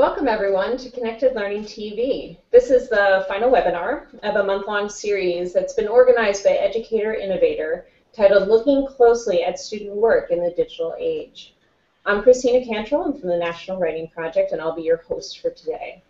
Welcome 0.00 0.28
everyone 0.28 0.78
to 0.78 0.90
Connected 0.90 1.34
Learning 1.34 1.62
TV. 1.62 2.38
This 2.50 2.70
is 2.70 2.88
the 2.88 3.26
final 3.28 3.50
webinar 3.50 4.06
of 4.22 4.36
a 4.36 4.42
month-long 4.42 4.88
series 4.88 5.52
that's 5.52 5.74
been 5.74 5.88
organized 5.88 6.42
by 6.42 6.52
Educator 6.52 7.12
Innovator 7.12 7.84
titled 8.14 8.48
Looking 8.48 8.86
Closely 8.86 9.44
at 9.44 9.58
Student 9.58 9.94
Work 9.94 10.30
in 10.30 10.42
the 10.42 10.52
Digital 10.52 10.94
Age. 10.98 11.52
I'm 12.06 12.22
Christina 12.22 12.64
Cantrill. 12.64 13.04
I'm 13.04 13.20
from 13.20 13.28
the 13.28 13.36
National 13.36 13.78
Writing 13.78 14.08
Project 14.08 14.52
and 14.52 14.60
I'll 14.62 14.74
be 14.74 14.84
your 14.84 15.02
host 15.02 15.40
for 15.40 15.50
today. 15.50 16.02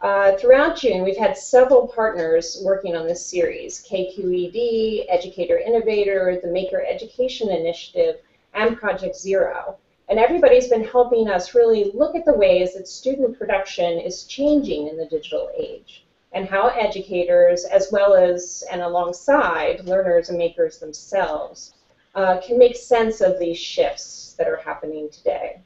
Uh, 0.00 0.36
throughout 0.36 0.76
June, 0.76 1.02
we've 1.02 1.16
had 1.16 1.36
several 1.36 1.88
partners 1.88 2.62
working 2.64 2.94
on 2.94 3.08
this 3.08 3.26
series, 3.26 3.84
KQED, 3.90 5.06
Educator 5.08 5.58
Innovator, 5.58 6.38
the 6.40 6.52
Maker 6.52 6.84
Education 6.88 7.50
Initiative, 7.50 8.20
and 8.54 8.78
Project 8.78 9.16
Zero. 9.16 9.78
And 10.10 10.18
everybody's 10.18 10.66
been 10.66 10.84
helping 10.84 11.28
us 11.28 11.54
really 11.54 11.92
look 11.94 12.16
at 12.16 12.24
the 12.24 12.34
ways 12.34 12.74
that 12.74 12.88
student 12.88 13.38
production 13.38 14.00
is 14.00 14.24
changing 14.24 14.88
in 14.88 14.96
the 14.96 15.06
digital 15.06 15.50
age 15.56 16.04
and 16.32 16.46
how 16.46 16.68
educators, 16.68 17.64
as 17.64 17.90
well 17.92 18.14
as 18.14 18.64
and 18.70 18.82
alongside 18.82 19.84
learners 19.84 20.28
and 20.28 20.36
makers 20.36 20.78
themselves, 20.78 21.74
uh, 22.14 22.40
can 22.40 22.58
make 22.58 22.76
sense 22.76 23.20
of 23.20 23.38
these 23.38 23.58
shifts 23.58 24.34
that 24.36 24.48
are 24.48 24.56
happening 24.56 25.08
today. 25.10 25.60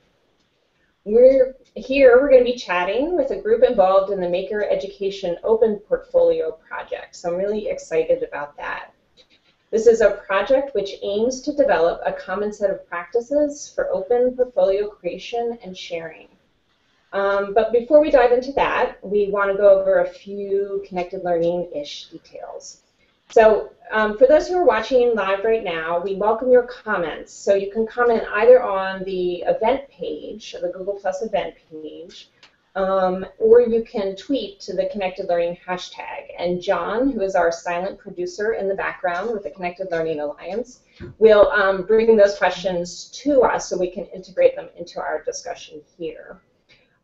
We're 1.04 1.54
here, 1.74 2.20
we're 2.20 2.30
going 2.30 2.44
to 2.44 2.50
be 2.50 2.56
chatting 2.56 3.14
with 3.14 3.30
a 3.30 3.40
group 3.40 3.62
involved 3.62 4.10
in 4.10 4.20
the 4.20 4.28
Maker 4.28 4.64
Education 4.64 5.36
Open 5.44 5.76
Portfolio 5.76 6.52
project. 6.52 7.16
So 7.16 7.30
I'm 7.30 7.38
really 7.38 7.68
excited 7.68 8.22
about 8.22 8.56
that. 8.56 8.93
This 9.74 9.88
is 9.88 10.02
a 10.02 10.22
project 10.28 10.72
which 10.76 10.92
aims 11.02 11.40
to 11.40 11.52
develop 11.52 12.00
a 12.06 12.12
common 12.12 12.52
set 12.52 12.70
of 12.70 12.88
practices 12.88 13.68
for 13.74 13.92
open 13.92 14.36
portfolio 14.36 14.86
creation 14.86 15.58
and 15.64 15.76
sharing. 15.76 16.28
Um, 17.12 17.54
but 17.54 17.72
before 17.72 18.00
we 18.00 18.12
dive 18.12 18.30
into 18.30 18.52
that, 18.52 19.04
we 19.04 19.30
want 19.32 19.50
to 19.50 19.56
go 19.56 19.80
over 19.80 19.98
a 19.98 20.08
few 20.08 20.84
connected 20.86 21.24
learning-ish 21.24 22.04
details. 22.10 22.82
So 23.30 23.72
um, 23.90 24.16
for 24.16 24.28
those 24.28 24.46
who 24.46 24.58
are 24.58 24.64
watching 24.64 25.12
live 25.16 25.42
right 25.42 25.64
now, 25.64 26.00
we 26.00 26.14
welcome 26.14 26.52
your 26.52 26.68
comments. 26.68 27.32
So 27.32 27.56
you 27.56 27.72
can 27.72 27.84
comment 27.84 28.22
either 28.32 28.62
on 28.62 29.02
the 29.02 29.42
event 29.42 29.88
page, 29.88 30.52
the 30.52 30.68
Google 30.68 31.00
Plus 31.00 31.20
event 31.20 31.56
page, 31.68 32.28
um, 32.76 33.24
or 33.38 33.60
you 33.60 33.84
can 33.84 34.16
tweet 34.16 34.58
to 34.60 34.74
the 34.74 34.88
Connected 34.90 35.28
Learning 35.28 35.56
hashtag. 35.66 36.26
And 36.38 36.60
John, 36.60 37.10
who 37.10 37.20
is 37.20 37.36
our 37.36 37.52
silent 37.52 37.98
producer 37.98 38.54
in 38.54 38.68
the 38.68 38.74
background 38.74 39.30
with 39.30 39.44
the 39.44 39.50
Connected 39.50 39.88
Learning 39.90 40.20
Alliance, 40.20 40.80
will 41.18 41.50
um, 41.52 41.86
bring 41.86 42.16
those 42.16 42.36
questions 42.36 43.10
to 43.22 43.42
us 43.42 43.68
so 43.68 43.78
we 43.78 43.90
can 43.90 44.06
integrate 44.06 44.56
them 44.56 44.68
into 44.76 45.00
our 45.00 45.22
discussion 45.22 45.82
here. 45.96 46.40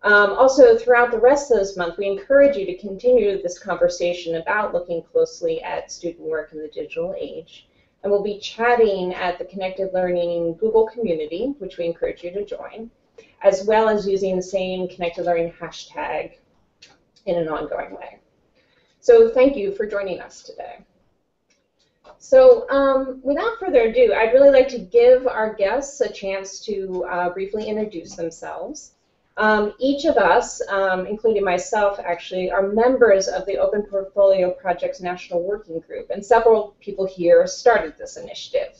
Um, 0.03 0.33
also, 0.33 0.77
throughout 0.77 1.11
the 1.11 1.21
rest 1.21 1.53
of 1.53 1.59
this 1.59 1.77
month, 1.77 1.99
we 1.99 2.07
encourage 2.07 2.57
you 2.57 2.67
to 2.67 2.79
continue 2.79 3.41
this 3.41 3.59
conversation 3.59 4.37
about 4.37 4.73
looking 4.73 5.03
closely 5.03 5.63
at 5.63 5.93
student 5.93 6.27
work 6.27 6.53
in 6.53 6.59
the 6.59 6.69
digital 6.69 7.15
age. 7.17 7.69
And 8.03 8.11
we'll 8.11 8.23
be 8.23 8.39
chatting 8.39 9.13
at 9.15 9.39
the 9.39 9.45
Connected 9.45 9.93
Learning 9.93 10.55
Google 10.55 10.89
community, 10.89 11.55
which 11.59 11.77
we 11.77 11.85
encourage 11.85 12.25
you 12.25 12.33
to 12.33 12.47
join 12.47 12.91
as 13.43 13.65
well 13.65 13.89
as 13.89 14.07
using 14.07 14.37
the 14.37 14.43
same 14.43 14.89
connected 14.89 15.25
learning 15.25 15.53
hashtag 15.53 16.33
in 17.27 17.37
an 17.37 17.49
ongoing 17.49 17.95
way. 17.95 18.19
So 19.01 19.29
thank 19.31 19.57
you 19.57 19.73
for 19.75 19.87
joining 19.87 20.21
us 20.21 20.43
today. 20.43 20.79
So 22.19 22.69
um, 22.69 23.21
without 23.23 23.59
further 23.59 23.83
ado, 23.85 24.13
I'd 24.13 24.35
really 24.35 24.51
like 24.51 24.69
to 24.69 24.79
give 24.79 25.27
our 25.27 25.55
guests 25.55 26.01
a 26.03 26.13
chance 26.13 26.61
to 26.67 27.05
uh, 27.05 27.31
briefly 27.31 27.67
introduce 27.67 28.15
themselves. 28.15 28.93
Um, 29.39 29.73
each 29.79 30.05
of 30.05 30.19
us, 30.19 30.61
um, 30.69 31.07
including 31.07 31.43
myself 31.43 31.99
actually, 31.99 32.51
are 32.51 32.69
members 32.69 33.27
of 33.27 33.47
the 33.47 33.57
Open 33.57 33.83
Portfolio 33.83 34.51
Project's 34.51 35.01
National 35.01 35.43
Working 35.43 35.81
Group, 35.81 36.11
and 36.11 36.25
several 36.25 36.75
people 36.79 37.07
here 37.07 37.47
started 37.47 37.95
this 37.97 38.19
initiative. 38.19 38.77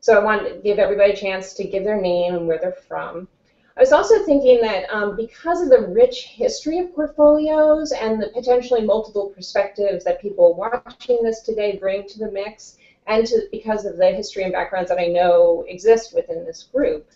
So 0.00 0.18
I 0.18 0.24
wanted 0.24 0.54
to 0.54 0.60
give 0.60 0.78
everybody 0.78 1.12
a 1.12 1.16
chance 1.16 1.52
to 1.54 1.64
give 1.64 1.84
their 1.84 2.00
name 2.00 2.34
and 2.34 2.46
where 2.46 2.58
they're 2.58 2.72
from. 2.72 3.28
I 3.76 3.80
was 3.80 3.92
also 3.92 4.24
thinking 4.24 4.60
that 4.60 4.90
um, 4.90 5.14
because 5.16 5.62
of 5.62 5.70
the 5.70 5.86
rich 5.86 6.24
history 6.24 6.78
of 6.78 6.94
portfolios 6.94 7.92
and 7.92 8.20
the 8.20 8.28
potentially 8.30 8.82
multiple 8.84 9.30
perspectives 9.30 10.04
that 10.04 10.20
people 10.20 10.54
watching 10.54 11.22
this 11.22 11.42
today 11.42 11.76
bring 11.76 12.06
to 12.08 12.18
the 12.18 12.30
mix, 12.30 12.76
and 13.06 13.26
to, 13.26 13.48
because 13.50 13.84
of 13.84 13.96
the 13.96 14.10
history 14.10 14.42
and 14.42 14.52
backgrounds 14.52 14.90
that 14.90 14.98
I 14.98 15.06
know 15.06 15.64
exist 15.68 16.14
within 16.14 16.44
this 16.44 16.64
group, 16.64 17.08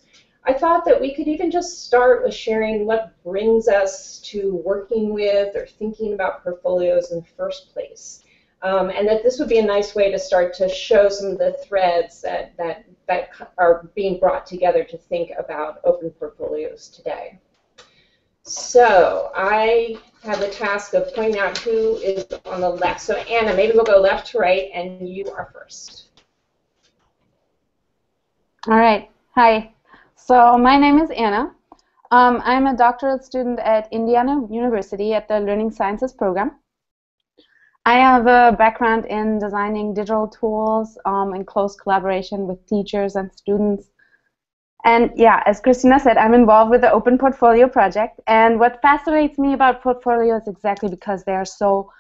I 0.45 0.53
thought 0.53 0.85
that 0.87 1.01
we 1.01 1.15
could 1.15 1.29
even 1.29 1.51
just 1.51 1.85
start 1.85 2.25
with 2.25 2.35
sharing 2.35 2.87
what 2.87 3.13
brings 3.23 3.69
us 3.69 4.19
to 4.25 4.57
working 4.65 5.13
with 5.13 5.55
or 5.55 5.67
thinking 5.67 6.15
about 6.15 6.43
portfolios 6.43 7.13
in 7.13 7.21
the 7.21 7.27
first 7.37 7.73
place. 7.73 8.22
Um, 8.63 8.91
and 8.91 9.09
that 9.09 9.25
this 9.25 9.41
would 9.41 9.49
be 9.49 9.59
a 9.59 9.65
nice 9.65 9.95
way 9.95 10.11
to 10.13 10.19
start 10.19 10.55
to 10.55 10.69
show 10.69 11.09
some 11.09 11.33
of 11.33 11.39
the 11.39 11.57
threads 11.65 12.21
that, 12.23 12.57
that, 12.59 12.85
that 13.09 13.31
are 13.59 13.91
being 13.97 14.21
brought 14.21 14.47
together 14.47 14.85
to 14.85 14.97
think 14.97 15.33
about 15.37 15.81
open 15.85 16.11
portfolios 16.11 16.89
today. 16.89 17.41
So 18.45 19.31
I 19.35 19.99
have 20.23 20.41
the 20.41 20.49
task 20.49 20.95
of 20.95 21.13
pointing 21.15 21.41
out 21.41 21.59
who 21.59 21.97
is 21.97 22.27
on 22.47 22.61
the 22.61 22.69
left. 22.69 23.01
So 23.01 23.17
Anna, 23.17 23.55
maybe 23.55 23.73
we'll 23.75 23.85
go 23.85 24.01
left 24.01 24.29
to 24.29 24.39
right, 24.39 24.71
and 24.73 25.09
you 25.09 25.29
are 25.31 25.51
first. 25.53 26.09
All 28.69 28.77
right. 28.77 29.11
Hi. 29.35 29.73
So 30.15 30.57
my 30.57 30.77
name 30.77 30.99
is 30.99 31.11
Anna. 31.11 31.53
Um, 32.13 32.43
I'm 32.45 32.67
a 32.67 32.77
doctoral 32.77 33.19
student 33.19 33.59
at 33.61 33.89
Indiana 33.93 34.47
University 34.51 35.15
at 35.15 35.27
the 35.27 35.41
Learning 35.41 35.71
Sciences 35.71 36.13
program. 36.13 36.53
I 37.85 37.95
have 37.95 38.27
a 38.27 38.57
background 38.57 39.07
in 39.07 39.41
designing 39.41 39.93
digital 39.93 40.29
tools 40.29 40.97
um, 41.05 41.35
in 41.35 41.45
close 41.45 41.75
collaboration 41.75 42.47
with 42.47 42.65
teachers 42.67 43.17
and 43.17 43.33
students. 43.33 43.91
And 44.85 45.11
yeah, 45.17 45.43
as 45.47 45.61
Christina 45.61 45.99
said, 45.99 46.17
I'm 46.17 46.35
involved 46.35 46.71
with 46.71 46.81
the 46.81 46.93
Open 46.93 47.19
Portfolio 47.19 47.69
Project. 47.69 48.21
And 48.27 48.61
what 48.61 48.81
fascinates 48.83 49.39
me 49.39 49.53
about 49.53 49.83
portfolios 49.83 50.47
exactly 50.47 50.89
because 50.89 51.25
they're 51.25 51.45
so 51.45 51.91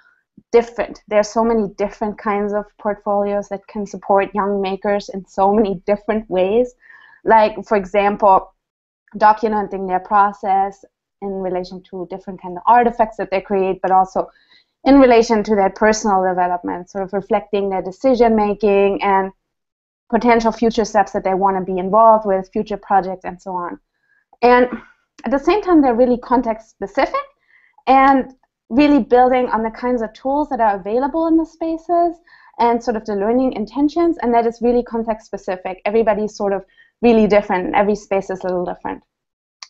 different. 0.52 1.02
There 1.08 1.18
are 1.18 1.24
so 1.24 1.44
many 1.44 1.68
different 1.76 2.16
kinds 2.18 2.52
of 2.52 2.64
portfolios 2.78 3.48
that 3.48 3.66
can 3.66 3.86
support 3.86 4.34
young 4.34 4.60
makers 4.60 5.08
in 5.08 5.26
so 5.26 5.52
many 5.52 5.82
different 5.86 6.28
ways. 6.30 6.74
Like, 7.24 7.54
for 7.66 7.76
example, 7.76 8.52
documenting 9.16 9.88
their 9.88 10.00
process 10.00 10.84
in 11.20 11.28
relation 11.28 11.82
to 11.90 12.06
different 12.10 12.40
kind 12.40 12.56
of 12.56 12.62
artifacts 12.66 13.16
that 13.16 13.30
they 13.30 13.40
create, 13.40 13.80
but 13.82 13.90
also 13.90 14.28
in 14.84 14.98
relation 14.98 15.44
to 15.44 15.54
their 15.54 15.70
personal 15.70 16.22
development, 16.22 16.90
sort 16.90 17.04
of 17.04 17.12
reflecting 17.12 17.70
their 17.70 17.82
decision 17.82 18.34
making 18.34 19.02
and 19.02 19.32
potential 20.10 20.52
future 20.52 20.84
steps 20.84 21.12
that 21.12 21.24
they 21.24 21.34
want 21.34 21.56
to 21.56 21.72
be 21.72 21.78
involved 21.78 22.26
with, 22.26 22.50
future 22.52 22.76
projects, 22.76 23.24
and 23.24 23.40
so 23.40 23.52
on. 23.52 23.78
And 24.42 24.68
at 25.24 25.30
the 25.30 25.38
same 25.38 25.62
time, 25.62 25.80
they're 25.80 25.94
really 25.94 26.18
context 26.18 26.70
specific 26.70 27.14
and 27.86 28.34
really 28.68 29.00
building 29.00 29.48
on 29.48 29.62
the 29.62 29.70
kinds 29.70 30.02
of 30.02 30.12
tools 30.12 30.48
that 30.48 30.60
are 30.60 30.76
available 30.76 31.28
in 31.28 31.36
the 31.36 31.46
spaces 31.46 32.16
and 32.58 32.82
sort 32.82 32.96
of 32.96 33.04
the 33.04 33.14
learning 33.14 33.52
intentions, 33.52 34.18
and 34.20 34.34
that 34.34 34.46
is 34.46 34.60
really 34.60 34.82
context 34.82 35.26
specific. 35.26 35.80
Everybody's 35.84 36.36
sort 36.36 36.52
of 36.52 36.64
really 37.00 37.26
different, 37.26 37.74
every 37.74 37.94
space 37.94 38.30
is 38.30 38.40
a 38.40 38.46
little 38.46 38.64
different. 38.64 39.02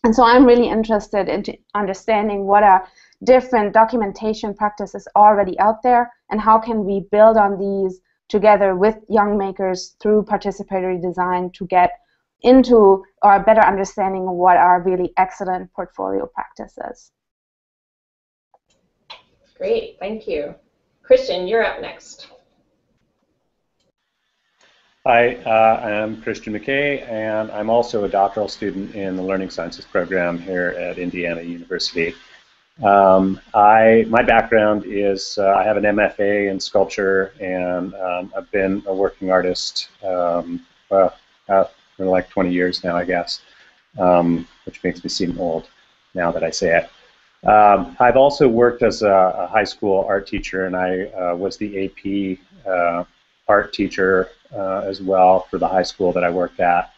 And 0.03 0.13
so 0.13 0.23
I'm 0.23 0.45
really 0.45 0.67
interested 0.67 1.29
in 1.29 1.43
understanding 1.75 2.45
what 2.45 2.63
are 2.63 2.85
different 3.23 3.73
documentation 3.73 4.53
practices 4.53 5.07
already 5.15 5.57
out 5.59 5.81
there 5.81 6.11
and 6.29 6.41
how 6.41 6.59
can 6.59 6.83
we 6.83 7.07
build 7.11 7.37
on 7.37 7.57
these 7.57 8.01
together 8.27 8.75
with 8.75 8.97
young 9.09 9.37
makers 9.37 9.95
through 10.01 10.23
participatory 10.23 11.01
design 11.01 11.51
to 11.51 11.65
get 11.67 11.91
into 12.41 13.03
or 13.21 13.35
a 13.35 13.43
better 13.43 13.61
understanding 13.61 14.27
of 14.27 14.35
what 14.35 14.57
are 14.57 14.81
really 14.81 15.13
excellent 15.15 15.71
portfolio 15.73 16.25
practices. 16.25 17.11
Great, 19.57 19.97
thank 19.99 20.27
you. 20.27 20.55
Christian, 21.03 21.47
you're 21.47 21.63
up 21.63 21.79
next. 21.79 22.27
Hi, 25.05 25.35
uh, 25.45 25.81
I'm 25.85 26.21
Christian 26.21 26.53
McKay, 26.53 27.05
and 27.11 27.51
I'm 27.51 27.69
also 27.69 28.05
a 28.05 28.07
doctoral 28.07 28.47
student 28.47 28.95
in 28.95 29.17
the 29.17 29.21
Learning 29.21 29.49
Sciences 29.49 29.83
program 29.83 30.39
here 30.39 30.69
at 30.79 30.97
Indiana 30.97 31.41
University. 31.41 32.15
Um, 32.81 33.37
I 33.53 34.05
my 34.07 34.23
background 34.23 34.85
is 34.85 35.37
uh, 35.37 35.55
I 35.57 35.63
have 35.65 35.75
an 35.75 35.83
MFA 35.83 36.49
in 36.49 36.57
sculpture, 36.57 37.33
and 37.41 37.93
um, 37.95 38.33
I've 38.33 38.49
been 38.51 38.81
a 38.87 38.95
working 38.95 39.29
artist 39.29 39.89
um, 40.05 40.65
uh, 40.89 41.09
for 41.47 42.05
like 42.05 42.29
20 42.29 42.53
years 42.53 42.81
now, 42.85 42.95
I 42.95 43.03
guess, 43.03 43.41
um, 43.99 44.47
which 44.65 44.81
makes 44.85 45.03
me 45.03 45.09
seem 45.09 45.37
old 45.37 45.67
now 46.13 46.31
that 46.31 46.45
I 46.45 46.49
say 46.49 46.77
it. 46.77 47.45
Um, 47.45 47.97
I've 47.99 48.15
also 48.15 48.47
worked 48.47 48.83
as 48.83 49.01
a, 49.01 49.09
a, 49.09 49.47
high 49.47 49.65
school 49.65 50.05
art 50.07 50.27
teacher, 50.27 50.65
and 50.65 50.77
I 50.77 51.07
uh, 51.07 51.35
was 51.35 51.57
the 51.57 51.87
AP 51.87 52.39
uh, 52.65 53.03
art 53.49 53.73
teacher 53.73 54.29
uh, 54.55 54.81
as 54.85 55.01
well 55.01 55.41
for 55.49 55.57
the 55.57 55.67
high 55.67 55.83
school 55.83 56.11
that 56.13 56.23
I 56.23 56.29
worked 56.29 56.59
at. 56.59 56.93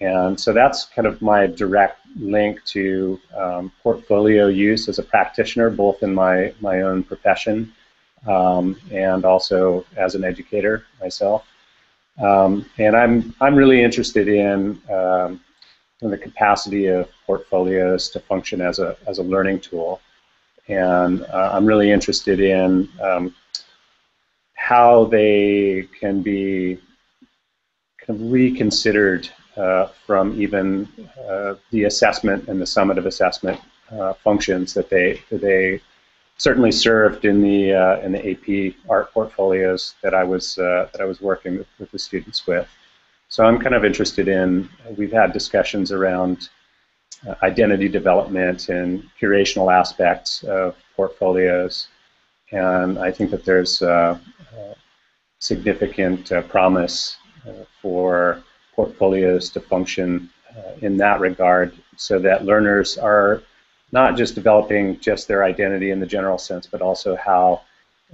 and 0.00 0.38
so 0.38 0.52
that's 0.52 0.84
kind 0.86 1.06
of 1.06 1.20
my 1.20 1.46
direct 1.46 2.00
link 2.16 2.64
to 2.64 3.20
um, 3.36 3.72
portfolio 3.82 4.46
use 4.46 4.88
as 4.88 4.98
a 4.98 5.02
practitioner, 5.02 5.70
both 5.70 6.02
in 6.02 6.14
my, 6.14 6.52
my 6.60 6.82
own 6.82 7.02
profession 7.02 7.72
um, 8.26 8.76
and 8.90 9.24
also 9.24 9.84
as 9.96 10.14
an 10.14 10.24
educator 10.24 10.84
myself. 11.00 11.46
Um, 12.20 12.68
and 12.78 12.96
I'm, 12.96 13.34
I'm 13.40 13.54
really 13.54 13.82
interested 13.82 14.28
in, 14.28 14.80
um, 14.90 15.40
in, 16.02 16.10
the 16.10 16.18
capacity 16.18 16.86
of 16.86 17.08
portfolios 17.26 18.08
to 18.10 18.20
function 18.20 18.60
as 18.60 18.80
a, 18.80 18.96
as 19.06 19.18
a 19.18 19.22
learning 19.22 19.60
tool. 19.60 20.00
And 20.66 21.24
uh, 21.26 21.50
I'm 21.52 21.64
really 21.64 21.90
interested 21.92 22.40
in 22.40 22.88
um, 23.00 23.34
how 24.54 25.04
they 25.04 25.88
can 25.98 26.20
be 26.20 26.78
reconsidered 28.08 29.28
uh, 29.56 29.88
from 30.06 30.40
even 30.40 30.88
uh, 31.28 31.54
the 31.70 31.84
assessment 31.84 32.48
and 32.48 32.60
the 32.60 32.64
summative 32.64 33.06
assessment 33.06 33.60
uh, 33.90 34.12
functions 34.14 34.72
that 34.74 34.88
they 34.88 35.20
that 35.30 35.40
they 35.40 35.80
certainly 36.36 36.70
served 36.70 37.24
in 37.24 37.42
the 37.42 37.72
in 38.04 38.12
the 38.12 38.30
AP 38.30 38.74
art 38.88 39.12
portfolios 39.12 39.96
that 40.02 40.14
I 40.14 40.22
was 40.22 40.54
that 40.54 41.00
I 41.00 41.04
was 41.04 41.20
working 41.20 41.58
with, 41.58 41.66
with 41.78 41.90
the 41.90 41.98
students 41.98 42.46
with. 42.46 42.68
So 43.28 43.44
I'm 43.44 43.58
kind 43.58 43.74
of 43.74 43.84
interested 43.84 44.28
in. 44.28 44.68
We've 44.96 45.12
had 45.12 45.32
discussions 45.32 45.92
around 45.92 46.48
uh, 47.26 47.34
identity 47.42 47.88
development 47.88 48.68
and 48.68 49.02
curational 49.20 49.74
aspects 49.74 50.44
of 50.44 50.76
portfolios, 50.94 51.88
and 52.52 52.98
I 52.98 53.10
think 53.10 53.32
that 53.32 53.44
there's 53.44 53.82
uh, 53.82 54.18
uh, 54.56 54.74
significant 55.40 56.30
promise 56.48 57.16
for 57.82 58.42
portfolios 58.74 59.50
to 59.50 59.60
function 59.60 60.30
uh, 60.56 60.72
in 60.82 60.96
that 60.96 61.20
regard 61.20 61.72
so 61.96 62.18
that 62.18 62.44
learners 62.44 62.96
are 62.98 63.42
not 63.92 64.16
just 64.16 64.34
developing 64.34 64.98
just 65.00 65.28
their 65.28 65.44
identity 65.44 65.90
in 65.90 66.00
the 66.00 66.06
general 66.06 66.38
sense, 66.38 66.66
but 66.66 66.82
also 66.82 67.16
how 67.16 67.62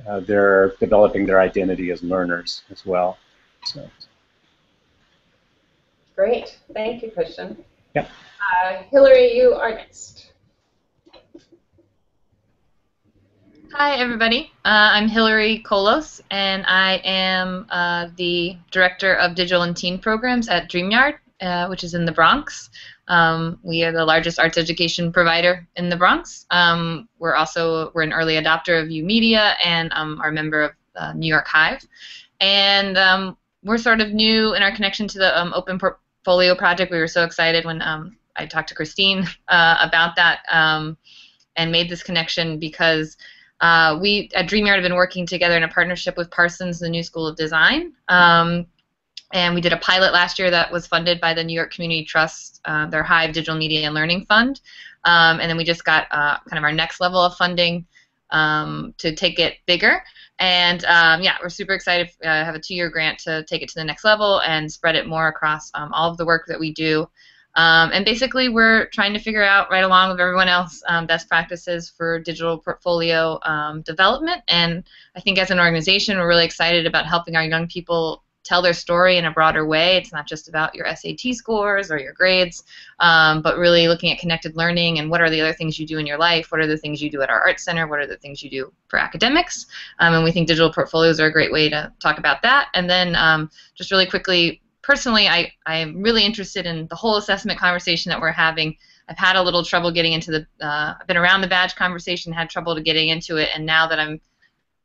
uh, 0.06 0.20
they're 0.20 0.74
developing 0.80 1.26
their 1.26 1.40
identity 1.40 1.90
as 1.90 2.02
learners 2.02 2.62
as 2.70 2.86
well. 2.86 3.18
So. 3.64 3.88
Great. 6.16 6.58
Thank 6.72 7.02
you, 7.02 7.10
Christian. 7.10 7.56
Yeah. 7.94 8.06
Uh, 8.40 8.82
Hillary, 8.90 9.36
you 9.36 9.54
are 9.54 9.70
next. 9.70 10.32
Hi, 13.76 13.96
everybody. 13.96 14.52
Uh, 14.64 14.94
I'm 14.94 15.08
Hillary 15.08 15.60
Kolos, 15.66 16.20
and 16.30 16.64
I 16.64 17.00
am 17.02 17.66
uh, 17.70 18.06
the 18.16 18.56
Director 18.70 19.14
of 19.16 19.34
Digital 19.34 19.62
and 19.62 19.76
Teen 19.76 19.98
Programs 19.98 20.48
at 20.48 20.70
DreamYard, 20.70 21.14
uh, 21.40 21.66
which 21.66 21.82
is 21.82 21.92
in 21.92 22.04
the 22.04 22.12
Bronx. 22.12 22.70
Um, 23.08 23.58
we 23.64 23.82
are 23.82 23.90
the 23.90 24.04
largest 24.04 24.38
arts 24.38 24.58
education 24.58 25.12
provider 25.12 25.66
in 25.74 25.88
the 25.88 25.96
Bronx. 25.96 26.46
Um, 26.52 27.08
we're 27.18 27.34
also 27.34 27.90
we're 27.96 28.04
an 28.04 28.12
early 28.12 28.34
adopter 28.34 28.80
of 28.80 28.90
YOUmedia 28.90 29.56
and 29.64 29.92
um, 29.92 30.20
are 30.20 30.28
a 30.28 30.32
member 30.32 30.62
of 30.62 30.70
uh, 30.94 31.12
New 31.14 31.26
York 31.26 31.48
Hive. 31.48 31.84
And 32.40 32.96
um, 32.96 33.36
we're 33.64 33.78
sort 33.78 34.00
of 34.00 34.12
new 34.12 34.54
in 34.54 34.62
our 34.62 34.70
connection 34.70 35.08
to 35.08 35.18
the 35.18 35.36
um, 35.36 35.52
Open 35.52 35.80
Portfolio 35.80 36.54
project. 36.54 36.92
We 36.92 36.98
were 36.98 37.08
so 37.08 37.24
excited 37.24 37.64
when 37.64 37.82
um, 37.82 38.18
I 38.36 38.46
talked 38.46 38.68
to 38.68 38.76
Christine 38.76 39.26
uh, 39.48 39.78
about 39.80 40.14
that 40.14 40.44
and 41.56 41.72
made 41.72 41.88
this 41.88 42.04
connection 42.04 42.60
because 42.60 43.16
uh, 43.64 43.98
we 43.98 44.28
at 44.34 44.46
DreamYard 44.46 44.74
have 44.74 44.82
been 44.82 44.94
working 44.94 45.24
together 45.24 45.56
in 45.56 45.62
a 45.62 45.68
partnership 45.68 46.18
with 46.18 46.30
Parsons, 46.30 46.78
the 46.78 46.88
New 46.90 47.02
School 47.02 47.26
of 47.26 47.34
Design. 47.34 47.94
Um, 48.08 48.66
and 49.32 49.54
we 49.54 49.62
did 49.62 49.72
a 49.72 49.78
pilot 49.78 50.12
last 50.12 50.38
year 50.38 50.50
that 50.50 50.70
was 50.70 50.86
funded 50.86 51.18
by 51.18 51.32
the 51.32 51.42
New 51.42 51.54
York 51.54 51.72
Community 51.72 52.04
Trust, 52.04 52.60
uh, 52.66 52.86
their 52.88 53.02
Hive 53.02 53.32
Digital 53.32 53.56
Media 53.56 53.86
and 53.86 53.94
Learning 53.94 54.26
Fund. 54.26 54.60
Um, 55.04 55.40
and 55.40 55.48
then 55.48 55.56
we 55.56 55.64
just 55.64 55.82
got 55.82 56.06
uh, 56.10 56.36
kind 56.46 56.58
of 56.58 56.62
our 56.62 56.72
next 56.72 57.00
level 57.00 57.18
of 57.18 57.36
funding 57.36 57.86
um, 58.28 58.92
to 58.98 59.14
take 59.14 59.38
it 59.38 59.54
bigger. 59.64 60.02
And 60.40 60.84
um, 60.84 61.22
yeah, 61.22 61.36
we're 61.42 61.48
super 61.48 61.72
excited 61.72 62.10
to 62.20 62.28
uh, 62.28 62.44
have 62.44 62.54
a 62.54 62.60
two 62.60 62.74
year 62.74 62.90
grant 62.90 63.18
to 63.20 63.44
take 63.44 63.62
it 63.62 63.70
to 63.70 63.76
the 63.76 63.84
next 63.84 64.04
level 64.04 64.42
and 64.42 64.70
spread 64.70 64.94
it 64.94 65.06
more 65.06 65.28
across 65.28 65.70
um, 65.72 65.90
all 65.94 66.10
of 66.10 66.18
the 66.18 66.26
work 66.26 66.44
that 66.48 66.60
we 66.60 66.70
do. 66.70 67.08
Um, 67.56 67.90
and 67.92 68.04
basically, 68.04 68.48
we're 68.48 68.86
trying 68.86 69.12
to 69.14 69.20
figure 69.20 69.44
out, 69.44 69.70
right 69.70 69.84
along 69.84 70.10
with 70.10 70.20
everyone 70.20 70.48
else, 70.48 70.82
um, 70.88 71.06
best 71.06 71.28
practices 71.28 71.88
for 71.88 72.18
digital 72.18 72.58
portfolio 72.58 73.38
um, 73.42 73.82
development. 73.82 74.42
And 74.48 74.84
I 75.14 75.20
think 75.20 75.38
as 75.38 75.50
an 75.50 75.60
organization, 75.60 76.18
we're 76.18 76.28
really 76.28 76.44
excited 76.44 76.86
about 76.86 77.06
helping 77.06 77.36
our 77.36 77.44
young 77.44 77.68
people 77.68 78.24
tell 78.44 78.60
their 78.60 78.74
story 78.74 79.16
in 79.16 79.24
a 79.24 79.30
broader 79.30 79.66
way. 79.66 79.96
It's 79.96 80.12
not 80.12 80.28
just 80.28 80.48
about 80.48 80.74
your 80.74 80.86
SAT 80.94 81.34
scores 81.34 81.90
or 81.90 81.98
your 81.98 82.12
grades, 82.12 82.62
um, 83.00 83.40
but 83.40 83.56
really 83.56 83.88
looking 83.88 84.12
at 84.12 84.18
connected 84.18 84.54
learning 84.54 84.98
and 84.98 85.10
what 85.10 85.22
are 85.22 85.30
the 85.30 85.40
other 85.40 85.54
things 85.54 85.78
you 85.78 85.86
do 85.86 85.98
in 85.98 86.06
your 86.06 86.18
life, 86.18 86.52
what 86.52 86.60
are 86.60 86.66
the 86.66 86.76
things 86.76 87.02
you 87.02 87.10
do 87.10 87.22
at 87.22 87.30
our 87.30 87.40
art 87.40 87.58
center, 87.58 87.86
what 87.86 87.98
are 87.98 88.06
the 88.06 88.18
things 88.18 88.42
you 88.42 88.50
do 88.50 88.72
for 88.88 88.98
academics. 88.98 89.66
Um, 89.98 90.14
and 90.14 90.24
we 90.24 90.30
think 90.30 90.46
digital 90.46 90.72
portfolios 90.72 91.18
are 91.18 91.26
a 91.26 91.32
great 91.32 91.52
way 91.52 91.70
to 91.70 91.90
talk 92.00 92.18
about 92.18 92.42
that. 92.42 92.68
And 92.74 92.88
then 92.88 93.16
um, 93.16 93.50
just 93.74 93.90
really 93.90 94.06
quickly, 94.06 94.60
personally, 94.84 95.26
I, 95.28 95.52
I'm 95.66 96.02
really 96.02 96.24
interested 96.24 96.66
in 96.66 96.86
the 96.88 96.94
whole 96.94 97.16
assessment 97.16 97.58
conversation 97.58 98.10
that 98.10 98.20
we're 98.20 98.30
having. 98.30 98.76
I've 99.08 99.18
had 99.18 99.36
a 99.36 99.42
little 99.42 99.64
trouble 99.64 99.90
getting 99.90 100.12
into 100.12 100.30
the, 100.30 100.46
uh, 100.64 100.94
I've 101.00 101.06
been 101.06 101.16
around 101.16 101.40
the 101.40 101.48
badge 101.48 101.74
conversation, 101.74 102.32
had 102.32 102.50
trouble 102.50 102.78
getting 102.80 103.08
into 103.08 103.36
it, 103.36 103.48
and 103.54 103.66
now 103.66 103.88
that 103.88 103.98
I'm 103.98 104.20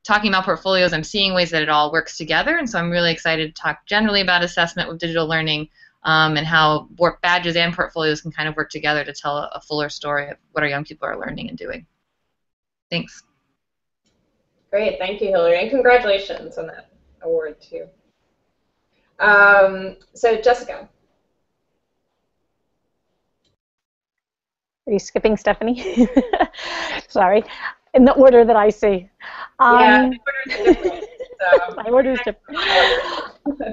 talking 0.04 0.30
about 0.30 0.46
portfolios, 0.46 0.94
I'm 0.94 1.04
seeing 1.04 1.34
ways 1.34 1.52
that 1.52 1.62
it 1.62 1.70
all 1.70 1.92
works 1.92 2.18
together, 2.18 2.58
and 2.58 2.70
so 2.70 2.80
I'm 2.80 2.90
really 2.90 3.12
excited 3.12 3.54
to 3.54 3.62
talk 3.62 3.86
generally 3.86 4.22
about 4.22 4.44
assessment 4.44 4.90
with 4.90 5.00
digital 5.00 5.28
learning 5.28 5.70
um, 6.04 6.38
and 6.38 6.48
how 6.48 6.88
badges 7.22 7.58
and 7.58 7.74
portfolios 7.74 8.22
can 8.22 8.32
kind 8.32 8.48
of 8.48 8.56
work 8.56 8.70
together 8.70 9.04
to 9.04 9.14
tell 9.14 9.38
a 9.38 9.62
fuller 9.62 9.90
story 9.90 10.30
of 10.30 10.38
what 10.54 10.64
our 10.64 10.70
young 10.70 10.86
people 10.86 11.08
are 11.08 11.20
learning 11.20 11.50
and 11.50 11.58
doing. 11.58 11.86
Thanks. 12.90 13.24
Great, 14.70 14.98
thank 14.98 15.22
you, 15.22 15.28
Hillary, 15.28 15.62
and 15.62 15.70
congratulations 15.70 16.58
on 16.58 16.68
that 16.68 16.90
award 17.22 17.62
too. 17.62 17.88
Um, 19.20 19.98
so 20.14 20.40
Jessica. 20.42 20.88
Are 24.88 24.94
you 24.94 25.00
skipping 25.00 25.38
Stephanie? 25.38 26.08
Sorry. 27.08 27.44
In 27.94 28.06
the 28.06 28.14
order 28.14 28.44
that 28.44 28.56
I 28.56 28.70
see. 28.70 29.10
Um, 29.60 29.80
yeah, 29.80 30.10
different, 30.48 31.04
so. 31.40 31.76
my 31.78 31.90
order 31.92 32.12
is 32.12 32.20
different. 32.20 32.58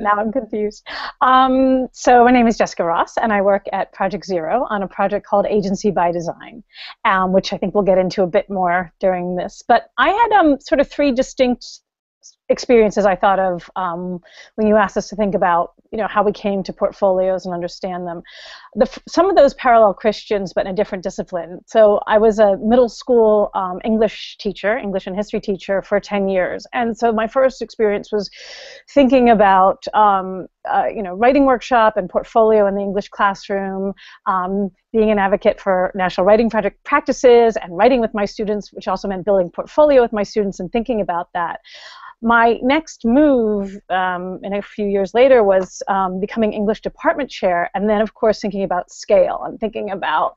now 0.03 0.13
I'm 0.17 0.33
confused. 0.33 0.87
Um, 1.21 1.89
so 1.93 2.25
my 2.25 2.31
name 2.31 2.47
is 2.47 2.59
Jessica 2.59 2.85
Ross, 2.85 3.17
and 3.17 3.33
I 3.33 3.41
work 3.41 3.67
at 3.73 3.93
Project 3.93 4.25
Zero 4.25 4.67
on 4.69 4.83
a 4.83 4.89
project 4.89 5.27
called 5.27 5.47
Agency 5.47 5.91
by 5.91 6.13
Design, 6.13 6.63
um, 7.05 7.33
which 7.33 7.53
I 7.53 7.57
think 7.57 7.75
we'll 7.75 7.85
get 7.85 7.99
into 7.99 8.23
a 8.23 8.27
bit 8.27 8.49
more 8.51 8.93
during 9.01 9.37
this. 9.37 9.63
But 9.67 9.91
I 9.99 10.11
had 10.11 10.33
um, 10.33 10.61
sort 10.61 10.81
of 10.81 10.89
three 10.89 11.13
distinct 11.13 11.81
experiences 12.49 13.05
I 13.05 13.17
thought 13.17 13.39
of 13.39 13.69
um, 13.77 14.21
when 14.55 14.67
you 14.67 14.77
asked 14.77 14.97
us 14.97 15.09
to 15.09 15.17
think 15.17 15.35
about 15.35 15.73
you 15.93 15.99
know 15.99 16.09
how 16.09 16.23
we 16.23 16.33
came 16.33 16.63
to 16.65 16.73
portfolios 16.73 17.47
and 17.47 17.55
understand 17.55 18.07
them. 18.07 18.23
The, 18.75 18.87
some 19.09 19.29
of 19.31 19.37
those 19.37 19.55
parallel 19.55 19.95
Christians, 19.95 20.53
but 20.53 20.67
in 20.67 20.73
a 20.73 20.77
different 20.77 21.03
discipline. 21.05 21.61
So 21.67 22.01
I 22.07 22.19
was 22.19 22.39
a 22.39 22.57
middle 22.59 22.89
school 22.89 23.51
um, 23.55 23.81
English 23.85 24.37
teacher, 24.39 24.77
English 24.77 25.07
and 25.07 25.17
history 25.17 25.41
teacher 25.41 25.83
for 25.83 26.01
10 26.01 26.29
years, 26.29 26.67
and 26.73 26.97
so 26.97 27.13
my 27.13 27.27
first 27.27 27.63
experience 27.63 28.13
was 28.13 28.31
thinking 28.91 29.31
about 29.31 29.85
um, 29.95 30.47
uh, 30.69 30.87
you 30.95 31.03
know 31.03 31.15
writing 31.15 31.45
workshop 31.47 31.97
and 31.97 32.11
portfolio 32.11 32.67
in 32.67 32.75
the 32.75 32.83
English 32.83 33.09
classroom, 33.09 33.93
um, 34.27 34.71
being 34.93 35.11
an 35.11 35.19
advocate 35.19 35.61
for 35.61 35.93
national 35.95 36.27
writing 36.27 36.51
project 36.51 36.83
practices 36.85 37.57
and 37.57 37.77
writing 37.77 38.01
with 38.01 38.13
my 38.15 38.25
students, 38.25 38.73
which 38.73 38.89
also 38.89 39.09
meant 39.09 39.25
building 39.25 39.51
portfolio 39.51 40.03
with 40.03 40.13
my 40.13 40.23
students 40.23 40.61
and 40.61 40.71
thinking 40.73 41.01
about 41.01 41.29
that 41.33 41.61
my 42.23 42.59
next 42.63 43.05
move 43.05 43.77
um, 43.91 44.41
in 44.43 44.55
a 44.55 44.63
few 44.63 44.87
years 44.87 45.15
later 45.15 45.43
was 45.43 45.83
um, 45.89 46.21
becoming 46.21 46.53
English 46.53 46.81
department 46.81 47.31
chair, 47.31 47.71
and 47.75 47.89
then, 47.89 48.01
of 48.01 48.15
course, 48.15 48.41
thinking 48.41 48.63
about 48.63 48.91
scale 48.91 49.43
and 49.45 49.61
thinking 49.61 49.91
about 49.91 50.35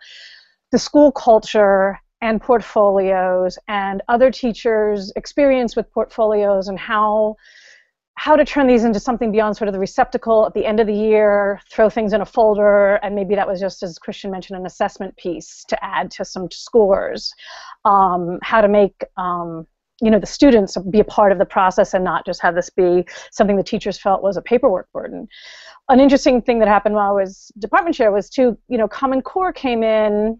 the 0.72 0.80
school 0.80 1.12
culture 1.12 2.00
and 2.22 2.42
portfolios 2.42 3.58
and 3.68 4.02
other 4.10 4.30
teachers' 4.30 5.12
experience 5.16 5.76
with 5.76 5.92
portfolios 5.92 6.68
and 6.68 6.78
how 6.78 7.36
how 8.16 8.36
to 8.36 8.44
turn 8.44 8.68
these 8.68 8.84
into 8.84 9.00
something 9.00 9.32
beyond 9.32 9.56
sort 9.56 9.70
of 9.70 9.74
the 9.74 9.80
receptacle 9.80 10.46
at 10.46 10.54
the 10.54 10.66
end 10.66 10.82
of 10.82 10.88
the 10.88 10.94
year, 10.94 11.62
throw 11.72 11.90
things 11.90 12.12
in 12.12 12.20
a 12.20 12.26
folder, 12.26 12.96
and 12.96 13.16
maybe 13.16 13.34
that 13.34 13.48
was 13.48 13.62
just, 13.62 13.82
as 13.82 13.98
Christian 13.98 14.30
mentioned, 14.30 14.60
an 14.60 14.66
assessment 14.66 15.16
piece 15.16 15.64
to 15.70 15.82
add 15.82 16.12
to 16.12 16.26
some 16.26 16.52
scores. 16.52 17.34
Um, 17.86 18.38
how 18.42 18.60
to 18.60 18.68
make 18.68 19.06
um, 19.16 19.66
you 20.02 20.10
know 20.10 20.20
the 20.20 20.26
students 20.26 20.78
be 20.90 21.00
a 21.00 21.04
part 21.04 21.32
of 21.32 21.38
the 21.38 21.46
process 21.46 21.94
and 21.94 22.04
not 22.04 22.26
just 22.26 22.42
have 22.42 22.56
this 22.56 22.70
be 22.70 23.06
something 23.32 23.58
the 23.58 23.64
teachers 23.64 24.00
felt 24.00 24.24
was 24.24 24.38
a 24.38 24.42
paperwork 24.42 24.92
burden. 24.94 25.28
An 25.90 26.00
interesting 26.00 26.42
thing 26.42 26.60
that 26.60 26.68
happened 26.68 26.96
while 26.96 27.12
I 27.12 27.24
was 27.24 27.52
department 27.60 27.96
chair 27.96 28.12
was 28.12 28.30
too, 28.30 28.58
you 28.68 28.78
know, 28.78 28.88
Common 28.88 29.22
Core 29.22 29.52
came 29.52 29.84
in 29.84 30.40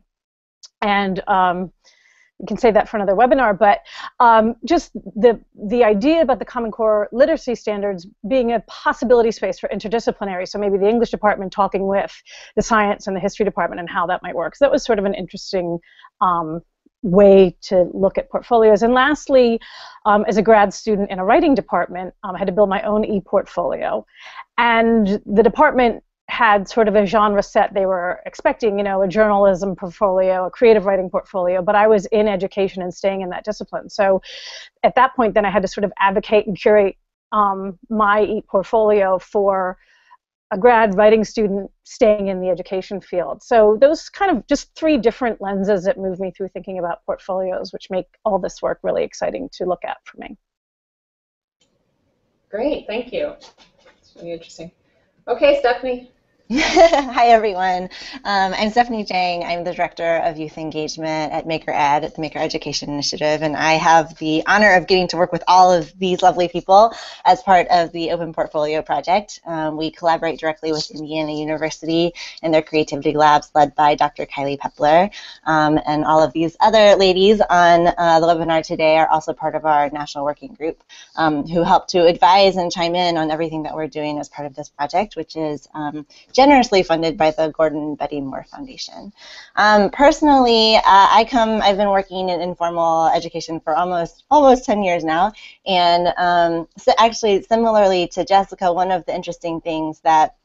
and 0.82 1.22
um, 1.28 1.72
we 2.40 2.46
can 2.46 2.58
save 2.58 2.74
that 2.74 2.88
for 2.88 2.96
another 2.96 3.16
webinar, 3.16 3.58
but 3.58 3.80
um, 4.22 4.56
just 4.66 4.94
the, 4.94 5.40
the 5.68 5.84
idea 5.84 6.22
about 6.22 6.40
the 6.40 6.46
Common 6.46 6.72
Core 6.72 7.10
literacy 7.12 7.54
standards 7.54 8.08
being 8.30 8.54
a 8.54 8.62
possibility 8.62 9.32
space 9.32 9.60
for 9.60 9.68
interdisciplinary, 9.70 10.48
so 10.48 10.58
maybe 10.58 10.78
the 10.78 10.88
English 10.88 11.10
department 11.12 11.52
talking 11.52 11.86
with 11.86 12.16
the 12.56 12.62
science 12.62 13.08
and 13.08 13.16
the 13.16 13.20
history 13.20 13.44
department 13.44 13.82
and 13.82 13.90
how 13.90 14.08
that 14.08 14.24
might 14.24 14.36
work. 14.36 14.56
So 14.56 14.66
that 14.66 14.72
was 14.72 14.86
sort 14.86 15.00
of 15.00 15.06
an 15.06 15.14
interesting 15.14 15.80
um, 16.22 16.62
way 17.02 17.56
to 17.62 17.90
look 17.94 18.18
at 18.18 18.30
portfolios. 18.30 18.84
And 18.84 18.94
lastly, 18.94 19.60
um, 20.06 20.26
as 20.28 20.38
a 20.38 20.42
grad 20.42 20.74
student 20.74 21.10
in 21.12 21.20
a 21.20 21.26
writing 21.26 21.56
department, 21.56 22.14
um, 22.24 22.36
I 22.36 22.40
had 22.40 22.48
to 22.48 22.54
build 22.54 22.70
my 22.70 22.82
own 22.82 23.06
e-portfolio. 23.06 24.06
And 24.58 25.22
the 25.26 25.44
department 25.44 26.04
had 26.30 26.70
sort 26.70 26.88
of 26.88 26.96
a 26.96 27.06
genre 27.06 27.42
set 27.42 27.74
they 27.74 27.88
were 27.88 28.20
expecting, 28.26 28.78
you 28.78 28.84
know, 28.84 29.02
a 29.02 29.08
journalism 29.08 29.76
portfolio, 29.76 30.46
a 30.46 30.52
creative 30.52 30.86
writing 30.86 31.10
portfolio, 31.10 31.62
but 31.62 31.76
I 31.76 31.88
was 31.88 32.06
in 32.08 32.28
education 32.28 32.84
and 32.84 32.94
staying 32.94 33.22
in 33.22 33.30
that 33.30 33.44
discipline. 33.44 33.90
So 33.90 34.22
at 34.84 34.94
that 34.96 35.16
point, 35.16 35.34
then 35.34 35.46
I 35.46 35.50
had 35.50 35.64
to 35.64 35.68
sort 35.68 35.86
of 35.86 35.94
advocate 36.00 36.46
and 36.46 36.60
curate 36.60 36.98
um, 37.32 37.80
my 37.90 38.22
e-portfolio 38.22 39.18
for 39.20 39.78
a 40.52 40.58
grad 40.58 40.96
writing 40.96 41.24
student 41.24 41.70
staying 41.84 42.28
in 42.28 42.42
the 42.42 42.50
education 42.50 43.00
field. 43.00 43.44
So 43.44 43.78
those 43.80 44.10
kind 44.10 44.36
of 44.36 44.48
just 44.48 44.74
three 44.76 44.98
different 44.98 45.40
lenses 45.42 45.84
that 45.84 45.98
move 45.98 46.20
me 46.20 46.32
through 46.36 46.50
thinking 46.50 46.80
about 46.80 47.06
portfolios, 47.06 47.72
which 47.72 47.88
make 47.90 48.08
all 48.26 48.40
this 48.40 48.62
work 48.62 48.80
really 48.82 49.04
exciting 49.04 49.50
to 49.54 49.66
look 49.66 49.84
at 49.86 49.98
for 50.06 50.18
me. 50.18 50.38
Great, 52.50 52.86
thank 52.88 53.14
you. 53.14 53.34
It's 54.00 54.16
really 54.16 54.34
interesting. 54.34 54.72
Okay, 55.28 55.60
Stephanie. 55.60 56.12
Hi, 56.52 57.28
everyone. 57.28 57.92
Um, 58.24 58.56
I'm 58.58 58.72
Stephanie 58.72 59.06
Chang. 59.06 59.44
I'm 59.44 59.64
the 59.64 59.72
Director 59.72 60.18
of 60.24 60.40
Youth 60.40 60.58
Engagement 60.58 61.32
at 61.32 61.46
Maker 61.46 61.70
Ed, 61.70 62.04
at 62.04 62.16
the 62.16 62.22
Maker 62.22 62.40
Education 62.40 62.90
Initiative, 62.90 63.44
and 63.44 63.56
I 63.56 63.74
have 63.74 64.18
the 64.18 64.42
honor 64.48 64.74
of 64.74 64.88
getting 64.88 65.08
to 65.10 65.18
work 65.18 65.32
with 65.32 65.44
all 65.48 65.72
of 65.72 65.94
these 66.00 66.24
lovely 66.24 66.48
people 66.48 66.92
as 67.24 67.44
part 67.44 67.68
of 67.68 67.92
the 67.92 68.10
Open 68.10 68.34
Portfolio 68.34 68.82
Project. 68.82 69.42
Um, 69.46 69.78
we 69.78 69.92
collaborate 69.92 70.40
directly 70.40 70.72
with 70.72 70.90
Indiana 70.90 71.34
University 71.34 72.14
and 72.42 72.52
their 72.52 72.64
creativity 72.64 73.14
labs 73.14 73.52
led 73.54 73.76
by 73.76 73.94
Dr. 73.94 74.26
Kylie 74.26 74.58
Peppler. 74.58 75.12
Um, 75.46 75.80
and 75.86 76.04
all 76.04 76.24
of 76.24 76.34
these 76.34 76.58
other 76.62 76.96
ladies 76.96 77.42
on 77.42 77.94
uh, 77.96 78.20
the 78.20 78.26
webinar 78.26 78.66
today 78.66 78.98
are 78.98 79.08
also 79.08 79.34
part 79.34 79.54
of 79.54 79.66
our 79.66 79.92
national 79.92 80.26
working 80.26 80.56
group 80.56 80.84
um, 81.16 81.46
who 81.46 81.62
help 81.62 81.90
to 81.90 82.08
advise 82.08 82.56
and 82.56 82.72
chime 82.72 82.96
in 82.96 83.18
on 83.18 83.30
everything 83.30 83.62
that 83.64 83.76
we're 83.76 83.86
doing 83.86 84.18
as 84.18 84.30
part 84.30 84.48
of 84.48 84.56
this 84.56 84.70
project, 84.70 85.16
which 85.16 85.36
is 85.36 85.68
um, 85.76 86.08
generously 86.40 86.84
funded 86.84 87.18
by 87.18 87.32
the 87.32 87.50
Gordon 87.50 87.96
Betty 87.96 88.22
Moore 88.22 88.46
Foundation. 88.50 89.12
Um, 89.58 89.90
personally, 89.90 90.78
uh, 90.78 90.82
I 90.86 91.28
come. 91.30 91.62
I've 91.62 91.76
been 91.76 91.90
working 91.90 92.30
in 92.30 92.40
informal 92.40 93.08
education 93.08 93.60
for 93.60 93.76
almost 93.76 94.24
almost 94.32 94.64
10 94.64 94.82
years 94.82 95.04
now, 95.04 95.34
and 95.68 96.08
um, 96.16 96.70
so 96.78 96.94
actually, 96.98 97.42
similarly 97.42 98.08
to 98.14 98.24
Jessica, 98.24 98.72
one 98.72 98.90
of 98.90 99.06
the 99.06 99.14
interesting 99.14 99.60
things 99.60 100.00
that 100.06 100.38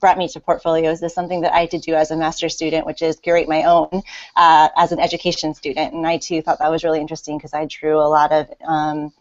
brought 0.00 0.18
me 0.18 0.26
to 0.28 0.40
portfolios 0.40 1.00
is 1.00 1.14
something 1.14 1.42
that 1.42 1.54
I 1.54 1.60
had 1.60 1.70
to 1.70 1.78
do 1.78 1.94
as 1.94 2.10
a 2.10 2.16
master's 2.16 2.54
student, 2.56 2.84
which 2.84 3.00
is 3.00 3.20
curate 3.20 3.48
my 3.48 3.62
own 3.62 4.02
uh, 4.34 4.68
as 4.76 4.90
an 4.90 4.98
education 4.98 5.54
student. 5.54 5.94
And 5.94 6.04
I 6.04 6.18
too 6.18 6.42
thought 6.42 6.58
that 6.58 6.72
was 6.72 6.82
really 6.82 7.00
interesting 7.00 7.38
because 7.38 7.54
I 7.54 7.66
drew 7.66 7.98
a 8.00 8.10
lot 8.18 8.32
of 8.32 8.52
um, 8.66 9.12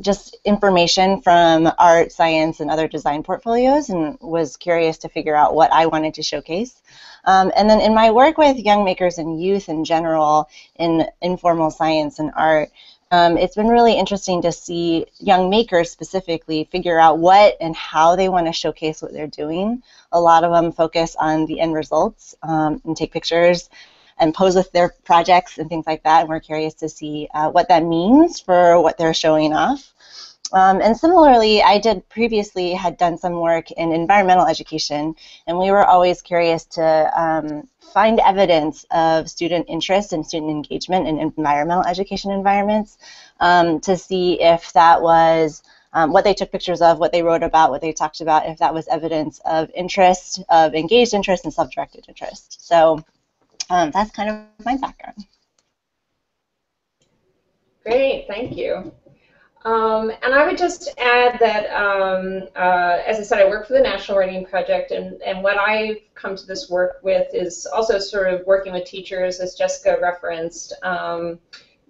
just 0.00 0.36
information 0.44 1.20
from 1.20 1.70
art, 1.78 2.12
science, 2.12 2.60
and 2.60 2.70
other 2.70 2.88
design 2.88 3.22
portfolios 3.22 3.88
and 3.88 4.18
was 4.20 4.56
curious 4.56 4.98
to 4.98 5.08
figure 5.08 5.36
out 5.36 5.54
what 5.54 5.72
I 5.72 5.86
wanted 5.86 6.14
to 6.14 6.22
showcase. 6.22 6.80
Um, 7.24 7.52
and 7.56 7.68
then 7.68 7.80
in 7.80 7.94
my 7.94 8.10
work 8.10 8.38
with 8.38 8.56
young 8.58 8.84
makers 8.84 9.18
and 9.18 9.42
youth 9.42 9.68
in 9.68 9.84
general 9.84 10.48
in 10.76 11.06
informal 11.20 11.70
science 11.70 12.18
and 12.18 12.30
art, 12.36 12.70
um, 13.10 13.38
it's 13.38 13.56
been 13.56 13.68
really 13.68 13.98
interesting 13.98 14.42
to 14.42 14.52
see 14.52 15.06
young 15.18 15.48
makers 15.48 15.90
specifically 15.90 16.64
figure 16.64 16.98
out 16.98 17.18
what 17.18 17.56
and 17.60 17.74
how 17.74 18.16
they 18.16 18.28
want 18.28 18.46
to 18.46 18.52
showcase 18.52 19.00
what 19.00 19.12
they're 19.12 19.26
doing. 19.26 19.82
A 20.12 20.20
lot 20.20 20.44
of 20.44 20.52
them 20.52 20.72
focus 20.72 21.16
on 21.18 21.46
the 21.46 21.60
end 21.60 21.74
results 21.74 22.34
um, 22.42 22.82
and 22.84 22.96
take 22.96 23.12
pictures 23.12 23.70
and 24.18 24.34
pose 24.34 24.54
with 24.54 24.70
their 24.72 24.94
projects 25.04 25.58
and 25.58 25.68
things 25.68 25.86
like 25.86 26.02
that. 26.02 26.20
And 26.20 26.28
we're 26.28 26.40
curious 26.40 26.74
to 26.74 26.88
see 26.88 27.28
uh, 27.34 27.50
what 27.50 27.68
that 27.68 27.84
means 27.84 28.40
for 28.40 28.80
what 28.80 28.98
they're 28.98 29.14
showing 29.14 29.52
off. 29.52 29.92
Um, 30.52 30.80
and 30.80 30.96
similarly, 30.96 31.62
I 31.62 31.78
did 31.78 32.08
previously 32.08 32.72
had 32.72 32.96
done 32.96 33.18
some 33.18 33.40
work 33.40 33.70
in 33.70 33.92
environmental 33.92 34.46
education, 34.46 35.14
and 35.46 35.58
we 35.58 35.70
were 35.70 35.84
always 35.84 36.22
curious 36.22 36.64
to 36.64 37.20
um, 37.20 37.68
find 37.92 38.18
evidence 38.20 38.86
of 38.90 39.28
student 39.28 39.66
interest 39.68 40.12
and 40.12 40.26
student 40.26 40.50
engagement 40.50 41.06
in 41.06 41.18
environmental 41.18 41.84
education 41.84 42.30
environments 42.30 42.96
um, 43.40 43.80
to 43.80 43.96
see 43.96 44.40
if 44.40 44.72
that 44.72 45.02
was 45.02 45.62
um, 45.92 46.12
what 46.12 46.24
they 46.24 46.34
took 46.34 46.52
pictures 46.52 46.80
of, 46.80 46.98
what 46.98 47.12
they 47.12 47.22
wrote 47.22 47.42
about, 47.42 47.70
what 47.70 47.80
they 47.80 47.92
talked 47.92 48.20
about, 48.20 48.46
if 48.46 48.58
that 48.58 48.74
was 48.74 48.88
evidence 48.88 49.40
of 49.44 49.70
interest, 49.74 50.42
of 50.48 50.74
engaged 50.74 51.14
interest, 51.14 51.44
and 51.44 51.52
self-directed 51.52 52.06
interest. 52.08 52.66
So 52.66 53.04
um, 53.70 53.90
that's 53.90 54.10
kind 54.10 54.30
of 54.30 54.64
my 54.64 54.76
background. 54.76 55.24
Great, 57.84 58.26
thank 58.28 58.56
you. 58.56 58.92
Um, 59.64 60.10
and 60.22 60.32
I 60.34 60.46
would 60.46 60.56
just 60.56 60.88
add 60.98 61.38
that, 61.40 61.66
um, 61.74 62.48
uh, 62.56 63.02
as 63.06 63.18
I 63.18 63.22
said, 63.22 63.40
I 63.40 63.48
work 63.48 63.66
for 63.66 63.74
the 63.74 63.80
National 63.80 64.16
Writing 64.16 64.46
Project, 64.46 64.92
and, 64.92 65.20
and 65.22 65.42
what 65.42 65.58
I've 65.58 65.96
come 66.14 66.36
to 66.36 66.46
this 66.46 66.70
work 66.70 67.00
with 67.02 67.26
is 67.34 67.66
also 67.66 67.98
sort 67.98 68.32
of 68.32 68.46
working 68.46 68.72
with 68.72 68.84
teachers, 68.84 69.40
as 69.40 69.54
Jessica 69.54 69.98
referenced, 70.00 70.74
um, 70.82 71.38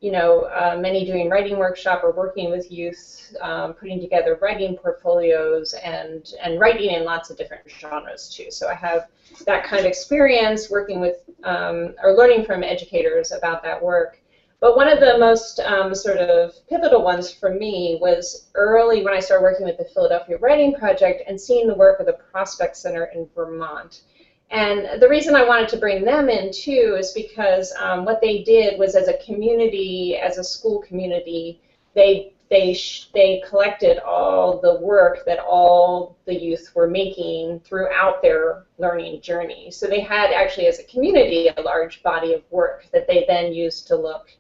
you 0.01 0.13
know, 0.13 0.43
uh, 0.43 0.79
many 0.81 1.05
doing 1.05 1.29
writing 1.29 1.59
workshop 1.59 2.05
or 2.05 2.13
working 2.13 2.51
with 2.51 2.71
youth, 2.71 3.35
um, 3.41 3.73
putting 3.73 4.01
together 4.01 4.39
writing 4.41 4.77
portfolios 4.77 5.75
and, 5.75 6.35
and 6.43 6.61
writing 6.61 6.95
in 6.95 7.05
lots 7.05 7.31
of 7.31 7.37
different 7.37 7.69
genres 7.69 8.29
too. 8.29 8.51
So 8.51 8.69
I 8.69 8.75
have 8.75 9.09
that 9.45 9.65
kind 9.65 9.81
of 9.81 9.87
experience 9.87 10.71
working 10.71 11.01
with 11.01 11.17
um, 11.45 11.95
or 12.03 12.15
learning 12.15 12.45
from 12.45 12.63
educators 12.63 13.33
about 13.33 13.63
that 13.65 13.83
work. 13.83 14.21
But 14.61 14.77
one 14.77 14.89
of 14.89 14.99
the 14.99 15.19
most 15.19 15.61
um, 15.61 15.95
sort 15.95 16.19
of 16.19 16.53
pivotal 16.69 17.03
ones 17.03 17.31
for 17.31 17.51
me 17.51 17.99
was 18.01 18.49
early 18.55 19.05
when 19.05 19.15
I 19.15 19.21
started 19.21 19.45
working 19.45 19.67
with 19.67 19.79
the 19.79 19.85
Philadelphia 19.85 20.37
Writing 20.39 20.75
Project 20.75 21.23
and 21.29 21.41
seeing 21.41 21.69
the 21.69 21.75
work 21.75 22.01
of 22.01 22.07
the 22.07 22.15
Prospect 22.33 22.77
Center 22.77 23.05
in 23.15 23.29
Vermont. 23.37 24.03
And 24.51 25.01
the 25.01 25.09
reason 25.09 25.35
I 25.35 25.45
wanted 25.45 25.69
to 25.71 25.77
bring 25.77 26.05
them 26.05 26.29
in 26.29 26.51
too 26.53 26.97
is 26.99 27.13
because 27.13 27.73
um, 27.79 28.05
what 28.05 28.21
they 28.21 28.43
did 28.43 28.79
was 28.79 28.95
as 28.95 29.09
a 29.09 29.19
community, 29.19 30.17
as 30.17 30.39
a 30.39 30.45
school 30.45 30.81
community, 30.81 31.61
they 31.95 32.33
they 32.51 32.79
they 33.13 33.43
collected 33.47 33.99
all 33.99 34.59
the 34.61 34.81
work 34.81 35.25
that 35.27 35.39
all 35.39 36.17
the 36.25 36.35
youth 36.35 36.73
were 36.75 36.89
making 36.89 37.61
throughout 37.61 38.23
their 38.23 38.65
learning 38.79 39.21
journey. 39.21 39.71
So 39.71 39.87
they 39.87 40.01
had 40.01 40.33
actually, 40.33 40.67
as 40.67 40.79
a 40.79 40.85
community, 40.85 41.49
a 41.49 41.61
large 41.61 42.03
body 42.03 42.33
of 42.33 42.43
work 42.51 42.87
that 42.93 43.07
they 43.07 43.27
then 43.29 43.53
used 43.53 43.87
to 43.89 43.97
look 43.97 44.31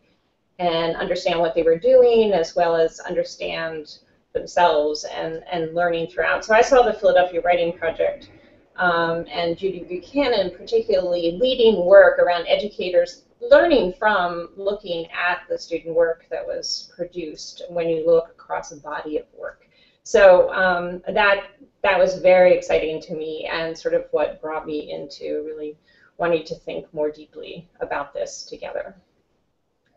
and 0.58 0.96
understand 0.96 1.38
what 1.38 1.54
they 1.54 1.62
were 1.62 1.78
doing, 1.78 2.32
as 2.32 2.56
well 2.56 2.76
as 2.76 2.98
understand 3.00 3.98
themselves 4.32 5.04
and 5.04 5.44
and 5.52 5.74
learning 5.74 6.08
throughout. 6.08 6.46
So 6.46 6.54
I 6.54 6.62
saw 6.62 6.82
the 6.82 6.94
Philadelphia 6.94 7.42
Writing 7.42 7.76
Project. 7.76 8.30
Um, 8.78 9.26
and 9.30 9.58
Judy 9.58 9.84
Buchanan, 9.84 10.50
particularly 10.56 11.36
leading 11.40 11.84
work 11.84 12.18
around 12.18 12.46
educators 12.46 13.22
learning 13.40 13.94
from 13.98 14.50
looking 14.56 15.06
at 15.12 15.40
the 15.48 15.58
student 15.58 15.94
work 15.94 16.26
that 16.30 16.44
was 16.46 16.92
produced 16.96 17.62
when 17.68 17.88
you 17.88 18.04
look 18.04 18.28
across 18.28 18.72
a 18.72 18.76
body 18.76 19.18
of 19.18 19.26
work. 19.36 19.68
So 20.02 20.52
um, 20.52 21.02
that 21.12 21.44
that 21.82 21.98
was 21.98 22.18
very 22.18 22.56
exciting 22.56 23.00
to 23.02 23.14
me 23.14 23.48
and 23.50 23.76
sort 23.76 23.94
of 23.94 24.06
what 24.10 24.40
brought 24.40 24.66
me 24.66 24.92
into 24.92 25.42
really 25.44 25.76
wanting 26.16 26.44
to 26.44 26.54
think 26.54 26.92
more 26.92 27.10
deeply 27.10 27.68
about 27.80 28.12
this 28.12 28.42
together. 28.42 28.94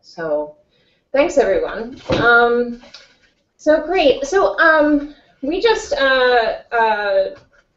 So 0.00 0.56
thanks 1.12 1.38
everyone. 1.38 2.00
Um, 2.10 2.82
so 3.56 3.84
great. 3.84 4.24
So 4.24 4.58
um, 4.58 5.14
we 5.42 5.60
just, 5.60 5.92
uh, 5.92 6.58
uh, 6.70 7.30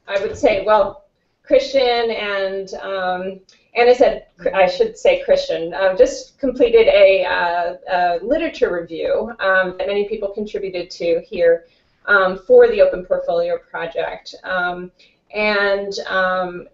I 0.07 0.19
would 0.21 0.37
say, 0.37 0.63
well, 0.63 1.05
Christian 1.43 2.11
and 2.11 2.73
um, 2.75 3.39
Anna 3.75 3.93
said, 3.93 4.27
I 4.53 4.67
should 4.67 4.97
say 4.97 5.23
Christian, 5.23 5.73
uh, 5.73 5.95
just 5.95 6.39
completed 6.39 6.87
a, 6.87 7.25
uh, 7.25 7.75
a 7.91 8.19
literature 8.25 8.73
review 8.73 9.33
um, 9.39 9.75
that 9.77 9.87
many 9.87 10.07
people 10.07 10.29
contributed 10.29 10.89
to 10.91 11.21
here 11.27 11.65
um, 12.05 12.39
for 12.39 12.67
the 12.67 12.81
Open 12.81 13.05
Portfolio 13.05 13.57
Project. 13.57 14.35
Um, 14.43 14.91
and 15.33 15.93
um, 16.07 16.67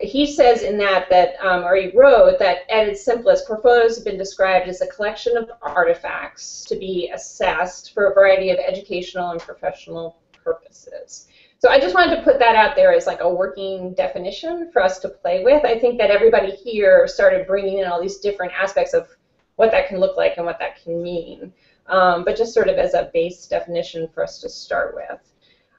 he 0.00 0.26
says 0.26 0.62
in 0.62 0.78
that, 0.78 1.10
that 1.10 1.34
um, 1.44 1.64
or 1.64 1.76
he 1.76 1.90
wrote 1.94 2.38
that 2.38 2.70
at 2.70 2.88
its 2.88 3.04
simplest, 3.04 3.46
portfolios 3.46 3.96
have 3.96 4.04
been 4.04 4.18
described 4.18 4.68
as 4.68 4.80
a 4.80 4.86
collection 4.86 5.36
of 5.36 5.50
artifacts 5.60 6.64
to 6.66 6.76
be 6.76 7.10
assessed 7.12 7.92
for 7.92 8.06
a 8.06 8.14
variety 8.14 8.50
of 8.50 8.58
educational 8.58 9.30
and 9.30 9.40
professional 9.40 10.18
purposes. 10.32 11.28
So 11.60 11.68
I 11.68 11.80
just 11.80 11.94
wanted 11.94 12.16
to 12.16 12.22
put 12.22 12.38
that 12.38 12.54
out 12.54 12.76
there 12.76 12.92
as 12.92 13.06
like 13.06 13.20
a 13.20 13.28
working 13.28 13.92
definition 13.94 14.70
for 14.72 14.80
us 14.80 15.00
to 15.00 15.08
play 15.08 15.42
with. 15.42 15.64
I 15.64 15.78
think 15.78 15.98
that 15.98 16.10
everybody 16.10 16.52
here 16.52 17.06
started 17.08 17.46
bringing 17.48 17.78
in 17.78 17.86
all 17.86 18.00
these 18.00 18.18
different 18.18 18.52
aspects 18.52 18.94
of 18.94 19.08
what 19.56 19.72
that 19.72 19.88
can 19.88 19.98
look 19.98 20.16
like 20.16 20.34
and 20.36 20.46
what 20.46 20.60
that 20.60 20.80
can 20.82 21.02
mean. 21.02 21.52
Um, 21.86 22.24
but 22.24 22.36
just 22.36 22.54
sort 22.54 22.68
of 22.68 22.76
as 22.76 22.94
a 22.94 23.10
base 23.12 23.46
definition 23.46 24.08
for 24.14 24.22
us 24.22 24.40
to 24.40 24.48
start 24.48 24.94
with. 24.94 25.20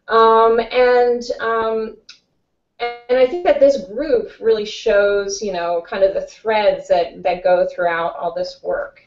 Um, 0.09 0.59
and 0.59 1.23
um, 1.39 1.95
and 2.79 3.17
I 3.17 3.27
think 3.27 3.45
that 3.45 3.59
this 3.59 3.85
group 3.85 4.31
really 4.39 4.65
shows, 4.65 5.41
you 5.41 5.51
know, 5.51 5.83
kind 5.87 6.03
of 6.03 6.13
the 6.13 6.21
threads 6.21 6.87
that, 6.87 7.21
that 7.23 7.43
go 7.43 7.67
throughout 7.67 8.15
all 8.15 8.33
this 8.33 8.61
work. 8.63 9.01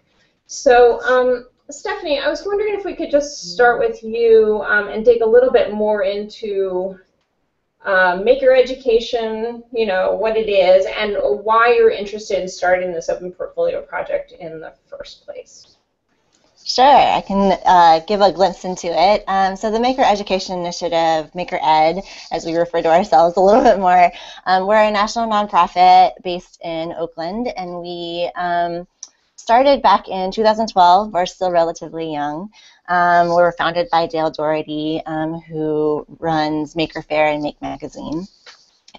So, 0.47 1.01
um, 1.03 1.49
Stephanie, 1.73 2.21
I 2.21 2.29
was 2.29 2.45
wondering 2.45 2.75
if 2.75 2.85
we 2.85 2.95
could 2.95 3.11
just 3.11 3.53
start 3.53 3.79
with 3.79 4.03
you 4.03 4.63
um, 4.67 4.89
and 4.89 5.05
dig 5.05 5.23
a 5.23 5.27
little 5.27 5.51
bit 5.51 5.73
more 5.73 6.03
into 6.03 6.99
uh, 7.85 8.21
maker 8.23 8.55
education, 8.55 9.65
you 9.73 9.87
know, 9.87 10.15
what 10.15 10.37
it 10.37 10.49
is, 10.49 10.87
and 10.87 11.17
why 11.45 11.75
you're 11.75 11.91
interested 11.91 12.41
in 12.41 12.49
starting 12.49 12.93
this 12.93 13.09
open 13.09 13.33
portfolio 13.33 13.83
project 13.83 14.33
in 14.33 14.61
the 14.61 14.73
first 14.89 15.25
place. 15.25 15.77
Sure, 16.65 16.85
I 16.85 17.21
can 17.23 17.59
uh, 17.67 18.01
give 18.07 18.21
a 18.21 18.31
glimpse 18.31 18.65
into 18.65 18.87
it. 18.87 19.25
Um, 19.27 19.57
so 19.57 19.71
the 19.73 19.81
Maker 19.81 20.03
Education 20.03 20.61
Initiative, 20.61 21.35
Maker 21.35 21.59
Ed, 21.61 22.03
as 22.31 22.47
we 22.47 22.55
refer 22.55 22.83
to 22.83 22.89
ourselves 22.89 23.37
a 23.37 23.41
little 23.41 23.63
bit 23.65 23.81
more, 23.81 24.13
um, 24.47 24.67
we're 24.67 24.83
a 24.83 24.91
national 24.91 25.29
nonprofit 25.29 26.13
based 26.23 26.61
in 26.63 26.93
Oakland, 26.93 27.49
and 27.49 27.81
we 27.81 28.31
um, 28.37 28.87
started 29.43 29.83
back 29.83 30.09
in 30.09 30.31
2012. 30.31 31.13
We're 31.13 31.27
still 31.27 31.51
relatively 31.51 32.13
young. 32.13 32.51
Um, 32.89 33.29
we 33.29 33.35
were 33.35 33.55
founded 33.59 33.89
by 33.91 34.07
Dale 34.07 34.31
Dougherty, 34.31 35.03
um, 35.05 35.41
who 35.41 36.07
runs 36.21 36.77
Maker 36.77 37.03
Faire 37.03 37.27
and 37.27 37.43
Make 37.43 37.61
Magazine. 37.61 38.29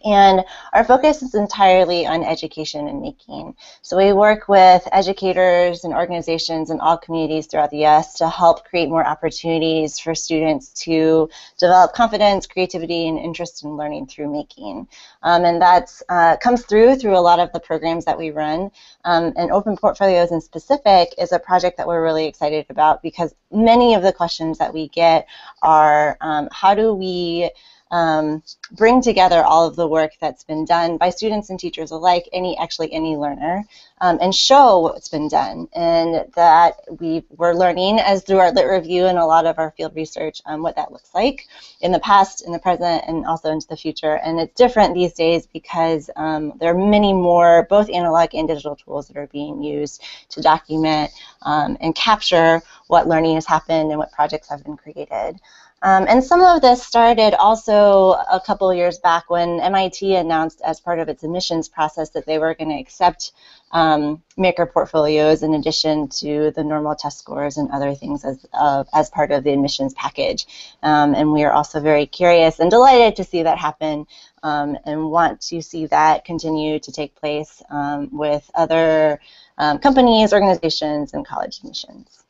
And 0.03 0.43
our 0.73 0.83
focus 0.83 1.21
is 1.21 1.35
entirely 1.35 2.05
on 2.05 2.23
education 2.23 2.88
and 2.88 3.01
making. 3.01 3.55
So 3.83 3.95
we 3.95 4.12
work 4.12 4.50
with 4.50 4.85
educators 4.91 5.83
and 5.83 5.93
organizations 5.93 6.71
in 6.71 6.79
all 6.81 6.97
communities 6.97 7.45
throughout 7.45 7.69
the 7.69 7.79
U.S. 7.79 8.15
to 8.15 8.27
help 8.27 8.65
create 8.65 8.89
more 8.89 9.05
opportunities 9.05 10.00
for 10.00 10.15
students 10.15 10.69
to 10.85 11.29
develop 11.59 11.93
confidence, 11.93 12.47
creativity, 12.47 13.07
and 13.07 13.19
interest 13.19 13.63
in 13.63 13.77
learning 13.77 14.07
through 14.07 14.31
making. 14.31 14.88
Um, 15.21 15.45
and 15.45 15.62
that 15.62 15.89
uh, 16.09 16.38
comes 16.38 16.65
through 16.65 16.95
through 16.95 17.17
a 17.17 17.21
lot 17.21 17.39
of 17.39 17.51
the 17.53 17.59
programs 17.59 18.05
that 18.05 18.17
we 18.17 18.31
run. 18.31 18.71
Um, 19.05 19.31
and 19.38 19.51
Open 19.51 19.77
Portfolios 19.77 20.31
in 20.31 20.41
specific 20.41 21.13
is 21.17 21.31
a 21.31 21.39
project 21.39 21.77
that 21.77 21.88
we're 21.88 22.03
really 22.03 22.25
excited 22.25 22.65
about 22.69 23.01
because 23.03 23.33
many 23.51 23.93
of 23.93 24.01
the 24.01 24.12
questions 24.12 24.57
that 24.57 24.73
we 24.73 24.89
get 24.89 25.27
are 25.62 26.17
um, 26.19 26.50
how 26.51 26.73
do 26.73 26.93
we 26.93 27.51
um, 27.93 28.41
bring 28.71 29.01
together 29.03 29.43
all 29.43 29.67
of 29.67 29.75
the 29.75 29.88
work 29.88 30.13
that's 30.19 30.43
been 30.43 30.65
done 30.65 30.97
by 30.97 31.12
students 31.12 31.51
and 31.51 31.59
teachers 31.59 31.91
alike, 31.91 32.27
any 32.33 32.57
actually 32.57 32.91
any 32.91 33.15
learner, 33.15 33.63
um, 34.01 34.17
and 34.19 34.33
show 34.33 34.79
what's 34.79 35.09
been 35.09 35.27
done. 35.27 35.67
And 35.73 36.25
that 36.33 36.81
we 37.00 37.23
we're 37.29 37.53
learning 37.53 38.00
as 38.00 38.23
through 38.23 38.39
our 38.39 38.51
lit 38.51 38.67
review 38.67 39.05
and 39.05 39.19
a 39.19 39.25
lot 39.25 39.45
of 39.45 39.59
our 39.59 39.71
field 39.77 39.95
research 39.95 40.41
um, 40.47 40.63
what 40.63 40.75
that 40.75 40.91
looks 40.91 41.13
like 41.13 41.47
in 41.81 41.91
the 41.91 42.00
past, 42.00 42.43
in 42.43 42.51
the 42.51 42.57
present, 42.57 43.03
and 43.07 43.27
also 43.27 43.51
into 43.51 43.67
the 43.67 43.77
future. 43.77 44.15
And 44.15 44.39
it's 44.39 44.55
different 44.55 44.95
these 44.95 45.13
days 45.13 45.45
because 45.45 46.09
um, 46.15 46.53
there 46.59 46.71
are 46.71 46.88
many 46.89 47.13
more 47.13 47.67
both 47.69 47.91
analog 47.91 48.33
and 48.33 48.47
digital 48.47 48.75
tools 48.75 49.07
that 49.07 49.17
are 49.17 49.27
being 49.27 49.62
used 49.62 50.03
to 50.29 50.41
document 50.41 51.12
um, 51.43 51.77
and 51.79 51.93
capture 51.93 52.59
what 52.88 53.07
learning 53.07 53.35
has 53.35 53.45
happened 53.45 53.91
and 53.91 54.00
what 54.00 54.12
projects 54.12 54.50
have 54.50 54.63
been 54.63 54.77
created. 54.77 55.39
Um, 55.84 56.06
and 56.08 56.24
some 56.24 56.42
of 56.42 56.62
this 56.62 56.82
started 56.82 57.34
also 57.34 58.13
a 58.13 58.42
couple 58.44 58.74
years 58.74 59.00
back 59.00 59.30
when 59.30 59.60
MIT 59.60 60.16
announced 60.16 60.62
as 60.66 60.80
part 60.80 61.00
of 61.00 61.10
its 61.10 61.24
admissions 61.24 61.68
process 61.68 62.12
that 62.12 62.25
they 62.25 62.40
were 62.40 62.54
going 62.56 62.70
to 62.70 62.80
accept 62.80 63.34
um, 63.74 64.24
maker 64.38 64.66
portfolios 64.66 65.44
in 65.44 65.54
addition 65.54 66.08
to 66.08 66.52
the 66.56 66.63
normal 66.63 66.96
test 66.96 67.20
scores 67.20 67.58
and 67.58 67.70
other 67.72 67.96
things 67.96 68.24
as, 68.24 68.46
uh, 68.54 68.86
as 68.94 69.10
part 69.10 69.32
of 69.32 69.44
the 69.44 69.52
admissions 69.52 69.94
package. 69.96 70.48
Um, 70.84 71.16
and 71.16 71.34
we 71.34 71.44
are 71.44 71.52
also 71.52 71.82
very 71.82 72.06
curious 72.06 72.60
and 72.60 72.72
delighted 72.72 73.18
to 73.18 73.25
see 73.25 73.44
that 73.44 73.58
happen 73.58 74.08
um, 74.42 74.78
and 74.86 75.12
want 75.12 75.42
to 75.42 75.62
see 75.62 75.88
that 75.88 76.24
continue 76.24 76.80
to 76.80 76.92
take 76.94 77.13
place 77.16 77.62
um, 77.70 78.08
with 78.16 78.50
other 78.56 79.20
um, 79.58 79.80
companies, 79.80 80.32
organizations, 80.32 81.13
and 81.13 81.28
college 81.28 81.58
admissions. 81.58 82.23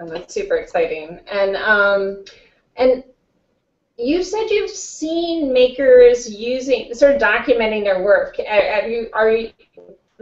And 0.00 0.10
that's 0.10 0.32
super 0.32 0.56
exciting. 0.56 1.20
And 1.30 1.56
um, 1.56 2.24
and 2.76 3.04
you 3.98 4.22
said 4.22 4.46
you've 4.48 4.70
seen 4.70 5.52
makers 5.52 6.32
using 6.32 6.94
sort 6.94 7.14
of 7.14 7.20
documenting 7.20 7.84
their 7.84 8.02
work. 8.02 8.36
Are 8.48 8.88
you 8.88 9.10
are 9.12 9.30
you 9.30 9.52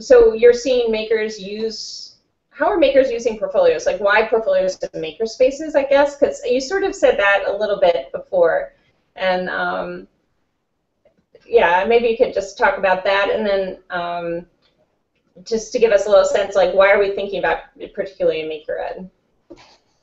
so 0.00 0.32
you're 0.34 0.52
seeing 0.52 0.90
makers 0.90 1.40
use 1.40 2.16
how 2.50 2.66
are 2.66 2.76
makers 2.76 3.08
using 3.08 3.38
portfolios? 3.38 3.86
Like 3.86 4.00
why 4.00 4.26
portfolios 4.26 4.76
to 4.78 4.90
maker 4.94 5.26
spaces, 5.26 5.76
I 5.76 5.84
guess? 5.84 6.16
Because 6.16 6.40
you 6.44 6.60
sort 6.60 6.82
of 6.82 6.92
said 6.92 7.16
that 7.16 7.44
a 7.46 7.56
little 7.56 7.78
bit 7.78 8.10
before. 8.10 8.72
And 9.14 9.48
um, 9.48 10.08
yeah, 11.46 11.84
maybe 11.86 12.08
you 12.08 12.16
could 12.16 12.34
just 12.34 12.58
talk 12.58 12.78
about 12.78 13.04
that 13.04 13.30
and 13.30 13.46
then 13.46 13.78
um, 13.90 14.46
just 15.44 15.72
to 15.72 15.78
give 15.78 15.92
us 15.92 16.06
a 16.06 16.08
little 16.08 16.24
sense, 16.24 16.56
like 16.56 16.74
why 16.74 16.90
are 16.90 16.98
we 16.98 17.14
thinking 17.14 17.38
about 17.38 17.58
particularly 17.94 18.40
in 18.40 18.48
Maker 18.48 18.76
Ed? 18.76 19.08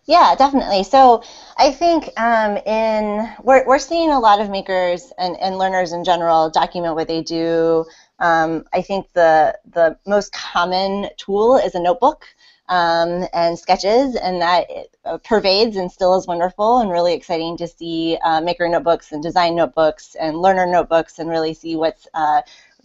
Yeah, 0.06 0.36
definitely. 0.38 0.84
So 0.84 1.24
I 1.58 1.72
think 1.72 2.10
um, 2.20 2.58
in 2.58 3.28
we're, 3.44 3.66
we're 3.66 3.80
seeing 3.80 4.12
a 4.12 4.20
lot 4.20 4.40
of 4.40 4.52
makers 4.52 5.12
and, 5.18 5.36
and 5.38 5.58
learners 5.58 5.94
in 5.94 6.04
general 6.04 6.50
document 6.52 6.94
what 6.96 7.08
they 7.08 7.24
do. 7.24 7.86
Um, 8.20 8.66
I 8.72 8.82
think 8.82 9.12
the 9.14 9.58
the 9.74 9.98
most 10.06 10.32
common 10.32 11.10
tool 11.18 11.58
is 11.58 11.74
a 11.74 11.80
notebook 11.82 12.24
um, 12.70 13.26
and 13.34 13.58
sketches, 13.58 14.16
and 14.16 14.42
that 14.42 14.68
uh, 15.06 15.18
pervades 15.18 15.76
and 15.76 15.92
still 15.92 16.16
is 16.18 16.28
wonderful 16.28 16.80
and 16.80 16.92
really 16.92 17.14
exciting 17.14 17.58
to 17.58 17.68
see 17.68 18.18
uh, 18.24 18.42
maker 18.42 18.70
notebooks 18.70 19.12
and 19.12 19.24
design 19.24 19.56
notebooks 19.56 20.16
and 20.20 20.38
learner 20.38 20.68
notebooks 20.68 21.18
and 21.18 21.30
really 21.30 21.54
see 21.56 21.76
what's 21.76 22.08
uh, 22.14 22.42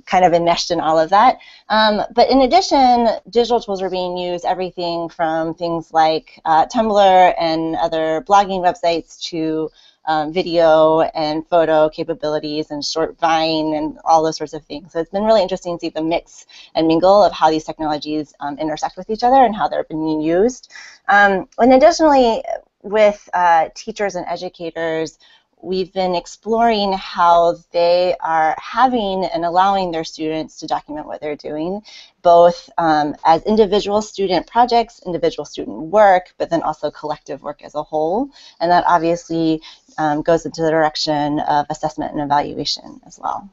kind 0.07 0.25
of 0.25 0.33
enmeshed 0.33 0.71
in 0.71 0.81
all 0.81 0.99
of 0.99 1.11
that. 1.11 1.39
Um, 1.69 2.03
but 2.15 2.31
in 2.31 2.41
addition, 2.43 3.09
digital 3.29 3.61
tools 3.61 3.83
are 3.83 3.91
being 3.91 4.17
used, 4.17 4.45
everything 4.45 5.09
from 5.09 5.55
things 5.55 5.93
like 5.93 6.41
uh, 6.45 6.67
Tumblr 6.67 7.35
and 7.39 7.77
other 7.77 8.25
blogging 8.27 8.61
websites 8.61 9.21
to 9.31 9.71
um, 10.07 10.33
video 10.33 11.01
and 11.01 11.47
photo 11.47 11.89
capabilities 11.89 12.71
and 12.71 12.85
short 12.85 13.19
Vine 13.19 13.75
and 13.75 13.99
all 14.05 14.23
those 14.25 14.39
sorts 14.39 14.55
of 14.55 14.65
things. 14.65 14.93
So 14.93 15.01
it's 15.01 15.11
been 15.11 15.25
really 15.25 15.43
interesting 15.43 15.79
to 15.79 15.81
see 15.81 15.91
the 15.91 16.03
mix 16.03 16.47
and 16.75 16.87
mingle 16.87 17.23
of 17.23 17.33
how 17.33 17.51
these 17.51 17.65
technologies 17.65 18.35
um, 18.41 18.59
intersect 18.59 18.97
with 18.97 19.11
each 19.11 19.23
other 19.23 19.37
and 19.37 19.55
how 19.55 19.69
they're 19.69 19.85
being 19.85 20.21
used. 20.21 20.73
Um, 21.09 21.49
and 21.59 21.73
additionally, 21.73 22.43
with 22.83 23.29
uh, 23.35 23.69
teachers 23.75 24.15
and 24.15 24.27
educators, 24.27 25.19
we've 25.63 25.93
been 25.93 26.15
exploring 26.15 26.93
how 26.93 27.57
they 27.73 28.17
are 28.21 28.57
having 28.59 29.25
and 29.25 29.45
allowing 29.45 29.91
their 29.91 30.05
students 30.05 30.57
to 30.59 30.67
document 30.67 31.07
what 31.07 31.21
they're 31.21 31.37
doing, 31.37 31.83
both 32.23 32.71
um, 32.79 33.15
as 33.25 33.43
individual 33.45 34.03
student 34.03 34.47
projects, 34.47 35.03
individual 35.07 35.45
student 35.45 35.77
work, 35.77 36.35
but 36.39 36.51
then 36.51 36.63
also 36.63 36.91
collective 36.91 37.43
work 37.43 37.63
as 37.63 37.75
a 37.75 37.83
whole. 37.83 38.31
And 38.61 38.71
that 38.71 38.85
obviously 38.87 39.63
um, 39.99 40.23
goes 40.23 40.47
into 40.47 40.63
the 40.63 40.71
direction 40.71 41.41
of 41.41 41.67
assessment 41.71 42.13
and 42.13 42.21
evaluation 42.21 43.01
as 43.07 43.19
well. 43.19 43.49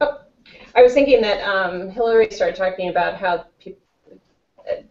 Oh, 0.00 0.20
I 0.74 0.82
was 0.82 0.92
thinking 0.92 1.22
that 1.22 1.42
um, 1.42 1.90
Hillary 1.90 2.30
started 2.30 2.56
talking 2.56 2.88
about 2.88 3.16
how 3.16 3.46
people 3.58 3.85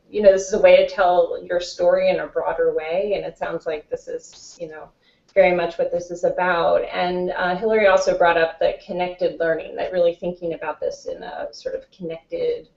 you 0.10 0.22
know, 0.22 0.32
this 0.32 0.48
is 0.48 0.54
a 0.54 0.60
way 0.60 0.78
to 0.78 0.88
tell 0.88 1.42
your 1.44 1.60
story 1.60 2.10
in 2.10 2.20
a 2.20 2.28
broader 2.28 2.74
way, 2.74 3.14
and 3.16 3.26
it 3.26 3.38
sounds 3.38 3.66
like 3.66 3.90
this 3.90 4.08
is, 4.08 4.58
you 4.60 4.68
know, 4.68 4.90
very 5.34 5.54
much 5.54 5.78
what 5.78 5.92
this 5.92 6.12
is 6.12 6.24
about. 6.24 6.82
And 6.92 7.32
uh, 7.32 7.56
Hillary 7.56 7.88
also 7.88 8.18
brought 8.18 8.38
up 8.38 8.58
the 8.58 8.76
connected 8.86 9.40
learning, 9.40 9.76
that 9.76 9.92
really 9.92 10.16
thinking 10.16 10.54
about 10.54 10.80
this 10.80 11.06
in 11.08 11.22
a 11.24 11.48
sort 11.52 11.76
of 11.76 11.90
connected 11.92 12.70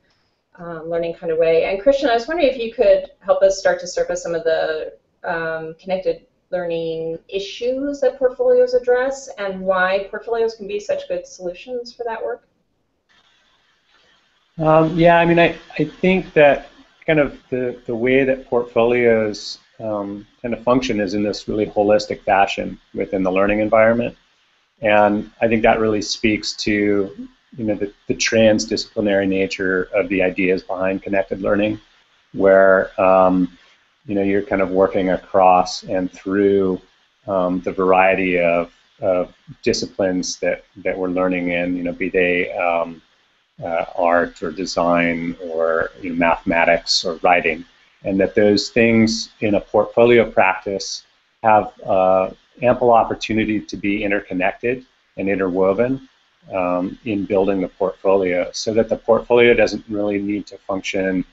um, 0.56 0.90
learning 0.90 1.14
kind 1.14 1.30
of 1.30 1.38
way. 1.38 1.64
And 1.64 1.80
Christian, 1.80 2.08
I 2.08 2.14
was 2.14 2.26
wondering 2.26 2.48
if 2.48 2.58
you 2.58 2.72
could 2.72 3.10
help 3.20 3.42
us 3.42 3.58
start 3.58 3.78
to 3.80 3.86
surface 3.86 4.22
some 4.22 4.34
of 4.34 4.42
the 4.42 4.94
um, 5.22 5.76
connected 5.80 6.26
learning 6.50 7.18
issues 7.28 8.00
that 8.00 8.18
portfolios 8.18 8.74
address 8.74 9.28
and 9.38 9.60
why 9.60 10.08
portfolios 10.10 10.54
can 10.54 10.66
be 10.66 10.80
such 10.80 11.06
good 11.06 11.26
solutions 11.26 11.92
for 11.92 12.04
that 12.04 12.22
work. 12.22 12.48
Um, 14.58 14.98
yeah, 14.98 15.18
I 15.18 15.24
mean, 15.24 15.38
I, 15.38 15.56
I 15.78 15.84
think 15.84 16.32
that 16.32 16.68
kind 17.08 17.18
of 17.18 17.42
the, 17.48 17.80
the 17.86 17.96
way 17.96 18.22
that 18.22 18.46
portfolios 18.46 19.58
um, 19.80 20.26
kind 20.42 20.52
of 20.52 20.62
function 20.62 21.00
is 21.00 21.14
in 21.14 21.22
this 21.22 21.48
really 21.48 21.64
holistic 21.66 22.20
fashion 22.22 22.78
within 22.94 23.22
the 23.22 23.32
learning 23.32 23.60
environment. 23.60 24.14
And 24.82 25.30
I 25.40 25.48
think 25.48 25.62
that 25.62 25.80
really 25.80 26.02
speaks 26.02 26.52
to 26.64 27.28
you 27.56 27.64
know 27.64 27.74
the, 27.74 27.92
the 28.08 28.14
transdisciplinary 28.14 29.26
nature 29.26 29.88
of 29.94 30.08
the 30.10 30.22
ideas 30.22 30.62
behind 30.62 31.02
connected 31.02 31.40
learning, 31.40 31.80
where 32.32 32.78
um, 33.00 33.58
you 34.06 34.14
know 34.14 34.22
you're 34.22 34.42
kind 34.42 34.60
of 34.60 34.70
working 34.70 35.10
across 35.10 35.82
and 35.84 36.12
through 36.12 36.80
um, 37.26 37.60
the 37.62 37.72
variety 37.72 38.38
of 38.38 38.70
of 39.00 39.34
disciplines 39.62 40.38
that, 40.40 40.64
that 40.76 40.98
we're 40.98 41.08
learning 41.08 41.50
in, 41.50 41.76
you 41.76 41.84
know, 41.84 41.92
be 41.92 42.08
they 42.08 42.52
um, 42.56 43.00
uh, 43.62 43.84
art 43.96 44.42
or 44.42 44.50
design 44.50 45.36
or 45.42 45.90
you 46.00 46.10
know, 46.10 46.16
mathematics 46.16 47.04
or 47.04 47.16
writing, 47.22 47.64
and 48.04 48.18
that 48.20 48.34
those 48.34 48.70
things 48.70 49.30
in 49.40 49.54
a 49.54 49.60
portfolio 49.60 50.30
practice 50.30 51.04
have 51.42 51.72
uh, 51.84 52.30
ample 52.62 52.92
opportunity 52.92 53.60
to 53.60 53.76
be 53.76 54.02
interconnected 54.02 54.84
and 55.16 55.28
interwoven 55.28 56.08
um, 56.54 56.98
in 57.04 57.24
building 57.24 57.60
the 57.60 57.68
portfolio 57.68 58.48
so 58.52 58.72
that 58.72 58.88
the 58.88 58.96
portfolio 58.96 59.54
doesn't 59.54 59.84
really 59.88 60.20
need 60.20 60.46
to 60.46 60.56
function 60.58 61.24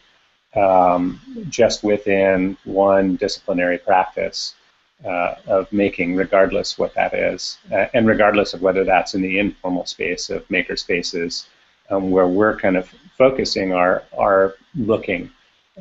um, 0.55 1.19
just 1.49 1.83
within 1.83 2.57
one 2.63 3.15
disciplinary 3.17 3.77
practice 3.77 4.55
uh, 5.03 5.35
of 5.47 5.71
making, 5.73 6.15
regardless 6.15 6.77
what 6.77 6.93
that 6.95 7.13
is, 7.13 7.57
uh, 7.71 7.87
and 7.93 8.07
regardless 8.07 8.53
of 8.53 8.61
whether 8.61 8.83
that's 8.83 9.13
in 9.13 9.21
the 9.21 9.39
informal 9.39 9.85
space 9.85 10.29
of 10.29 10.49
maker 10.49 10.77
spaces, 10.77 11.47
um, 11.89 12.11
where 12.11 12.27
we're 12.27 12.57
kind 12.57 12.77
of 12.77 12.89
focusing 13.17 13.73
our 13.73 14.03
our 14.17 14.55
looking, 14.75 15.31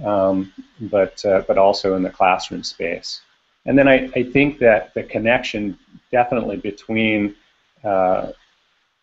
um, 0.05 0.53
but 0.81 1.25
uh, 1.25 1.43
but 1.47 1.59
also 1.59 1.97
in 1.97 2.03
the 2.03 2.11
classroom 2.11 2.62
space. 2.62 3.21
And 3.67 3.79
then 3.79 3.88
I, 3.88 4.11
I 4.14 4.23
think 4.25 4.59
that 4.59 4.93
the 4.95 5.03
connection 5.03 5.79
definitely 6.12 6.57
between 6.57 7.35
uh, 7.83 8.33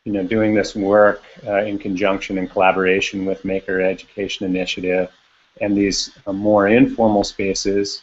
you 0.06 0.14
know 0.14 0.24
doing 0.24 0.54
this 0.54 0.76
work 0.76 1.24
uh, 1.48 1.64
in 1.64 1.80
conjunction 1.80 2.38
and 2.38 2.50
collaboration 2.50 3.26
with 3.26 3.44
Maker 3.46 3.82
Education 3.82 4.46
Initiative 4.46 5.12
and 5.60 5.78
these 5.78 6.12
uh, 6.26 6.34
more 6.34 6.68
informal 6.68 7.24
spaces 7.24 8.02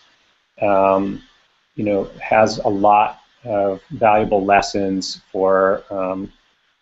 um, 0.60 1.22
you 1.74 1.84
know, 1.84 2.10
has 2.20 2.58
a 2.58 2.68
lot 2.68 3.20
of 3.44 3.80
valuable 3.90 4.44
lessons 4.44 5.20
for 5.30 5.84
um, 5.90 6.30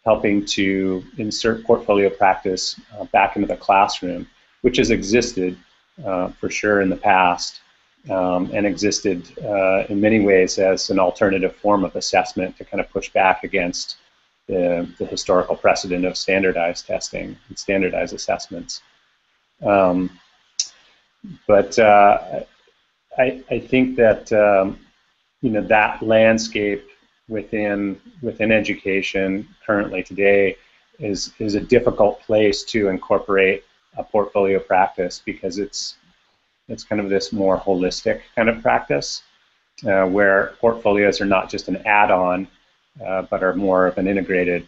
helping 0.07 0.45
to 0.45 1.05
insert 1.19 1.64
portfolio 1.64 2.09
practice 2.09 2.81
uh, 2.97 3.05
back 3.07 3.35
into 3.35 3.49
the 3.49 3.57
classroom, 3.57 4.27
which 4.62 4.77
has 4.77 4.90
existed 4.90 5.59
uh, 6.07 6.29
for 6.29 6.49
sure 6.49 6.81
in 6.81 6.88
the 6.88 6.97
past 6.97 7.61
um, 8.09 8.49
and 8.55 8.64
existed 8.66 9.27
uh, 9.45 9.85
in 9.88 10.01
many 10.01 10.21
ways 10.21 10.59
as 10.59 10.90
an 10.90 11.01
alternative 11.01 11.57
form 11.57 11.85
of 11.85 11.97
assessment 11.97 12.57
to 12.57 12.64
kind 12.64 12.81
of 12.81 12.88
push 12.90 13.09
back 13.11 13.42
against 13.42 13.97
the, 14.47 14.88
the 14.99 15.07
historical 15.07 15.57
precedent 15.57 16.05
of 16.05 16.16
standardized 16.16 16.87
testing 16.87 17.37
and 17.49 17.59
standardized 17.59 18.14
assessments. 18.14 18.83
Um, 19.61 20.11
but 21.49 21.77
uh, 21.81 22.45
I, 23.19 23.42
I, 23.51 23.59
think 23.59 23.97
that 23.97 24.33
um, 24.33 24.79
you 25.40 25.51
know 25.51 25.62
that 25.62 26.01
landscape 26.01 26.87
within 27.29 28.01
within 28.23 28.53
education 28.53 29.49
currently 29.65 30.03
today 30.03 30.57
is 30.99 31.33
is 31.39 31.55
a 31.55 31.61
difficult 31.61 32.21
place 32.21 32.62
to 32.62 32.89
incorporate 32.89 33.65
a 33.97 34.05
portfolio 34.05 34.59
practice 34.59 35.23
because 35.25 35.59
it's 35.59 35.97
it's 36.69 36.85
kind 36.85 37.01
of 37.01 37.09
this 37.09 37.33
more 37.33 37.59
holistic 37.59 38.21
kind 38.35 38.49
of 38.49 38.62
practice 38.62 39.23
uh, 39.87 40.05
where 40.07 40.55
portfolios 40.61 41.21
are 41.21 41.27
not 41.27 41.51
just 41.51 41.69
an 41.69 41.77
add-on 41.87 42.49
uh, 43.05 43.23
but 43.23 43.43
are 43.43 43.55
more 43.55 43.87
of 43.87 43.99
an 43.99 44.07
integrated 44.07 44.67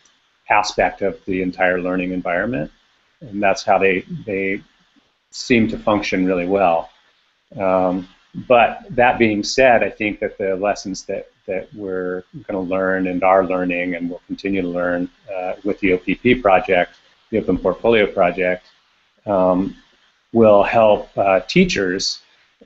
aspect 0.51 1.03
of 1.03 1.19
the 1.27 1.43
entire 1.43 1.81
learning 1.81 2.13
environment. 2.13 2.71
And 3.21 3.43
that's 3.43 3.65
how 3.65 3.79
they 3.79 4.05
they 4.27 4.63
seem 5.31 5.69
to 5.69 5.79
function 5.79 6.27
really 6.27 6.47
well. 6.47 6.91
Um, 7.57 8.09
but 8.47 8.85
that 8.91 9.19
being 9.19 9.43
said, 9.43 9.83
I 9.83 9.91
think 9.91 10.21
that 10.21 10.39
the 10.39 10.57
lessons 10.57 11.05
that, 11.05 11.31
that 11.47 11.73
we're 11.75 12.25
going 12.47 12.67
to 12.67 12.71
learn 12.71 13.07
and 13.07 13.23
are 13.25 13.45
learning 13.45 13.95
and 13.95 14.11
will 14.11 14.23
continue 14.27 14.63
to 14.63 14.69
learn 14.69 15.09
uh, 15.35 15.55
with 15.65 15.81
the 15.81 15.95
OPP 15.95 16.43
project, 16.43 16.97
the 17.31 17.39
Open 17.39 17.59
Portfolio 17.59 18.07
Project, 18.07 18.67
um, 19.27 19.77
will 20.33 20.63
help 20.63 21.17
uh, 21.17 21.41
teachers 21.41 22.21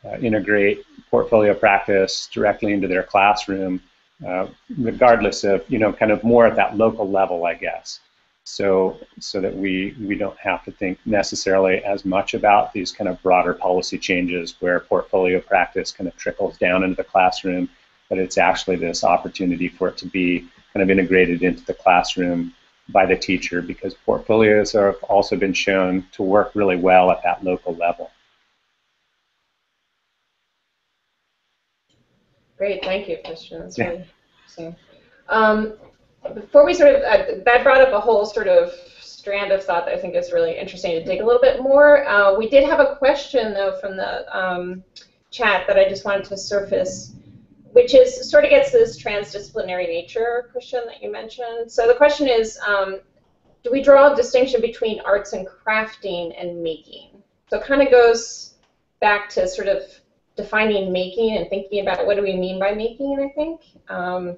uh, 0.04 0.16
integrate 0.18 0.84
portfolio 1.10 1.54
practice 1.54 2.28
directly 2.32 2.72
into 2.72 2.88
their 2.88 3.02
classroom, 3.02 3.80
uh, 4.26 4.46
regardless 4.78 5.44
of, 5.44 5.64
you 5.68 5.78
know, 5.78 5.92
kind 5.92 6.10
of 6.10 6.22
more 6.24 6.46
at 6.46 6.56
that 6.56 6.76
local 6.76 7.08
level, 7.08 7.44
I 7.44 7.54
guess 7.54 8.00
so 8.44 8.98
so 9.20 9.40
that 9.40 9.54
we 9.54 9.94
we 10.00 10.16
don't 10.16 10.38
have 10.38 10.64
to 10.64 10.72
think 10.72 10.98
necessarily 11.04 11.78
as 11.84 12.04
much 12.04 12.34
about 12.34 12.72
these 12.72 12.90
kind 12.90 13.08
of 13.08 13.22
broader 13.22 13.54
policy 13.54 13.98
changes 13.98 14.56
where 14.60 14.80
portfolio 14.80 15.40
practice 15.40 15.92
kind 15.92 16.08
of 16.08 16.16
trickles 16.16 16.58
down 16.58 16.82
into 16.82 16.96
the 16.96 17.04
classroom, 17.04 17.68
but 18.08 18.18
it's 18.18 18.38
actually 18.38 18.76
this 18.76 19.04
opportunity 19.04 19.68
for 19.68 19.88
it 19.88 19.96
to 19.98 20.06
be 20.06 20.40
kind 20.72 20.82
of 20.82 20.90
integrated 20.90 21.42
into 21.42 21.64
the 21.64 21.74
classroom 21.74 22.52
by 22.88 23.06
the 23.06 23.16
teacher 23.16 23.62
because 23.62 23.94
portfolios 23.94 24.72
have 24.72 24.96
also 25.04 25.36
been 25.36 25.52
shown 25.52 26.04
to 26.12 26.22
work 26.22 26.52
really 26.54 26.76
well 26.76 27.10
at 27.10 27.22
that 27.22 27.44
local 27.44 27.74
level. 27.76 28.10
Great, 32.58 32.82
thank 32.84 33.08
you, 33.08 33.18
Christian. 33.24 33.60
That's 33.60 33.78
yeah. 33.78 33.88
really 33.88 34.06
interesting. 34.38 34.76
Um, 35.28 35.74
before 36.34 36.64
we 36.64 36.74
sort 36.74 36.94
of, 36.94 37.02
uh, 37.02 37.42
that 37.44 37.62
brought 37.62 37.80
up 37.80 37.92
a 37.92 38.00
whole 38.00 38.24
sort 38.24 38.48
of 38.48 38.72
strand 39.00 39.52
of 39.52 39.62
thought 39.62 39.86
that 39.86 39.94
I 39.94 39.98
think 39.98 40.14
is 40.14 40.32
really 40.32 40.58
interesting 40.58 40.92
to 40.92 41.04
dig 41.04 41.20
a 41.20 41.24
little 41.24 41.40
bit 41.40 41.62
more. 41.62 42.06
Uh, 42.08 42.34
we 42.36 42.48
did 42.48 42.64
have 42.64 42.80
a 42.80 42.96
question, 42.96 43.54
though, 43.54 43.78
from 43.80 43.96
the 43.96 44.36
um, 44.36 44.82
chat 45.30 45.66
that 45.66 45.78
I 45.78 45.88
just 45.88 46.04
wanted 46.04 46.24
to 46.26 46.36
surface, 46.36 47.14
which 47.72 47.94
is 47.94 48.30
sort 48.30 48.44
of 48.44 48.50
gets 48.50 48.72
this 48.72 49.00
transdisciplinary 49.02 49.86
nature, 49.86 50.48
Christian, 50.52 50.84
that 50.86 51.02
you 51.02 51.10
mentioned. 51.10 51.70
So 51.70 51.86
the 51.86 51.94
question 51.94 52.28
is, 52.28 52.58
um, 52.66 53.00
do 53.62 53.70
we 53.70 53.82
draw 53.82 54.12
a 54.12 54.16
distinction 54.16 54.60
between 54.60 55.00
arts 55.00 55.32
and 55.32 55.46
crafting 55.46 56.34
and 56.38 56.62
making? 56.62 57.22
So 57.48 57.58
it 57.58 57.64
kind 57.64 57.82
of 57.82 57.90
goes 57.90 58.54
back 59.00 59.28
to 59.30 59.46
sort 59.46 59.68
of 59.68 59.82
defining 60.36 60.92
making 60.92 61.36
and 61.36 61.48
thinking 61.48 61.80
about 61.80 62.06
what 62.06 62.16
do 62.16 62.22
we 62.22 62.36
mean 62.36 62.58
by 62.58 62.72
making, 62.72 63.20
I 63.20 63.32
think. 63.34 63.60
Um, 63.88 64.36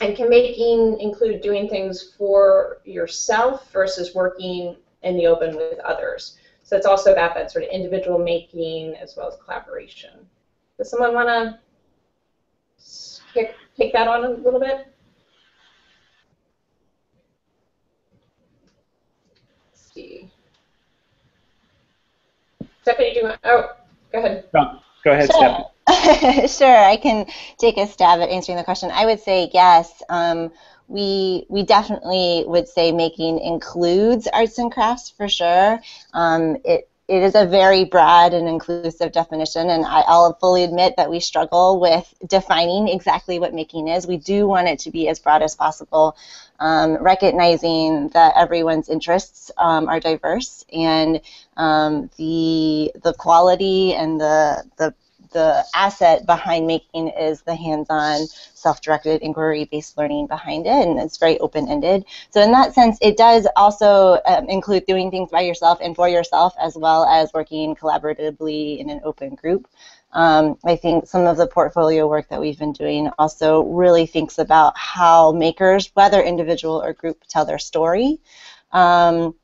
and 0.00 0.16
can 0.16 0.28
making 0.28 0.98
include 1.00 1.40
doing 1.42 1.68
things 1.68 2.14
for 2.16 2.78
yourself 2.84 3.70
versus 3.70 4.14
working 4.14 4.76
in 5.02 5.16
the 5.16 5.26
open 5.26 5.56
with 5.56 5.78
others? 5.80 6.38
So 6.62 6.76
it's 6.76 6.86
also 6.86 7.12
about 7.12 7.34
that 7.34 7.50
sort 7.50 7.64
of 7.64 7.70
individual 7.70 8.18
making 8.18 8.94
as 8.96 9.16
well 9.16 9.28
as 9.28 9.36
collaboration. 9.44 10.26
Does 10.78 10.90
someone 10.90 11.14
want 11.14 11.28
to 11.28 11.58
take 13.76 13.92
that 13.92 14.08
on 14.08 14.24
a 14.24 14.30
little 14.30 14.60
bit? 14.60 14.86
Let's 19.70 19.92
see. 19.92 20.30
Stephanie, 22.82 23.12
do 23.12 23.20
you 23.20 23.26
want? 23.26 23.40
Oh, 23.44 23.70
go 24.12 24.18
ahead. 24.18 24.48
Go, 24.52 24.78
go 25.04 25.12
ahead, 25.12 25.30
Stephanie. 25.30 25.64
sure, 26.46 26.76
I 26.76 26.96
can 27.00 27.26
take 27.58 27.76
a 27.76 27.86
stab 27.86 28.20
at 28.20 28.28
answering 28.28 28.58
the 28.58 28.64
question. 28.64 28.90
I 28.92 29.06
would 29.06 29.20
say 29.20 29.50
yes. 29.52 30.02
Um, 30.08 30.50
we 30.88 31.46
we 31.48 31.62
definitely 31.62 32.44
would 32.46 32.68
say 32.68 32.90
making 32.92 33.38
includes 33.38 34.26
arts 34.26 34.58
and 34.58 34.72
crafts 34.72 35.10
for 35.10 35.28
sure. 35.28 35.80
Um, 36.12 36.56
it 36.64 36.88
it 37.08 37.22
is 37.24 37.34
a 37.34 37.44
very 37.44 37.84
broad 37.84 38.34
and 38.34 38.48
inclusive 38.48 39.10
definition, 39.10 39.68
and 39.70 39.84
I, 39.84 40.04
will 40.08 40.36
fully 40.40 40.62
admit 40.62 40.94
that 40.96 41.10
we 41.10 41.18
struggle 41.18 41.80
with 41.80 42.14
defining 42.28 42.86
exactly 42.86 43.40
what 43.40 43.52
making 43.52 43.88
is. 43.88 44.06
We 44.06 44.16
do 44.16 44.46
want 44.46 44.68
it 44.68 44.78
to 44.80 44.92
be 44.92 45.08
as 45.08 45.18
broad 45.18 45.42
as 45.42 45.56
possible, 45.56 46.16
um, 46.60 46.96
recognizing 47.02 48.10
that 48.10 48.34
everyone's 48.36 48.88
interests 48.88 49.50
um, 49.58 49.88
are 49.88 49.98
diverse 49.98 50.64
and 50.72 51.20
um, 51.56 52.10
the 52.16 52.92
the 53.02 53.14
quality 53.14 53.94
and 53.94 54.20
the 54.20 54.64
the 54.76 54.94
the 55.30 55.64
asset 55.74 56.26
behind 56.26 56.66
making 56.66 57.08
is 57.08 57.42
the 57.42 57.54
hands-on 57.54 58.26
self-directed 58.54 59.22
inquiry-based 59.22 59.96
learning 59.96 60.26
behind 60.26 60.66
it 60.66 60.86
and 60.86 60.98
it's 60.98 61.18
very 61.18 61.38
open-ended 61.40 62.04
so 62.30 62.42
in 62.42 62.50
that 62.52 62.74
sense 62.74 62.98
it 63.00 63.16
does 63.16 63.46
also 63.56 64.18
um, 64.26 64.48
include 64.48 64.84
doing 64.86 65.10
things 65.10 65.30
by 65.30 65.40
yourself 65.40 65.78
and 65.82 65.96
for 65.96 66.08
yourself 66.08 66.54
as 66.60 66.76
well 66.76 67.04
as 67.04 67.32
working 67.32 67.74
collaboratively 67.74 68.78
in 68.78 68.90
an 68.90 69.00
open 69.04 69.34
group 69.34 69.66
um, 70.12 70.58
I 70.64 70.76
think 70.76 71.06
some 71.06 71.26
of 71.26 71.36
the 71.36 71.46
portfolio 71.46 72.08
work 72.08 72.28
that 72.28 72.40
we've 72.40 72.58
been 72.58 72.72
doing 72.72 73.10
also 73.18 73.62
really 73.62 74.06
thinks 74.06 74.38
about 74.38 74.76
how 74.76 75.32
makers, 75.32 75.90
whether 75.94 76.20
individual 76.20 76.82
or 76.82 76.92
group, 76.92 77.22
tell 77.28 77.44
their 77.44 77.58
story 77.58 78.18
um, 78.72 79.34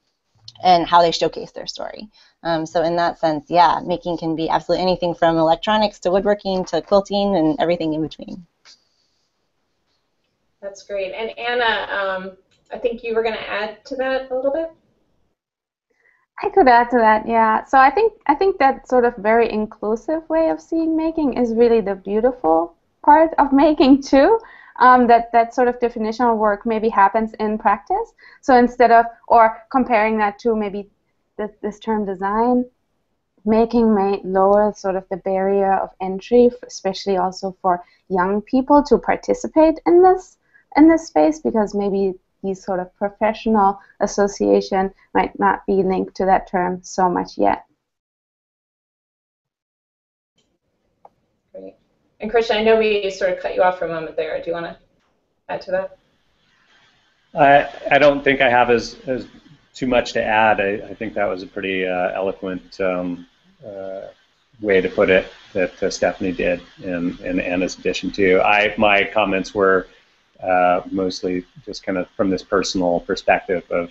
and 0.64 0.86
how 0.86 1.02
they 1.02 1.12
showcase 1.12 1.52
their 1.52 1.66
story. 1.66 2.08
Um, 2.42 2.66
so 2.66 2.82
in 2.82 2.96
that 2.96 3.18
sense, 3.18 3.46
yeah, 3.48 3.80
making 3.84 4.18
can 4.18 4.36
be 4.36 4.48
absolutely 4.48 4.82
anything 4.82 5.14
from 5.14 5.36
electronics 5.36 5.98
to 6.00 6.10
woodworking 6.10 6.64
to 6.66 6.80
quilting 6.82 7.36
and 7.36 7.56
everything 7.58 7.94
in 7.94 8.02
between. 8.02 8.46
That's 10.60 10.82
great. 10.84 11.12
And 11.12 11.36
Anna, 11.38 11.92
um, 11.92 12.36
I 12.72 12.78
think 12.78 13.02
you 13.02 13.14
were 13.14 13.22
going 13.22 13.34
to 13.34 13.50
add 13.50 13.84
to 13.86 13.96
that 13.96 14.30
a 14.30 14.34
little 14.34 14.52
bit. 14.52 14.70
I 16.42 16.50
could 16.50 16.68
add 16.68 16.90
to 16.90 16.98
that, 16.98 17.26
yeah. 17.26 17.64
So 17.64 17.78
I 17.78 17.90
think 17.90 18.12
I 18.26 18.34
think 18.34 18.58
that 18.58 18.86
sort 18.88 19.04
of 19.06 19.16
very 19.16 19.50
inclusive 19.50 20.28
way 20.28 20.50
of 20.50 20.60
seeing 20.60 20.94
making 20.96 21.34
is 21.34 21.54
really 21.54 21.80
the 21.80 21.94
beautiful 21.94 22.74
part 23.02 23.32
of 23.38 23.52
making 23.64 24.02
too. 24.02 24.38
um, 24.78 25.06
that 25.06 25.32
that 25.32 25.54
sort 25.54 25.68
of 25.68 25.78
definitional 25.78 26.36
work 26.36 26.66
maybe 26.66 26.88
happens 26.88 27.32
in 27.34 27.58
practice. 27.58 28.12
So 28.40 28.56
instead 28.56 28.90
of 28.90 29.06
or 29.28 29.62
comparing 29.70 30.18
that 30.18 30.38
to 30.40 30.54
maybe 30.54 30.90
this, 31.36 31.50
this 31.62 31.78
term 31.78 32.04
design, 32.04 32.64
making 33.44 33.94
may 33.94 34.20
lower 34.24 34.72
sort 34.74 34.96
of 34.96 35.04
the 35.10 35.16
barrier 35.18 35.74
of 35.74 35.90
entry, 36.00 36.50
especially 36.66 37.16
also 37.16 37.56
for 37.62 37.84
young 38.08 38.42
people 38.42 38.82
to 38.82 38.98
participate 38.98 39.78
in 39.86 40.02
this 40.02 40.38
in 40.76 40.88
this 40.88 41.06
space 41.06 41.38
because 41.38 41.74
maybe 41.74 42.12
these 42.42 42.62
sort 42.62 42.80
of 42.80 42.94
professional 42.96 43.80
association 44.00 44.92
might 45.14 45.38
not 45.38 45.64
be 45.66 45.82
linked 45.82 46.14
to 46.16 46.26
that 46.26 46.48
term 46.48 46.80
so 46.82 47.08
much 47.08 47.38
yet. 47.38 47.64
Great. 51.52 51.74
And 52.20 52.30
Christian, 52.30 52.58
I 52.58 52.62
know 52.62 52.78
we 52.78 53.10
sort 53.10 53.32
of 53.32 53.40
cut 53.40 53.54
you 53.54 53.62
off 53.62 53.78
for 53.78 53.86
a 53.86 53.88
moment 53.88 54.16
there. 54.16 54.38
Do 54.38 54.48
you 54.48 54.52
want 54.52 54.66
to 54.66 54.76
add 55.48 55.62
to 55.62 55.70
that? 55.70 55.98
I, 57.34 57.94
I 57.94 57.98
don't 57.98 58.22
think 58.22 58.40
I 58.40 58.48
have 58.48 58.70
as, 58.70 58.96
as 59.06 59.26
too 59.76 59.86
much 59.86 60.14
to 60.14 60.24
add. 60.24 60.60
I, 60.60 60.88
I 60.88 60.94
think 60.94 61.14
that 61.14 61.26
was 61.26 61.42
a 61.42 61.46
pretty 61.46 61.86
uh, 61.86 62.10
eloquent 62.14 62.80
um, 62.80 63.26
uh, 63.64 64.06
way 64.60 64.80
to 64.80 64.88
put 64.88 65.10
it 65.10 65.30
that 65.52 65.80
uh, 65.82 65.90
Stephanie 65.90 66.32
did 66.32 66.62
in, 66.82 67.16
in 67.22 67.38
Anna's 67.38 67.78
addition 67.78 68.10
too. 68.10 68.40
I 68.40 68.74
my 68.78 69.04
comments 69.04 69.54
were 69.54 69.86
uh, 70.42 70.80
mostly 70.90 71.44
just 71.64 71.84
kind 71.84 71.98
of 71.98 72.08
from 72.16 72.30
this 72.30 72.42
personal 72.42 73.00
perspective 73.00 73.70
of, 73.70 73.90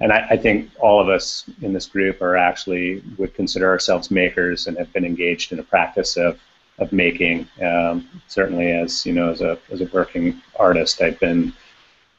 and 0.00 0.12
I, 0.12 0.26
I, 0.30 0.36
think 0.36 0.70
all 0.80 1.00
of 1.00 1.08
us 1.08 1.44
in 1.60 1.72
this 1.72 1.86
group 1.86 2.22
are 2.22 2.36
actually 2.36 3.02
would 3.18 3.34
consider 3.34 3.68
ourselves 3.68 4.10
makers 4.10 4.66
and 4.66 4.76
have 4.78 4.92
been 4.92 5.04
engaged 5.04 5.52
in 5.52 5.58
a 5.58 5.62
practice 5.62 6.16
of 6.16 6.38
of 6.78 6.92
making. 6.92 7.48
Um, 7.62 8.08
certainly, 8.28 8.70
as 8.72 9.06
you 9.06 9.12
know, 9.12 9.30
as 9.30 9.40
a 9.40 9.58
as 9.70 9.80
a 9.80 9.86
working 9.92 10.42
artist, 10.58 11.00
I've 11.00 11.20
been 11.20 11.54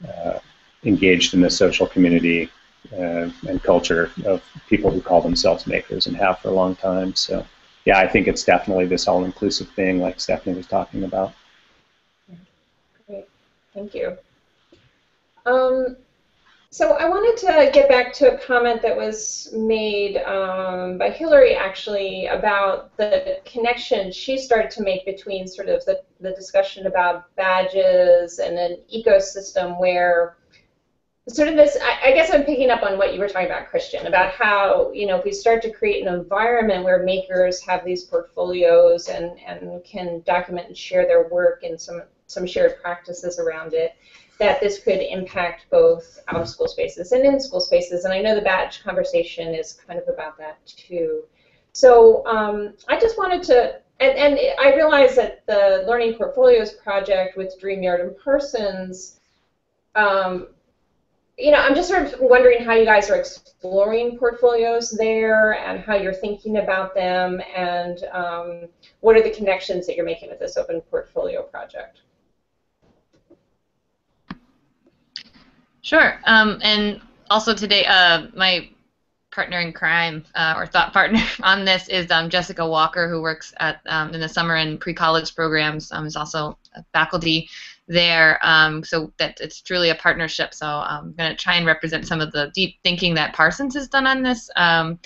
uh, 0.08 0.40
engaged 0.84 1.36
in 1.36 1.42
the 1.42 1.50
social 1.50 1.86
community 1.86 2.50
uh, 2.92 3.30
and 3.48 3.64
culture 3.64 4.12
of 4.26 4.44
people 4.68 4.92
who 4.92 5.02
call 5.02 5.22
themselves 5.22 5.68
makers 5.68 6.08
and 6.08 6.18
have 6.18 6.40
for 6.40 6.50
a 6.50 6.54
long 6.54 6.76
time. 6.76 7.16
So, 7.16 7.46
yeah, 7.86 8.00
I 8.00 8.08
think 8.08 8.28
it's 8.28 8.44
definitely 8.44 8.86
this 8.86 9.08
all-inclusive 9.08 9.70
thing, 9.70 10.00
like 10.00 10.20
Stephanie 10.20 10.56
was 10.56 10.68
talking 10.68 11.04
about. 11.04 11.34
Great, 13.08 13.28
thank 13.74 13.94
you. 13.94 14.18
Um, 15.46 15.98
so 16.74 16.94
I 16.94 17.08
wanted 17.08 17.38
to 17.46 17.70
get 17.72 17.88
back 17.88 18.14
to 18.14 18.34
a 18.34 18.38
comment 18.40 18.82
that 18.82 18.98
was 18.98 19.54
made 19.54 20.18
um, 20.24 20.98
by 20.98 21.12
Hillary 21.12 21.56
actually 21.56 22.26
about 22.26 22.98
the 22.98 23.42
connection 23.46 24.12
she 24.12 24.40
started 24.40 24.72
to 24.72 24.82
make 24.82 25.06
between 25.06 25.48
sort 25.48 25.70
of 25.70 25.86
the, 25.86 26.02
the 26.20 26.32
discussion 26.32 26.88
about 26.88 27.34
badges 27.36 28.40
and 28.40 28.58
an 28.58 28.80
ecosystem 28.92 29.80
where 29.80 30.36
sort 31.30 31.48
of 31.48 31.56
this 31.56 31.78
I, 31.82 32.10
I, 32.10 32.12
guess 32.12 32.32
i'm 32.34 32.44
picking 32.44 32.70
up 32.70 32.84
on 32.84 32.98
what 32.98 33.14
you 33.14 33.20
were 33.20 33.30
talking 33.30 33.48
about 33.48 33.70
christian 33.70 34.08
about 34.08 34.34
how 34.34 34.92
you 34.92 35.08
know 35.08 35.18
if 35.18 35.24
we 35.24 35.32
start 35.32 35.62
to 35.62 35.72
create 35.72 36.06
an 36.06 36.14
environment 36.14 36.84
where 36.84 37.04
makers 37.04 37.62
have 37.62 37.86
these 37.86 38.04
portfolios 38.04 39.08
and 39.08 39.40
and 39.40 39.82
can 39.86 40.22
document 40.26 40.68
and 40.68 40.78
share 40.78 41.06
their 41.08 41.30
work 41.30 41.64
and 41.64 41.80
some 41.80 42.04
some 42.28 42.46
shared 42.46 42.82
practices 42.82 43.40
around 43.40 43.74
it 43.74 43.96
that 44.40 44.60
this 44.60 44.80
could 44.80 45.00
impact 45.00 45.66
both 45.70 46.20
out 46.28 46.42
of 46.42 46.50
school 46.50 46.68
spaces 46.68 47.12
and 47.12 47.24
in 47.26 47.40
school 47.40 47.62
spaces. 47.62 48.06
And 48.06 48.14
i 48.14 48.22
know 48.22 48.36
the 48.36 48.42
badge 48.42 48.84
conversation 48.84 49.54
is 49.54 49.74
kind 49.74 50.00
of 50.00 50.08
about 50.08 50.38
that 50.38 50.66
too. 50.66 51.24
So 51.74 52.26
um, 52.28 52.74
i 52.90 53.00
just 53.00 53.18
wanted 53.18 53.44
to 53.44 53.80
and, 54.00 54.18
and 54.18 54.40
i 54.60 54.76
realize 54.76 55.16
that 55.16 55.46
the 55.46 55.86
learning 55.88 56.16
portfolios 56.16 56.72
project 56.72 57.38
with 57.38 57.60
dreamyard 57.62 58.02
and 58.02 58.18
parsons 58.24 59.20
um, 59.96 60.48
you 61.38 61.52
know, 61.52 61.58
I'm 61.58 61.74
just 61.74 61.90
sort 61.90 62.06
of 62.06 62.20
wondering 62.20 62.64
how 62.64 62.74
you 62.74 62.86
guys 62.86 63.10
are 63.10 63.16
exploring 63.16 64.18
portfolios 64.18 64.92
there 64.92 65.54
and 65.54 65.80
how 65.80 65.96
you're 65.96 66.14
thinking 66.14 66.58
about 66.58 66.94
them 66.94 67.42
and 67.56 68.04
um, 68.12 68.68
what 69.00 69.16
are 69.16 69.24
the 69.24 69.32
connections 69.32 69.88
that 69.88 69.96
you're 69.96 70.06
making 70.06 70.30
with 70.30 70.40
this 70.40 70.58
open 70.58 70.82
portfolio 70.82 71.42
project? 71.42 72.02
Sure. 75.82 76.20
Um, 76.26 76.60
and 76.62 77.02
also 77.30 77.54
today, 77.54 77.86
uh, 77.86 78.28
my 78.36 78.70
partner 79.32 79.60
in 79.60 79.74
crime 79.74 80.24
uh, 80.36 80.54
or 80.56 80.68
thought 80.68 80.94
partner 80.94 81.20
on 81.44 81.66
this 81.66 81.90
is 81.90 82.10
um, 82.12 82.30
Jessica 82.30 82.66
Walker, 82.66 83.10
who 83.10 83.22
works 83.22 83.54
at 83.60 83.82
um, 83.88 84.14
in 84.14 84.22
the 84.22 84.30
summer 84.30 84.56
and 84.56 84.80
pre-college 84.80 85.36
programs. 85.36 85.92
Um, 85.92 86.06
is 86.06 86.16
also 86.16 86.58
a 86.76 86.84
faculty 86.94 87.50
there. 87.88 88.40
Um, 88.42 88.84
so 88.84 89.12
that 89.18 89.40
it's 89.42 89.62
truly 89.62 89.90
a 89.90 89.96
partnership. 89.96 90.54
So 90.54 90.66
I'm 90.66 91.14
going 91.14 91.32
to 91.32 91.36
try 91.36 91.56
and 91.56 91.66
represent 91.66 92.08
some 92.08 92.22
of 92.22 92.32
the 92.32 92.52
deep 92.54 92.76
thinking 92.84 93.14
that 93.16 93.34
Parsons 93.34 93.76
has 93.76 93.88
done 93.88 94.08
on 94.08 94.24
this. 94.24 94.50
Um, 94.56 95.00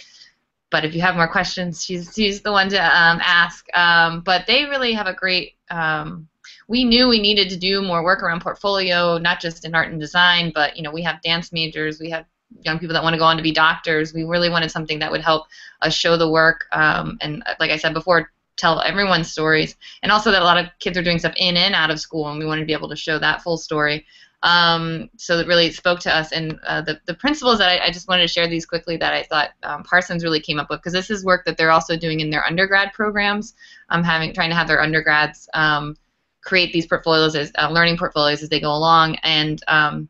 but 0.70 0.84
if 0.84 0.94
you 0.94 1.02
have 1.02 1.16
more 1.16 1.28
questions, 1.30 1.84
she's, 1.84 2.14
she's 2.14 2.42
the 2.42 2.52
one 2.52 2.70
to 2.70 2.78
um, 2.78 3.20
ask. 3.24 3.66
Um, 3.76 4.22
but 4.22 4.46
they 4.48 4.66
really 4.66 4.94
have 4.94 5.08
a 5.08 5.14
great. 5.14 5.56
Um, 5.70 6.28
we 6.68 6.84
knew 6.84 7.08
we 7.08 7.22
needed 7.22 7.50
to 7.50 7.58
do 7.58 7.82
more 7.82 8.04
work 8.04 8.22
around 8.22 8.42
portfolio, 8.42 9.18
not 9.18 9.40
just 9.40 9.66
in 9.66 9.74
art 9.74 9.90
and 9.90 10.00
design, 10.00 10.52
but 10.54 10.76
you 10.76 10.84
know 10.84 10.92
we 10.92 11.02
have 11.04 11.22
dance 11.22 11.54
majors, 11.54 12.00
we 12.00 12.10
have 12.10 12.26
young 12.62 12.80
people 12.80 12.94
that 12.94 13.04
want 13.04 13.14
to 13.14 13.18
go 13.18 13.26
on 13.26 13.38
to 13.38 13.44
be 13.44 13.52
doctors. 13.52 14.14
We 14.14 14.24
really 14.24 14.50
wanted 14.50 14.72
something 14.72 15.00
that 15.00 15.12
would 15.12 15.22
help 15.22 15.48
us 15.82 15.94
show 15.94 16.18
the 16.18 16.30
work. 16.30 16.66
Um, 16.72 17.18
and 17.22 17.44
like 17.60 17.72
I 17.72 17.78
said 17.78 17.94
before, 17.94 18.32
tell 18.58 18.82
everyone's 18.82 19.32
stories, 19.32 19.76
and 20.04 20.12
also 20.12 20.32
that 20.32 20.42
a 20.42 20.46
lot 20.46 20.58
of 20.58 20.68
kids 20.80 20.98
are 20.98 21.04
doing 21.04 21.20
stuff 21.20 21.34
in 21.38 21.56
and 21.56 21.76
out 21.76 21.92
of 21.92 22.00
school, 22.00 22.28
and 22.30 22.40
we 22.40 22.46
wanted 22.46 22.62
to 22.62 22.68
be 22.68 22.74
able 22.74 22.90
to 22.90 22.96
show 22.96 23.18
that 23.20 23.42
full 23.42 23.58
story. 23.58 24.06
Um, 24.44 25.10
so 25.18 25.40
it 25.40 25.48
really 25.48 25.72
spoke 25.72 26.00
to 26.02 26.16
us, 26.16 26.32
and 26.32 26.60
uh, 26.68 26.82
the 26.82 27.00
the 27.06 27.16
principles 27.16 27.58
that 27.58 27.70
I, 27.70 27.88
I, 27.88 27.92
just 27.92 28.08
wanted 28.08 28.22
to 28.22 28.28
share 28.28 28.48
these 28.48 28.68
quickly 28.68 28.96
that 28.98 29.14
I 29.14 29.24
thought 29.24 29.50
um, 29.64 29.84
Parsons 29.84 30.24
really 30.24 30.40
came 30.40 30.60
up 30.60 30.70
with 30.70 30.80
because 30.80 30.94
this 30.94 31.10
is 31.10 31.26
work 31.26 31.44
that 31.46 31.58
they're 31.58 31.72
also 31.72 31.98
doing 31.98 32.20
in 32.20 32.30
their 32.30 32.46
undergrad 32.46 32.94
programs, 32.94 33.56
um, 33.90 34.04
having 34.04 34.34
trying 34.34 34.50
to 34.52 34.56
have 34.56 34.68
their 34.68 34.82
undergrads 34.82 35.50
um, 35.56 35.96
create 36.42 36.72
these 36.72 36.86
portfolios 36.86 37.36
as 37.36 37.52
uh, 37.58 37.70
learning 37.72 37.98
portfolios 37.98 38.44
as 38.44 38.50
they 38.50 38.60
go 38.60 38.72
along, 38.72 39.16
and 39.24 39.64
um, 39.68 40.08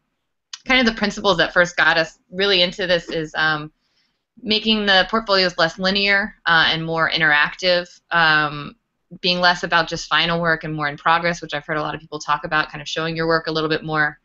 kind 0.66 0.82
of 0.82 0.94
the 0.94 1.00
principles 1.00 1.38
that 1.38 1.54
first 1.54 1.78
got 1.78 1.98
us 1.98 2.20
really 2.30 2.62
into 2.62 2.86
this 2.86 3.10
is 3.10 3.34
um, 3.36 3.72
making 4.41 4.86
the 4.86 5.08
portfolios 5.10 5.58
less 5.58 5.80
linear 5.80 6.36
uh, 6.45 6.65
and 6.67 6.86
more 6.86 7.10
interactive, 7.10 8.00
um, 8.12 8.76
being 9.21 9.39
less 9.39 9.63
about 9.63 9.88
just 9.88 10.08
final 10.08 10.41
work 10.41 10.63
and 10.63 10.76
more 10.76 10.88
in 10.88 10.97
progress, 10.97 11.41
which 11.41 11.54
I've 11.54 11.65
heard 11.65 11.78
a 11.78 11.82
lot 11.82 11.95
of 11.95 12.02
people 12.02 12.19
talk 12.19 12.43
about, 12.43 12.69
kind 12.69 12.82
of 12.82 12.88
showing 12.88 13.15
your 13.15 13.28
work 13.28 13.47
a 13.47 13.52
little 13.52 13.69
bit 13.69 13.84
more. 13.84 14.19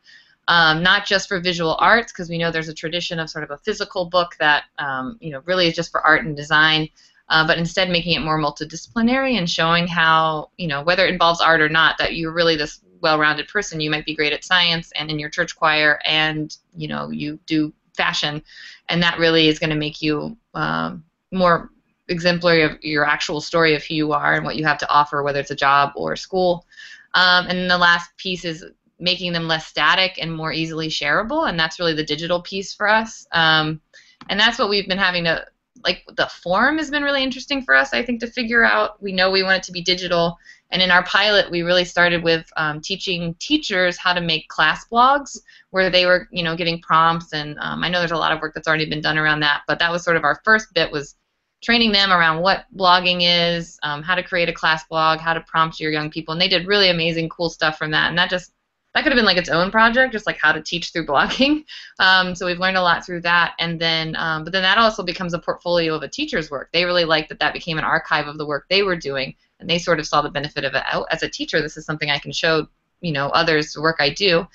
Um, 0.49 0.83
not 0.83 1.05
just 1.05 1.29
for 1.29 1.39
visual 1.39 1.77
arts, 1.79 2.11
because 2.11 2.29
we 2.29 2.37
know 2.37 2.51
there's 2.51 2.67
a 2.67 2.73
tradition 2.73 3.17
of 3.17 3.29
sort 3.29 3.45
of 3.45 3.51
a 3.51 3.57
physical 3.59 4.05
book 4.09 4.35
that 4.39 4.65
um, 4.77 5.17
you 5.21 5.31
know 5.31 5.41
really 5.45 5.67
is 5.67 5.75
just 5.75 5.89
for 5.89 6.01
art 6.01 6.25
and 6.25 6.35
design, 6.35 6.89
uh, 7.29 7.47
but 7.47 7.57
instead 7.57 7.89
making 7.89 8.13
it 8.13 8.19
more 8.19 8.37
multidisciplinary 8.37 9.37
and 9.37 9.49
showing 9.49 9.87
how 9.87 10.49
you 10.57 10.67
know 10.67 10.83
whether 10.83 11.05
it 11.05 11.13
involves 11.13 11.39
art 11.39 11.61
or 11.61 11.69
not, 11.69 11.97
that 11.97 12.15
you're 12.15 12.33
really 12.33 12.57
this 12.57 12.81
well-rounded 12.99 13.47
person. 13.47 13.79
You 13.79 13.89
might 13.89 14.05
be 14.05 14.15
great 14.15 14.33
at 14.33 14.43
science 14.43 14.91
and 14.97 15.09
in 15.09 15.17
your 15.17 15.29
church 15.29 15.55
choir, 15.55 16.01
and 16.05 16.55
you 16.75 16.89
know 16.89 17.09
you 17.09 17.39
do 17.45 17.71
fashion, 17.95 18.41
and 18.89 19.01
that 19.01 19.19
really 19.19 19.47
is 19.47 19.59
going 19.59 19.69
to 19.69 19.75
make 19.75 20.01
you 20.01 20.37
um, 20.53 21.03
more 21.31 21.69
exemplary 22.09 22.63
of 22.63 22.77
your 22.83 23.05
actual 23.05 23.41
story 23.41 23.75
of 23.75 23.83
who 23.83 23.95
you 23.95 24.11
are 24.11 24.35
and 24.35 24.45
what 24.45 24.55
you 24.55 24.65
have 24.65 24.77
to 24.77 24.89
offer, 24.89 25.23
whether 25.23 25.39
it's 25.39 25.51
a 25.51 25.55
job 25.55 25.91
or 25.95 26.15
school. 26.15 26.65
Um, 27.13 27.47
and 27.47 27.69
the 27.69 27.77
last 27.77 28.15
piece 28.17 28.45
is 28.45 28.65
making 28.99 29.33
them 29.33 29.47
less 29.47 29.67
static 29.67 30.17
and 30.19 30.33
more 30.33 30.51
easily 30.51 30.87
shareable, 30.87 31.47
and 31.47 31.59
that's 31.59 31.79
really 31.79 31.93
the 31.93 32.03
digital 32.03 32.41
piece 32.41 32.73
for 32.73 32.87
us. 32.87 33.27
Um, 33.31 33.81
and 34.29 34.39
that's 34.39 34.59
what 34.59 34.69
we've 34.69 34.87
been 34.87 34.97
having 34.97 35.25
to 35.25 35.45
like 35.83 36.03
the 36.15 36.27
form 36.27 36.77
has 36.77 36.89
been 36.89 37.03
really 37.03 37.23
interesting 37.23 37.63
for 37.63 37.75
us, 37.75 37.93
I 37.93 38.03
think, 38.03 38.19
to 38.21 38.27
figure 38.27 38.63
out. 38.63 39.01
We 39.01 39.11
know 39.11 39.31
we 39.31 39.43
want 39.43 39.57
it 39.57 39.63
to 39.63 39.71
be 39.71 39.81
digital, 39.81 40.37
and 40.71 40.81
in 40.81 40.91
our 40.91 41.03
pilot, 41.03 41.51
we 41.51 41.61
really 41.61 41.85
started 41.85 42.23
with 42.23 42.45
um, 42.57 42.81
teaching 42.81 43.35
teachers 43.39 43.97
how 43.97 44.13
to 44.13 44.21
make 44.21 44.47
class 44.47 44.85
blogs, 44.91 45.37
where 45.69 45.89
they 45.89 46.05
were, 46.05 46.27
you 46.31 46.43
know, 46.43 46.55
giving 46.55 46.81
prompts. 46.81 47.33
And 47.33 47.57
um, 47.59 47.83
I 47.83 47.89
know 47.89 47.99
there's 47.99 48.11
a 48.11 48.17
lot 48.17 48.31
of 48.31 48.41
work 48.41 48.53
that's 48.53 48.67
already 48.67 48.89
been 48.89 49.01
done 49.01 49.17
around 49.17 49.41
that, 49.41 49.61
but 49.67 49.79
that 49.79 49.91
was 49.91 50.03
sort 50.03 50.17
of 50.17 50.23
our 50.23 50.41
first 50.43 50.73
bit 50.73 50.91
was 50.91 51.15
training 51.61 51.91
them 51.91 52.11
around 52.11 52.41
what 52.41 52.65
blogging 52.75 53.19
is, 53.21 53.79
um, 53.83 54.03
how 54.03 54.15
to 54.15 54.23
create 54.23 54.49
a 54.49 54.53
class 54.53 54.83
blog, 54.87 55.19
how 55.19 55.33
to 55.33 55.41
prompt 55.41 55.79
your 55.79 55.91
young 55.91 56.09
people, 56.09 56.31
and 56.31 56.41
they 56.41 56.47
did 56.47 56.67
really 56.67 56.89
amazing, 56.89 57.29
cool 57.29 57.49
stuff 57.49 57.77
from 57.77 57.91
that. 57.91 58.09
And 58.09 58.17
that 58.17 58.29
just 58.29 58.51
that 58.93 59.03
could 59.03 59.11
have 59.11 59.17
been 59.17 59.25
like 59.25 59.37
its 59.37 59.49
own 59.49 59.71
project, 59.71 60.13
just 60.13 60.27
like 60.27 60.37
how 60.39 60.51
to 60.51 60.61
teach 60.61 60.91
through 60.91 61.05
blogging. 61.05 61.65
Um, 61.99 62.33
so 62.33 62.47
we've 62.47 62.59
learned 62.59 62.75
a 62.75 62.81
lot 62.81 63.05
through 63.05 63.21
that, 63.21 63.53
and 63.59 63.79
then 63.79 64.15
um, 64.15 64.43
but 64.43 64.51
then 64.51 64.63
that 64.63 64.79
also 64.79 65.03
becomes 65.03 65.33
a 65.33 65.39
portfolio 65.39 65.93
of 65.93 66.01
a 66.01 66.07
teacher's 66.07 66.49
work. 66.49 66.69
They 66.73 66.85
really 66.85 67.05
liked 67.05 67.29
that 67.29 67.39
that 67.39 67.53
became 67.53 67.77
an 67.77 67.83
archive 67.83 68.27
of 68.27 68.39
the 68.39 68.47
work 68.47 68.65
they 68.67 68.81
were 68.81 68.95
doing, 68.95 69.35
and 69.59 69.69
they 69.69 69.77
sort 69.77 69.99
of 69.99 70.07
saw 70.07 70.21
the 70.21 70.29
benefit 70.29 70.65
of 70.65 70.73
it. 70.73 70.83
Oh, 70.91 71.03
as 71.11 71.21
a 71.21 71.29
teacher, 71.29 71.61
this 71.61 71.77
is 71.77 71.85
something 71.85 72.09
I 72.09 72.17
can 72.17 72.31
show 72.31 72.67
you 72.99 73.11
know 73.11 73.27
others 73.27 73.73
the 73.73 73.81
work 73.81 73.97
I 73.99 74.09
do, 74.09 74.47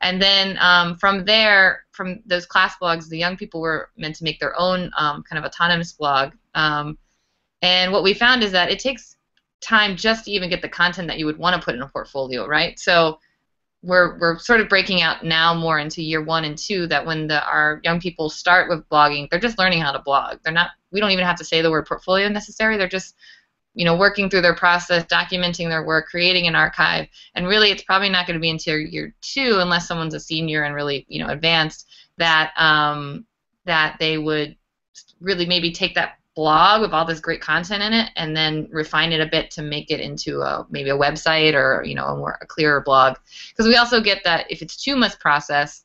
and 0.00 0.20
then 0.20 0.56
um, 0.58 0.96
from 0.96 1.26
there, 1.26 1.84
from 1.92 2.20
those 2.24 2.46
class 2.46 2.74
blogs, 2.80 3.08
the 3.08 3.18
young 3.18 3.36
people 3.36 3.60
were 3.60 3.90
meant 3.96 4.16
to 4.16 4.24
make 4.24 4.40
their 4.40 4.58
own 4.58 4.90
um, 4.96 5.22
kind 5.22 5.38
of 5.38 5.44
autonomous 5.44 5.92
blog. 5.92 6.32
Um, 6.54 6.96
and 7.62 7.92
what 7.92 8.02
we 8.02 8.14
found 8.14 8.42
is 8.42 8.52
that 8.52 8.70
it 8.70 8.78
takes 8.78 9.16
time 9.60 9.96
just 9.96 10.24
to 10.24 10.30
even 10.30 10.48
get 10.48 10.62
the 10.62 10.68
content 10.68 11.08
that 11.08 11.18
you 11.18 11.26
would 11.26 11.38
want 11.38 11.60
to 11.60 11.64
put 11.64 11.74
in 11.74 11.82
a 11.82 11.88
portfolio, 11.88 12.46
right? 12.46 12.78
So 12.78 13.18
we're 13.82 14.18
we're 14.18 14.38
sort 14.38 14.60
of 14.60 14.68
breaking 14.68 15.02
out 15.02 15.24
now 15.24 15.54
more 15.54 15.78
into 15.78 16.02
year 16.02 16.22
one 16.22 16.44
and 16.44 16.58
two 16.58 16.86
that 16.88 17.06
when 17.06 17.26
the 17.26 17.44
our 17.46 17.80
young 17.84 18.00
people 18.00 18.28
start 18.28 18.68
with 18.68 18.88
blogging, 18.88 19.28
they're 19.30 19.40
just 19.40 19.58
learning 19.58 19.80
how 19.80 19.92
to 19.92 19.98
blog. 19.98 20.38
They're 20.42 20.52
not 20.52 20.70
we 20.90 21.00
don't 21.00 21.10
even 21.10 21.24
have 21.24 21.36
to 21.36 21.44
say 21.44 21.62
the 21.62 21.70
word 21.70 21.86
portfolio 21.86 22.28
necessary. 22.28 22.76
They're 22.76 22.88
just 22.88 23.14
you 23.74 23.84
know 23.84 23.96
working 23.96 24.28
through 24.28 24.42
their 24.42 24.54
process, 24.54 25.04
documenting 25.04 25.68
their 25.68 25.84
work, 25.84 26.06
creating 26.08 26.46
an 26.46 26.54
archive, 26.54 27.06
and 27.34 27.46
really 27.46 27.70
it's 27.70 27.84
probably 27.84 28.08
not 28.08 28.26
going 28.26 28.34
to 28.34 28.40
be 28.40 28.50
until 28.50 28.78
year 28.78 29.14
two 29.20 29.58
unless 29.60 29.86
someone's 29.86 30.14
a 30.14 30.20
senior 30.20 30.64
and 30.64 30.74
really 30.74 31.06
you 31.08 31.22
know 31.22 31.30
advanced 31.30 31.86
that 32.18 32.52
um, 32.56 33.26
that 33.66 33.96
they 34.00 34.18
would 34.18 34.56
really 35.20 35.46
maybe 35.46 35.70
take 35.70 35.94
that 35.94 36.18
blog 36.36 36.82
with 36.82 36.92
all 36.92 37.04
this 37.04 37.18
great 37.18 37.40
content 37.40 37.82
in 37.82 37.92
it 37.92 38.10
and 38.14 38.36
then 38.36 38.68
refine 38.70 39.10
it 39.10 39.20
a 39.20 39.26
bit 39.26 39.50
to 39.50 39.62
make 39.62 39.90
it 39.90 39.98
into 39.98 40.42
a, 40.42 40.64
maybe 40.70 40.90
a 40.90 40.96
website 40.96 41.54
or 41.54 41.82
you 41.84 41.94
know 41.94 42.04
a 42.04 42.16
more 42.16 42.38
a 42.40 42.46
clearer 42.46 42.82
blog. 42.82 43.16
Because 43.48 43.66
we 43.66 43.76
also 43.76 44.00
get 44.00 44.22
that 44.22 44.46
if 44.50 44.62
it's 44.62 44.76
too 44.76 44.94
much 44.94 45.18
process 45.18 45.82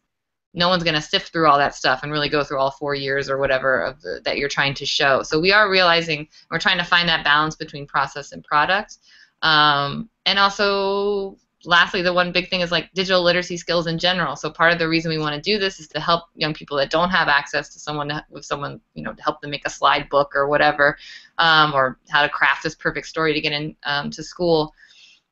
no 0.53 0.67
one's 0.67 0.83
going 0.83 0.95
to 0.95 1.01
sift 1.01 1.31
through 1.31 1.47
all 1.47 1.57
that 1.57 1.75
stuff 1.75 2.03
and 2.03 2.11
really 2.11 2.29
go 2.29 2.43
through 2.43 2.59
all 2.59 2.71
four 2.71 2.93
years 2.93 3.29
or 3.29 3.37
whatever 3.37 3.81
of 3.81 4.01
the, 4.01 4.21
that 4.25 4.37
you're 4.37 4.49
trying 4.49 4.73
to 4.73 4.85
show. 4.85 5.23
So 5.23 5.39
we 5.39 5.53
are 5.53 5.69
realizing 5.69 6.27
we're 6.49 6.59
trying 6.59 6.77
to 6.77 6.83
find 6.83 7.07
that 7.07 7.23
balance 7.23 7.55
between 7.55 7.87
process 7.87 8.33
and 8.33 8.43
product. 8.43 8.97
Um, 9.41 10.09
and 10.25 10.37
also 10.37 11.37
lastly, 11.65 12.01
the 12.01 12.13
one 12.13 12.31
big 12.31 12.49
thing 12.49 12.61
is 12.61 12.71
like 12.71 12.91
digital 12.93 13.23
literacy 13.23 13.57
skills 13.57 13.87
in 13.87 13.97
general. 13.97 14.35
So 14.35 14.49
part 14.49 14.73
of 14.73 14.79
the 14.79 14.87
reason 14.87 15.09
we 15.09 15.17
want 15.17 15.35
to 15.35 15.41
do 15.41 15.59
this 15.59 15.79
is 15.79 15.87
to 15.89 15.99
help 15.99 16.25
young 16.35 16.53
people 16.53 16.77
that 16.77 16.89
don't 16.89 17.09
have 17.09 17.27
access 17.27 17.69
to 17.73 17.79
someone 17.79 18.11
with 18.29 18.45
someone 18.45 18.81
you 18.93 19.03
know 19.03 19.13
to 19.13 19.23
help 19.23 19.41
them 19.41 19.51
make 19.51 19.65
a 19.65 19.69
slide 19.69 20.09
book 20.09 20.35
or 20.35 20.47
whatever, 20.47 20.97
um, 21.37 21.73
or 21.73 21.99
how 22.09 22.21
to 22.21 22.29
craft 22.29 22.63
this 22.63 22.75
perfect 22.75 23.07
story 23.07 23.33
to 23.33 23.41
get 23.41 23.51
in 23.51 23.75
um, 23.83 24.09
to 24.11 24.23
school. 24.23 24.73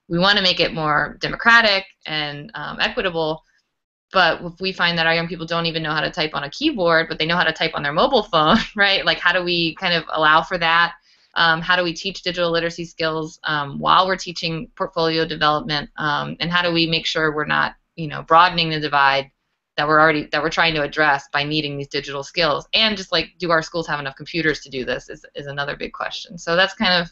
We 0.07 0.19
want 0.19 0.37
to 0.37 0.43
make 0.43 0.59
it 0.59 0.73
more 0.73 1.17
democratic 1.19 1.85
and 2.05 2.51
um, 2.55 2.79
equitable. 2.79 3.43
But 4.11 4.41
if 4.41 4.59
we 4.59 4.71
find 4.71 4.97
that 4.97 5.05
our 5.05 5.13
young 5.13 5.27
people 5.27 5.45
don't 5.45 5.67
even 5.67 5.83
know 5.83 5.91
how 5.91 6.01
to 6.01 6.09
type 6.09 6.31
on 6.33 6.43
a 6.43 6.49
keyboard, 6.49 7.07
but 7.07 7.19
they 7.19 7.27
know 7.27 7.35
how 7.35 7.43
to 7.43 7.53
type 7.53 7.73
on 7.75 7.83
their 7.83 7.93
mobile 7.93 8.23
phone, 8.23 8.57
right? 8.75 9.05
Like, 9.05 9.19
how 9.19 9.31
do 9.33 9.43
we 9.43 9.75
kind 9.75 9.93
of 9.93 10.03
allow 10.11 10.41
for 10.41 10.57
that? 10.57 10.93
Um, 11.35 11.61
how 11.61 11.75
do 11.75 11.83
we 11.83 11.93
teach 11.93 12.23
digital 12.23 12.51
literacy 12.51 12.85
skills 12.85 13.39
um, 13.43 13.79
while 13.79 14.07
we're 14.07 14.17
teaching 14.17 14.69
portfolio 14.75 15.25
development? 15.25 15.89
Um, 15.97 16.35
and 16.39 16.51
how 16.51 16.61
do 16.61 16.71
we 16.71 16.87
make 16.87 17.05
sure 17.05 17.35
we're 17.35 17.45
not, 17.45 17.75
you 17.95 18.07
know, 18.07 18.23
broadening 18.23 18.69
the 18.69 18.79
divide 18.79 19.31
that 19.77 19.87
we're 19.87 19.99
already 19.99 20.27
that 20.31 20.41
we're 20.41 20.49
trying 20.49 20.73
to 20.73 20.81
address 20.81 21.29
by 21.31 21.43
needing 21.43 21.77
these 21.77 21.87
digital 21.87 22.23
skills? 22.23 22.67
And 22.73 22.97
just 22.97 23.11
like, 23.11 23.31
do 23.37 23.51
our 23.51 23.61
schools 23.61 23.87
have 23.87 23.99
enough 23.99 24.15
computers 24.15 24.61
to 24.61 24.69
do 24.69 24.85
this? 24.85 25.09
Is 25.09 25.25
is 25.35 25.47
another 25.47 25.75
big 25.75 25.93
question. 25.93 26.37
So 26.37 26.55
that's 26.55 26.73
kind 26.73 27.01
of 27.01 27.11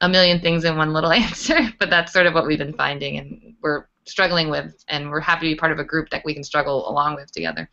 a 0.00 0.08
million 0.08 0.40
things 0.40 0.64
in 0.64 0.76
one 0.76 0.92
little 0.92 1.12
answer, 1.24 1.58
but 1.78 1.90
that's 1.90 2.12
sort 2.12 2.26
of 2.26 2.34
what 2.34 2.46
we've 2.46 2.58
been 2.58 2.74
finding, 2.74 3.18
and 3.18 3.54
we're 3.62 3.86
struggling 4.06 4.50
with, 4.50 4.84
and 4.88 5.10
we're 5.10 5.20
happy 5.20 5.48
to 5.48 5.54
be 5.54 5.58
part 5.58 5.72
of 5.72 5.78
a 5.78 5.84
group 5.84 6.10
that 6.10 6.24
we 6.24 6.34
can 6.34 6.44
struggle 6.44 6.88
along 6.88 7.16
with 7.16 7.30
together. 7.32 7.68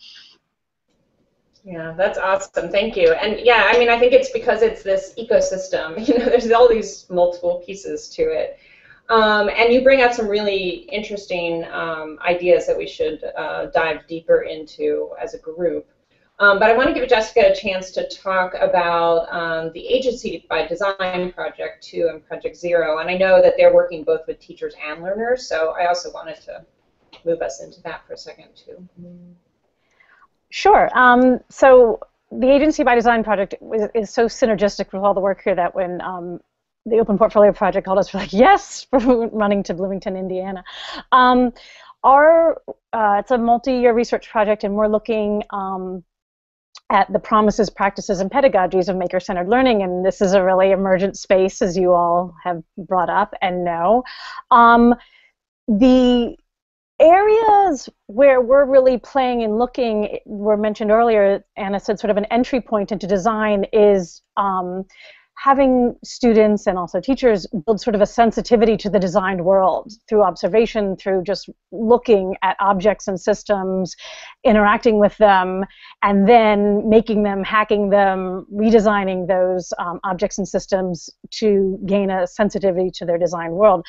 Yeah, 1.64 1.94
that's 1.96 2.18
awesome. 2.18 2.70
Thank 2.70 2.98
you. 2.98 3.14
And 3.14 3.40
yeah, 3.40 3.72
I 3.74 3.80
mean, 3.80 3.90
I 3.90 3.98
think 3.98 4.12
it's 4.12 4.32
because 4.32 4.62
it's 4.62 4.84
this 4.84 5.14
ecosystem. 5.18 5.98
You 6.08 6.20
know, 6.20 6.26
there's 6.26 6.52
all 6.52 6.68
these 6.68 7.10
multiple 7.10 7.64
pieces 7.66 8.10
to 8.10 8.24
it. 8.24 8.60
Um, 9.10 9.50
and 9.50 9.74
you 9.74 9.82
bring 9.84 10.02
up 10.02 10.14
some 10.14 10.28
really 10.28 10.88
interesting 10.92 11.66
um, 11.72 12.20
ideas 12.22 12.68
that 12.68 12.78
we 12.78 12.88
should 12.88 13.24
uh, 13.38 13.68
dive 13.68 14.08
deeper 14.08 14.42
into 14.42 15.12
as 15.22 15.34
a 15.34 15.38
group. 15.38 15.88
Um, 16.40 16.60
but 16.60 16.70
I 16.70 16.76
want 16.76 16.90
to 16.90 16.94
give 16.94 17.08
Jessica 17.08 17.52
a 17.52 17.56
chance 17.56 17.92
to 17.92 18.10
talk 18.10 18.56
about 18.60 19.32
um, 19.32 19.72
the 19.74 19.88
Agency 19.88 20.46
by 20.50 20.66
Design 20.68 21.32
Project 21.32 21.84
2 21.84 22.10
and 22.12 22.26
Project 22.26 22.58
Zero. 22.58 22.98
And 22.98 23.10
I 23.10 23.16
know 23.16 23.42
that 23.42 23.54
they're 23.56 23.74
working 23.74 24.04
both 24.04 24.22
with 24.28 24.40
teachers 24.40 24.74
and 24.84 25.04
learners, 25.04 25.48
so 25.48 25.76
I 25.80 25.88
also 25.88 26.12
wanted 26.12 26.42
to 26.42 26.66
move 27.24 27.42
us 27.42 27.62
into 27.62 27.82
that 27.84 28.06
for 28.08 28.14
a 28.14 28.18
second, 28.18 28.50
too. 28.56 28.88
Sure. 30.56 30.88
Um, 30.96 31.40
so 31.50 32.00
the 32.32 32.48
Agency 32.48 32.84
by 32.84 32.94
Design 32.94 33.24
project 33.24 33.56
is, 33.74 33.88
is, 33.96 34.14
so 34.14 34.28
synergistic 34.28 34.94
with 34.94 35.02
all 35.02 35.16
the 35.16 35.20
work 35.20 35.42
here 35.44 35.56
that 35.56 35.74
when 35.74 36.00
um, 36.00 36.42
the 36.86 37.00
Open 37.00 37.18
Portfolio 37.18 37.52
Project 37.52 37.86
called 37.86 37.98
us, 37.98 38.14
we're 38.14 38.20
like, 38.20 38.34
yes, 38.34 38.86
we're 38.92 39.30
running 39.30 39.64
to 39.64 39.74
Bloomington, 39.74 40.16
Indiana. 40.16 40.64
Um, 41.12 41.54
our 42.04 42.62
uh, 42.94 43.16
it's 43.18 43.32
a 43.32 43.38
multi-year 43.40 43.94
research 43.94 44.30
project, 44.30 44.64
and 44.64 44.76
we're 44.76 44.88
looking 44.88 45.42
um, 45.50 46.04
at 46.92 47.12
the 47.12 47.18
promises, 47.18 47.72
practices, 47.72 48.20
and 48.20 48.30
pedagogies 48.30 48.90
of 48.90 48.96
maker-centered 48.96 49.50
learning, 49.50 49.82
and 49.82 50.06
this 50.06 50.22
is 50.22 50.34
a 50.34 50.44
really 50.44 50.70
emergent 50.70 51.18
space, 51.18 51.64
as 51.64 51.76
you 51.76 51.94
all 51.94 52.36
have 52.44 52.62
brought 52.78 53.10
up 53.10 53.34
and 53.42 53.66
know. 53.66 54.04
Um, 54.52 54.94
the 55.68 56.38
areas 57.00 57.90
where 58.08 58.42
we're 58.42 58.66
really 58.66 58.98
playing 58.98 59.44
and 59.44 59.58
looking 59.58 60.20
were 60.26 60.58
mentioned 60.58 60.92
earlier 60.92 61.44
anna 61.58 61.80
said 61.80 62.00
sort 62.00 62.12
of 62.12 62.18
an 62.18 62.26
entry 62.26 62.62
point 62.62 62.92
into 62.92 63.08
design 63.08 63.66
is 63.74 64.22
um, 64.38 64.86
having 65.36 65.96
students 66.04 66.68
and 66.68 66.78
also 66.78 67.02
teachers 67.02 67.48
build 67.66 67.82
sort 67.82 67.96
of 67.96 68.02
a 68.02 68.06
sensitivity 68.06 68.78
to 68.78 68.90
the 68.90 69.00
designed 69.00 69.44
world 69.44 69.92
through 70.08 70.24
observation 70.24 70.96
through 70.96 71.24
just 71.24 71.50
looking 71.72 72.36
at 72.44 72.56
objects 72.60 73.08
and 73.08 73.20
systems 73.20 73.96
interacting 74.44 75.00
with 75.00 75.18
them 75.18 75.66
and 76.04 76.30
then 76.30 76.88
making 76.88 77.24
them 77.24 77.44
hacking 77.44 77.90
them 77.90 78.46
redesigning 78.54 79.28
those 79.28 79.74
um, 79.80 80.00
objects 80.04 80.38
and 80.38 80.48
systems 80.48 81.10
to 81.32 81.80
gain 81.86 82.12
a 82.12 82.28
sensitivity 82.28 82.92
to 82.92 83.04
their 83.04 83.18
design 83.18 83.52
world. 83.52 83.86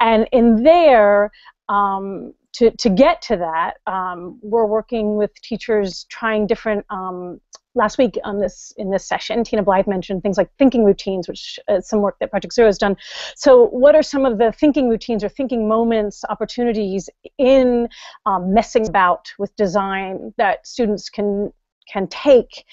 And 0.00 0.28
in 0.32 0.64
there 0.64 1.30
um, 1.68 2.34
to, 2.54 2.70
to 2.70 2.90
get 2.90 3.22
to 3.22 3.36
that, 3.36 3.74
um, 3.86 4.38
we're 4.42 4.66
working 4.66 5.16
with 5.16 5.32
teachers 5.42 6.04
trying 6.08 6.46
different. 6.46 6.84
Um, 6.90 7.40
last 7.76 7.98
week 7.98 8.18
on 8.24 8.40
this 8.40 8.72
in 8.76 8.90
this 8.90 9.06
session, 9.06 9.44
Tina 9.44 9.62
Blythe 9.62 9.86
mentioned 9.86 10.22
things 10.22 10.36
like 10.36 10.50
thinking 10.58 10.84
routines, 10.84 11.28
which 11.28 11.58
is 11.68 11.88
some 11.88 12.00
work 12.00 12.16
that 12.20 12.30
Project 12.30 12.54
Zero 12.54 12.68
has 12.68 12.78
done. 12.78 12.96
So, 13.36 13.66
what 13.66 13.94
are 13.94 14.02
some 14.02 14.24
of 14.26 14.38
the 14.38 14.52
thinking 14.52 14.88
routines 14.88 15.22
or 15.22 15.28
thinking 15.28 15.68
moments, 15.68 16.24
opportunities 16.28 17.08
in 17.38 17.88
um, 18.26 18.52
messing 18.52 18.88
about 18.88 19.32
with 19.38 19.54
design 19.56 20.34
that 20.36 20.66
students 20.66 21.08
can 21.08 21.52
can 21.90 22.06
take 22.08 22.64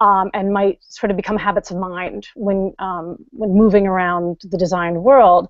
um, 0.00 0.30
and 0.34 0.52
might 0.52 0.78
sort 0.88 1.10
of 1.10 1.16
become 1.16 1.36
habits 1.36 1.70
of 1.70 1.76
mind 1.76 2.26
when 2.34 2.72
um, 2.78 3.16
when 3.30 3.54
moving 3.54 3.86
around 3.86 4.40
the 4.44 4.58
designed 4.58 5.02
world 5.02 5.48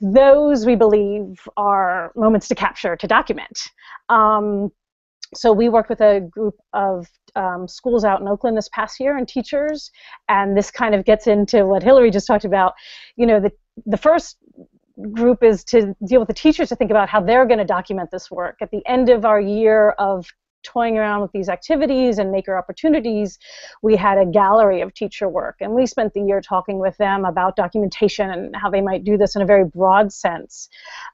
those 0.00 0.66
we 0.66 0.76
believe 0.76 1.38
are 1.56 2.12
moments 2.16 2.48
to 2.48 2.54
capture, 2.54 2.96
to 2.96 3.06
document. 3.06 3.60
Um, 4.08 4.70
so 5.34 5.52
we 5.52 5.68
worked 5.68 5.90
with 5.90 6.00
a 6.00 6.20
group 6.20 6.56
of 6.72 7.06
um, 7.36 7.68
schools 7.68 8.04
out 8.04 8.20
in 8.20 8.26
Oakland 8.26 8.56
this 8.56 8.68
past 8.72 8.98
year 8.98 9.16
and 9.16 9.28
teachers, 9.28 9.90
and 10.28 10.56
this 10.56 10.70
kind 10.70 10.94
of 10.94 11.04
gets 11.04 11.26
into 11.26 11.66
what 11.66 11.82
Hillary 11.82 12.10
just 12.10 12.26
talked 12.26 12.44
about. 12.44 12.74
You 13.16 13.26
know, 13.26 13.40
the 13.40 13.52
the 13.86 13.96
first 13.96 14.36
group 15.12 15.42
is 15.42 15.64
to 15.64 15.94
deal 16.06 16.20
with 16.20 16.28
the 16.28 16.34
teachers 16.34 16.68
to 16.68 16.76
think 16.76 16.90
about 16.90 17.08
how 17.08 17.20
they're 17.20 17.46
going 17.46 17.58
to 17.58 17.64
document 17.64 18.10
this 18.10 18.30
work. 18.30 18.56
At 18.60 18.70
the 18.70 18.82
end 18.86 19.08
of 19.08 19.24
our 19.24 19.40
year 19.40 19.90
of 19.90 20.26
toying 20.62 20.98
around 20.98 21.22
with 21.22 21.32
these 21.32 21.48
activities 21.48 22.18
and 22.18 22.30
maker 22.30 22.56
opportunities, 22.56 23.38
we 23.82 23.96
had 23.96 24.18
a 24.18 24.26
gallery 24.26 24.80
of 24.80 24.92
teacher 24.94 25.28
work. 25.28 25.56
And 25.60 25.72
we 25.72 25.86
spent 25.86 26.12
the 26.14 26.22
year 26.22 26.40
talking 26.40 26.78
with 26.78 26.96
them 26.96 27.24
about 27.24 27.56
documentation 27.56 28.30
and 28.30 28.54
how 28.56 28.70
they 28.70 28.80
might 28.80 29.04
do 29.04 29.16
this 29.16 29.36
in 29.36 29.42
a 29.42 29.46
very 29.46 29.64
broad 29.64 30.12
sense, 30.12 30.68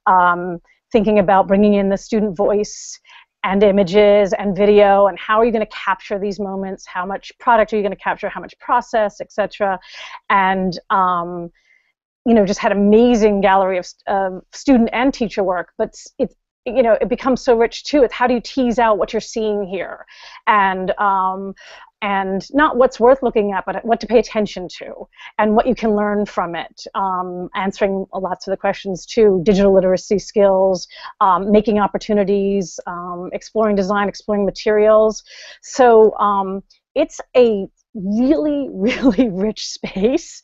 um, 0.06 0.60
thinking 0.92 1.18
about 1.18 1.46
bringing 1.48 1.74
in 1.74 1.88
the 1.88 1.96
student 1.96 2.36
voice 2.36 2.98
and 3.44 3.62
images 3.62 4.32
and 4.32 4.56
video 4.56 5.06
and 5.06 5.18
how 5.20 5.38
are 5.38 5.44
you 5.44 5.52
going 5.52 5.64
to 5.64 5.72
capture 5.72 6.18
these 6.18 6.40
moments? 6.40 6.84
How 6.84 7.06
much 7.06 7.30
product 7.38 7.72
are 7.72 7.76
you 7.76 7.82
going 7.82 7.94
to 7.94 8.02
capture? 8.02 8.28
How 8.28 8.40
much 8.40 8.58
process 8.58 9.20
etc 9.20 9.78
and 10.30 10.78
um, 10.90 11.50
you 12.26 12.34
know 12.34 12.44
just 12.44 12.58
had 12.58 12.72
amazing 12.72 13.40
gallery 13.40 13.78
of 13.78 13.86
uh, 14.06 14.40
student 14.52 14.90
and 14.92 15.14
teacher 15.14 15.42
work 15.42 15.72
but 15.78 15.94
it's 16.18 16.34
you 16.66 16.82
know 16.82 16.98
it 17.00 17.08
becomes 17.08 17.42
so 17.42 17.56
rich 17.56 17.84
too 17.84 18.02
it's 18.02 18.12
how 18.12 18.26
do 18.26 18.34
you 18.34 18.40
tease 18.40 18.78
out 18.78 18.98
what 18.98 19.12
you're 19.12 19.20
seeing 19.20 19.64
here? 19.64 20.04
And 20.46 20.90
um, 20.98 21.54
and 22.02 22.46
not 22.52 22.76
what's 22.76 23.00
worth 23.00 23.22
looking 23.22 23.52
at 23.52 23.64
but 23.64 23.82
what 23.84 24.00
to 24.00 24.06
pay 24.06 24.18
attention 24.18 24.68
to 24.68 25.08
and 25.38 25.54
what 25.54 25.66
you 25.66 25.74
can 25.74 25.94
learn 25.96 26.26
from 26.26 26.54
it. 26.54 26.84
Um, 26.94 27.48
answering 27.54 28.06
lots 28.12 28.46
of 28.46 28.50
the 28.50 28.56
questions 28.56 29.06
too 29.06 29.40
digital 29.44 29.72
literacy 29.72 30.18
skills 30.18 30.86
um, 31.20 31.50
making 31.50 31.78
opportunities 31.78 32.78
um, 32.86 33.30
exploring 33.32 33.76
design 33.76 34.08
exploring 34.08 34.44
materials. 34.44 35.22
So 35.62 36.16
um, 36.18 36.62
it's 36.94 37.20
a 37.36 37.66
really 37.94 38.68
really 38.72 39.28
rich 39.28 39.68
space 39.68 40.42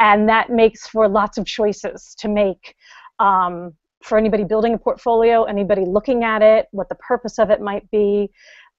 and 0.00 0.28
that 0.28 0.50
makes 0.50 0.86
for 0.86 1.08
lots 1.08 1.36
of 1.36 1.44
choices 1.44 2.14
to 2.18 2.28
make 2.28 2.74
um, 3.18 3.74
for 4.04 4.18
anybody 4.18 4.44
building 4.44 4.74
a 4.74 4.78
portfolio, 4.78 5.44
anybody 5.44 5.84
looking 5.84 6.24
at 6.24 6.42
it, 6.42 6.68
what 6.70 6.88
the 6.88 6.94
purpose 6.96 7.38
of 7.38 7.50
it 7.50 7.60
might 7.60 7.90
be, 7.90 8.30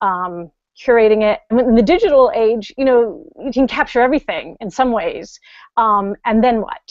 um, 0.01 0.51
curating 0.79 1.23
it. 1.23 1.39
In 1.51 1.75
the 1.75 1.81
digital 1.81 2.31
age, 2.35 2.73
you 2.77 2.85
know, 2.85 3.25
you 3.43 3.51
can 3.51 3.67
capture 3.67 4.01
everything 4.01 4.55
in 4.59 4.69
some 4.69 4.91
ways, 4.91 5.39
um, 5.77 6.15
and 6.25 6.43
then 6.43 6.61
what? 6.61 6.81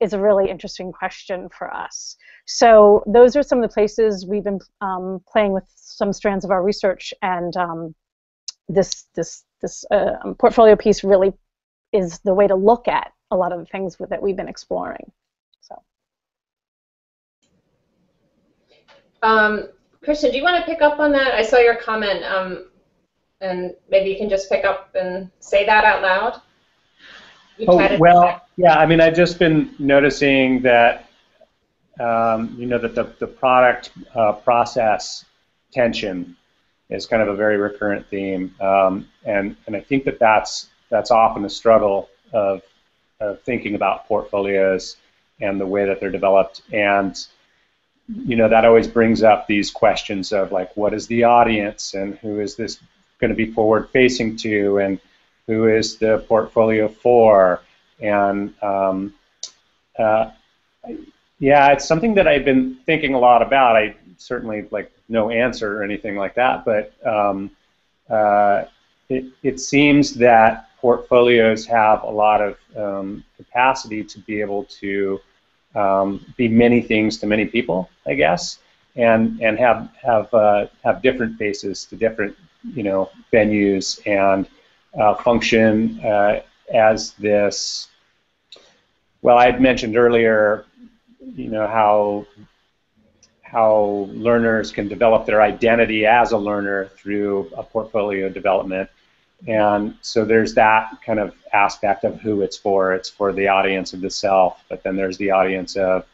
is 0.00 0.12
a 0.12 0.20
really 0.20 0.50
interesting 0.50 0.92
question 0.92 1.48
for 1.48 1.72
us. 1.72 2.16
So 2.46 3.02
those 3.06 3.34
are 3.36 3.42
some 3.42 3.62
of 3.62 3.68
the 3.68 3.72
places 3.72 4.26
we've 4.26 4.44
been 4.44 4.60
um, 4.80 5.22
playing 5.26 5.52
with 5.52 5.64
some 5.74 6.12
strands 6.12 6.44
of 6.44 6.50
our 6.50 6.62
research, 6.62 7.14
and 7.22 7.56
um, 7.56 7.94
this 8.68 9.06
this 9.14 9.44
this 9.62 9.84
uh, 9.90 10.34
portfolio 10.38 10.76
piece 10.76 11.02
really 11.02 11.32
is 11.92 12.18
the 12.20 12.34
way 12.34 12.46
to 12.46 12.54
look 12.54 12.88
at 12.88 13.12
a 13.30 13.36
lot 13.36 13.52
of 13.52 13.58
the 13.58 13.66
things 13.66 13.96
that 14.10 14.22
we've 14.22 14.36
been 14.36 14.48
exploring. 14.48 15.10
So. 15.60 15.82
Um, 19.22 19.68
Christian, 20.02 20.30
do 20.30 20.36
you 20.36 20.42
want 20.42 20.64
to 20.64 20.70
pick 20.70 20.82
up 20.82 20.98
on 20.98 21.12
that? 21.12 21.34
I 21.34 21.42
saw 21.42 21.58
your 21.58 21.76
comment, 21.76 22.22
um, 22.24 22.66
and 23.40 23.74
maybe 23.90 24.10
you 24.10 24.16
can 24.16 24.28
just 24.28 24.48
pick 24.48 24.64
up 24.64 24.94
and 24.94 25.30
say 25.40 25.66
that 25.66 25.84
out 25.84 26.02
loud. 26.02 26.40
You 27.58 27.66
oh, 27.68 27.96
well, 27.98 28.42
yeah, 28.56 28.76
I 28.78 28.86
mean, 28.86 29.00
I've 29.00 29.16
just 29.16 29.38
been 29.38 29.74
noticing 29.78 30.60
that, 30.62 31.08
um, 31.98 32.54
you 32.58 32.66
know, 32.66 32.78
that 32.78 32.94
the, 32.94 33.04
the 33.18 33.26
product 33.26 33.92
uh, 34.14 34.32
process 34.32 35.24
tension 35.72 36.36
is 36.90 37.06
kind 37.06 37.22
of 37.22 37.28
a 37.28 37.34
very 37.34 37.56
recurrent 37.56 38.06
theme, 38.08 38.54
um, 38.60 39.08
and 39.24 39.56
and 39.66 39.74
I 39.74 39.80
think 39.80 40.04
that 40.04 40.18
that's 40.18 40.68
that's 40.90 41.10
often 41.10 41.44
a 41.44 41.50
struggle 41.50 42.08
of, 42.32 42.62
of 43.20 43.42
thinking 43.42 43.74
about 43.74 44.06
portfolios 44.06 44.96
and 45.40 45.60
the 45.60 45.66
way 45.66 45.84
that 45.84 45.98
they're 45.98 46.10
developed, 46.10 46.62
and 46.72 47.26
you 48.08 48.36
know 48.36 48.48
that 48.48 48.64
always 48.64 48.86
brings 48.86 49.22
up 49.22 49.46
these 49.46 49.70
questions 49.70 50.32
of 50.32 50.52
like, 50.52 50.76
what 50.76 50.94
is 50.94 51.06
the 51.06 51.24
audience, 51.24 51.94
and 51.94 52.16
who 52.18 52.40
is 52.40 52.56
this 52.56 52.78
going 53.18 53.30
to 53.30 53.36
be 53.36 53.50
forward 53.52 53.88
facing 53.90 54.36
to, 54.36 54.78
and 54.78 55.00
who 55.46 55.66
is 55.66 55.96
the 55.96 56.24
portfolio 56.28 56.88
for, 56.88 57.60
and 58.00 58.54
um, 58.62 59.14
uh, 59.98 60.30
yeah, 61.38 61.72
it's 61.72 61.86
something 61.86 62.14
that 62.14 62.26
I've 62.26 62.44
been 62.44 62.76
thinking 62.86 63.14
a 63.14 63.18
lot 63.18 63.42
about. 63.42 63.76
I 63.76 63.96
certainly 64.18 64.66
like 64.70 64.92
no 65.08 65.30
answer 65.30 65.78
or 65.78 65.82
anything 65.82 66.16
like 66.16 66.34
that, 66.34 66.64
but 66.64 66.94
um, 67.06 67.50
uh, 68.08 68.64
it, 69.08 69.24
it 69.42 69.60
seems 69.60 70.14
that 70.14 70.70
portfolios 70.80 71.66
have 71.66 72.02
a 72.02 72.10
lot 72.10 72.40
of 72.40 72.56
um, 72.76 73.24
capacity 73.36 74.04
to 74.04 74.18
be 74.20 74.40
able 74.40 74.64
to 74.64 75.20
um, 75.76 76.24
be 76.36 76.48
many 76.48 76.80
things 76.80 77.18
to 77.18 77.26
many 77.26 77.44
people, 77.46 77.88
I 78.06 78.14
guess, 78.14 78.58
and 78.96 79.40
and 79.40 79.58
have 79.58 79.90
have 80.02 80.32
uh, 80.34 80.66
have 80.84 81.02
different 81.02 81.36
faces 81.38 81.84
to 81.86 81.96
different 81.96 82.36
you 82.74 82.82
know 82.82 83.10
venues 83.32 84.00
and 84.06 84.48
uh, 84.98 85.14
function 85.14 86.00
uh, 86.04 86.40
as 86.72 87.12
this. 87.12 87.88
Well, 89.22 89.38
I 89.38 89.46
had 89.46 89.60
mentioned 89.60 89.96
earlier, 89.96 90.64
you 91.34 91.50
know 91.50 91.66
how 91.66 92.26
how 93.42 94.08
learners 94.12 94.72
can 94.72 94.88
develop 94.88 95.24
their 95.24 95.40
identity 95.40 96.04
as 96.04 96.32
a 96.32 96.38
learner 96.38 96.86
through 96.96 97.50
a 97.56 97.62
portfolio 97.62 98.28
development. 98.28 98.90
And 99.46 99.96
so 100.00 100.24
there's 100.24 100.54
that 100.54 100.90
kind 101.04 101.18
of 101.18 101.34
aspect 101.52 102.04
of 102.04 102.20
who 102.20 102.42
it's 102.42 102.56
for. 102.56 102.94
It's 102.94 103.08
for 103.08 103.32
the 103.32 103.48
audience 103.48 103.92
of 103.92 104.00
the 104.00 104.10
self, 104.10 104.64
but 104.68 104.82
then 104.82 104.96
there's 104.96 105.18
the 105.18 105.30
audience 105.30 105.76
of 105.76 106.06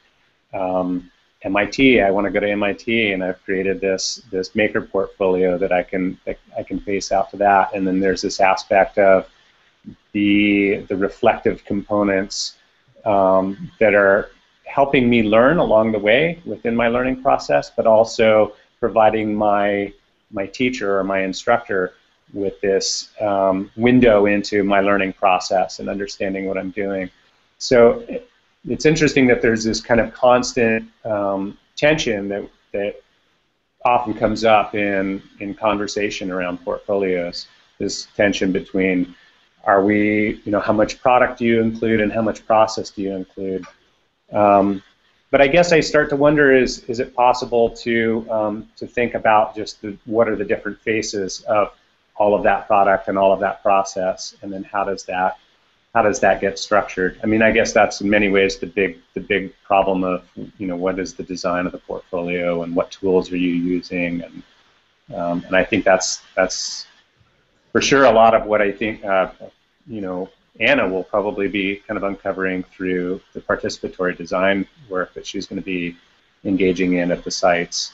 um, 0.52 1.10
MIT. 1.42 2.00
I 2.00 2.10
want 2.10 2.26
to 2.26 2.30
go 2.30 2.40
to 2.40 2.50
MIT, 2.50 3.12
and 3.12 3.22
I've 3.22 3.42
created 3.44 3.80
this 3.80 4.22
this 4.30 4.54
maker 4.54 4.80
portfolio 4.80 5.56
that 5.58 5.72
I 5.72 5.82
can 5.82 6.18
that 6.24 6.38
I 6.56 6.62
can 6.62 6.80
face 6.80 7.12
out 7.12 7.30
to 7.30 7.36
that. 7.38 7.74
And 7.74 7.86
then 7.86 8.00
there's 8.00 8.22
this 8.22 8.40
aspect 8.40 8.98
of 8.98 9.28
the 10.12 10.84
the 10.88 10.96
reflective 10.96 11.64
components 11.64 12.56
um, 13.04 13.70
that 13.78 13.94
are 13.94 14.30
helping 14.64 15.08
me 15.08 15.22
learn 15.22 15.58
along 15.58 15.92
the 15.92 15.98
way 15.98 16.40
within 16.44 16.74
my 16.74 16.88
learning 16.88 17.22
process, 17.22 17.70
but 17.74 17.86
also 17.86 18.54
providing 18.80 19.34
my 19.34 19.92
my 20.30 20.46
teacher 20.46 20.98
or 20.98 21.04
my 21.04 21.20
instructor 21.20 21.94
with 22.32 22.60
this 22.60 23.10
um, 23.20 23.70
window 23.76 24.26
into 24.26 24.64
my 24.64 24.80
learning 24.80 25.12
process 25.12 25.78
and 25.78 25.88
understanding 25.88 26.46
what 26.46 26.56
I'm 26.56 26.70
doing. 26.70 27.10
So 27.58 28.04
it's 28.68 28.86
interesting 28.86 29.26
that 29.28 29.42
there's 29.42 29.64
this 29.64 29.80
kind 29.80 30.00
of 30.00 30.12
constant 30.12 30.90
um, 31.04 31.58
tension 31.76 32.28
that 32.28 32.48
that 32.72 33.02
often 33.84 34.14
comes 34.14 34.44
up 34.44 34.74
in 34.74 35.22
in 35.40 35.54
conversation 35.54 36.30
around 36.30 36.58
portfolios. 36.64 37.46
This 37.78 38.06
tension 38.16 38.52
between 38.52 39.14
are 39.64 39.84
we, 39.84 40.40
you 40.44 40.52
know, 40.52 40.60
how 40.60 40.72
much 40.72 41.00
product 41.00 41.38
do 41.38 41.44
you 41.44 41.60
include 41.60 42.00
and 42.00 42.12
how 42.12 42.22
much 42.22 42.44
process 42.46 42.90
do 42.90 43.02
you 43.02 43.14
include? 43.14 43.64
Um, 44.32 44.82
but 45.30 45.40
I 45.40 45.46
guess 45.46 45.72
I 45.72 45.80
start 45.80 46.10
to 46.10 46.16
wonder: 46.16 46.54
is 46.54 46.80
is 46.84 47.00
it 47.00 47.14
possible 47.14 47.70
to 47.70 48.26
um, 48.30 48.68
to 48.76 48.86
think 48.86 49.14
about 49.14 49.56
just 49.56 49.80
the, 49.82 49.96
what 50.04 50.28
are 50.28 50.36
the 50.36 50.44
different 50.44 50.80
faces 50.80 51.40
of 51.42 51.72
all 52.22 52.36
of 52.36 52.44
that 52.44 52.68
product 52.68 53.08
and 53.08 53.18
all 53.18 53.32
of 53.32 53.40
that 53.40 53.62
process, 53.64 54.36
and 54.42 54.52
then 54.52 54.62
how 54.62 54.84
does 54.84 55.02
that 55.04 55.38
how 55.92 56.02
does 56.02 56.20
that 56.20 56.40
get 56.40 56.58
structured? 56.58 57.20
I 57.22 57.26
mean, 57.26 57.42
I 57.42 57.50
guess 57.50 57.72
that's 57.72 58.00
in 58.00 58.08
many 58.08 58.28
ways 58.28 58.58
the 58.58 58.66
big 58.66 58.98
the 59.14 59.20
big 59.20 59.52
problem 59.64 60.04
of 60.04 60.24
you 60.58 60.68
know 60.68 60.76
what 60.76 61.00
is 61.00 61.14
the 61.14 61.24
design 61.24 61.66
of 61.66 61.72
the 61.72 61.78
portfolio 61.78 62.62
and 62.62 62.76
what 62.76 62.92
tools 62.92 63.32
are 63.32 63.36
you 63.36 63.54
using, 63.76 64.22
and 64.22 64.42
um, 65.18 65.44
and 65.46 65.56
I 65.56 65.64
think 65.64 65.84
that's 65.84 66.22
that's 66.36 66.86
for 67.72 67.80
sure 67.80 68.04
a 68.04 68.12
lot 68.12 68.34
of 68.34 68.46
what 68.46 68.62
I 68.62 68.70
think 68.70 69.04
uh, 69.04 69.32
you 69.88 70.00
know 70.00 70.30
Anna 70.60 70.88
will 70.88 71.04
probably 71.04 71.48
be 71.48 71.82
kind 71.88 71.98
of 71.98 72.04
uncovering 72.04 72.62
through 72.62 73.20
the 73.32 73.40
participatory 73.40 74.16
design 74.16 74.68
work 74.88 75.12
that 75.14 75.26
she's 75.26 75.46
going 75.46 75.60
to 75.60 75.66
be 75.66 75.96
engaging 76.44 76.94
in 76.94 77.10
at 77.10 77.24
the 77.24 77.32
sites. 77.32 77.92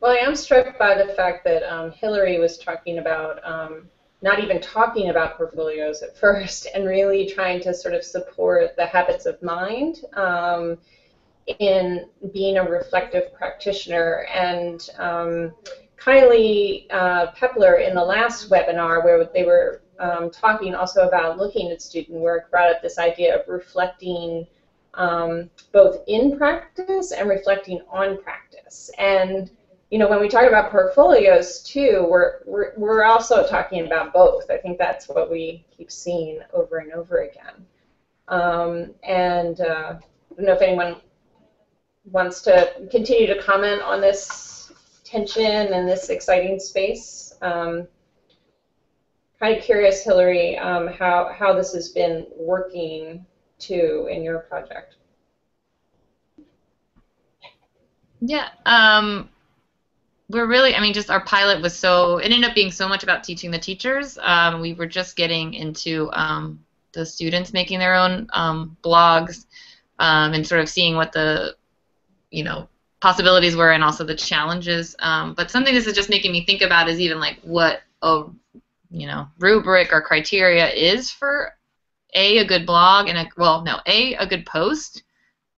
Well, 0.00 0.12
I 0.12 0.16
am 0.16 0.34
struck 0.34 0.78
by 0.78 0.94
the 0.94 1.14
fact 1.14 1.42
that 1.44 1.62
um, 1.62 1.90
Hillary 1.90 2.38
was 2.38 2.58
talking 2.58 2.98
about 2.98 3.42
um, 3.42 3.88
not 4.20 4.40
even 4.40 4.60
talking 4.60 5.08
about 5.08 5.38
portfolios 5.38 6.02
at 6.02 6.16
first 6.18 6.66
and 6.74 6.86
really 6.86 7.26
trying 7.26 7.60
to 7.62 7.72
sort 7.72 7.94
of 7.94 8.04
support 8.04 8.76
the 8.76 8.84
habits 8.84 9.24
of 9.24 9.40
mind 9.42 10.02
um, 10.12 10.76
in 11.58 12.08
being 12.32 12.58
a 12.58 12.62
reflective 12.62 13.32
practitioner. 13.32 14.26
And 14.32 14.86
um, 14.98 15.54
Kylie 15.96 16.86
uh, 16.90 17.32
Peppler 17.32 17.86
in 17.86 17.94
the 17.94 18.04
last 18.04 18.50
webinar 18.50 19.02
where 19.02 19.24
they 19.32 19.44
were 19.44 19.80
um, 19.98 20.28
talking 20.30 20.74
also 20.74 21.08
about 21.08 21.38
looking 21.38 21.70
at 21.70 21.80
student 21.80 22.18
work 22.18 22.50
brought 22.50 22.68
up 22.68 22.82
this 22.82 22.98
idea 22.98 23.34
of 23.34 23.48
reflecting 23.48 24.46
um, 24.92 25.48
both 25.72 26.02
in 26.06 26.36
practice 26.36 27.12
and 27.12 27.28
reflecting 27.28 27.80
on 27.88 28.20
practice. 28.20 28.90
And 28.98 29.50
you 29.90 29.98
know, 29.98 30.08
when 30.08 30.20
we 30.20 30.28
talk 30.28 30.46
about 30.46 30.70
portfolios 30.70 31.62
too, 31.62 32.06
we're, 32.08 32.40
we're, 32.44 32.72
we're 32.76 33.04
also 33.04 33.46
talking 33.46 33.86
about 33.86 34.12
both. 34.12 34.50
I 34.50 34.56
think 34.58 34.78
that's 34.78 35.08
what 35.08 35.30
we 35.30 35.64
keep 35.76 35.90
seeing 35.90 36.40
over 36.52 36.78
and 36.78 36.92
over 36.92 37.18
again. 37.18 37.64
Um, 38.28 38.94
and 39.04 39.60
uh, 39.60 39.94
I 39.96 40.34
don't 40.36 40.46
know 40.46 40.52
if 40.52 40.62
anyone 40.62 40.96
wants 42.10 42.40
to 42.42 42.72
continue 42.90 43.26
to 43.28 43.40
comment 43.40 43.80
on 43.82 44.00
this 44.00 44.72
tension 45.04 45.72
and 45.72 45.88
this 45.88 46.08
exciting 46.08 46.58
space. 46.58 47.32
Um, 47.40 47.86
kind 49.38 49.56
of 49.56 49.62
curious, 49.62 50.02
Hillary, 50.02 50.58
um, 50.58 50.88
how, 50.88 51.32
how 51.32 51.52
this 51.52 51.72
has 51.72 51.90
been 51.90 52.26
working 52.36 53.24
too 53.60 54.08
in 54.10 54.24
your 54.24 54.40
project. 54.40 54.96
Yeah, 58.20 58.48
um, 58.64 59.28
we're 60.28 60.46
really, 60.46 60.74
I 60.74 60.80
mean, 60.80 60.92
just 60.92 61.10
our 61.10 61.24
pilot 61.24 61.62
was 61.62 61.76
so, 61.76 62.18
it 62.18 62.24
ended 62.24 62.48
up 62.48 62.54
being 62.54 62.72
so 62.72 62.88
much 62.88 63.02
about 63.02 63.22
teaching 63.22 63.50
the 63.50 63.58
teachers. 63.58 64.18
Um, 64.20 64.60
we 64.60 64.74
were 64.74 64.86
just 64.86 65.16
getting 65.16 65.54
into 65.54 66.10
um, 66.12 66.64
the 66.92 67.06
students 67.06 67.52
making 67.52 67.78
their 67.78 67.94
own 67.94 68.28
um, 68.32 68.76
blogs 68.82 69.46
um, 69.98 70.32
and 70.32 70.46
sort 70.46 70.60
of 70.60 70.68
seeing 70.68 70.96
what 70.96 71.12
the, 71.12 71.54
you 72.30 72.42
know, 72.42 72.68
possibilities 73.00 73.54
were 73.54 73.72
and 73.72 73.84
also 73.84 74.04
the 74.04 74.14
challenges. 74.14 74.96
Um, 74.98 75.34
but 75.34 75.50
something 75.50 75.74
this 75.74 75.86
is 75.86 75.94
just 75.94 76.10
making 76.10 76.32
me 76.32 76.44
think 76.44 76.62
about 76.62 76.88
is 76.88 76.98
even 76.98 77.20
like 77.20 77.38
what 77.42 77.82
a 78.02 78.24
you 78.90 79.06
know 79.06 79.26
rubric 79.38 79.92
or 79.92 80.00
criteria 80.00 80.68
is 80.70 81.10
for 81.10 81.52
a 82.14 82.38
a 82.38 82.46
good 82.46 82.66
blog 82.66 83.08
and 83.08 83.18
a 83.18 83.28
well 83.36 83.62
no 83.62 83.80
a 83.86 84.14
a 84.14 84.26
good 84.26 84.46
post 84.46 85.02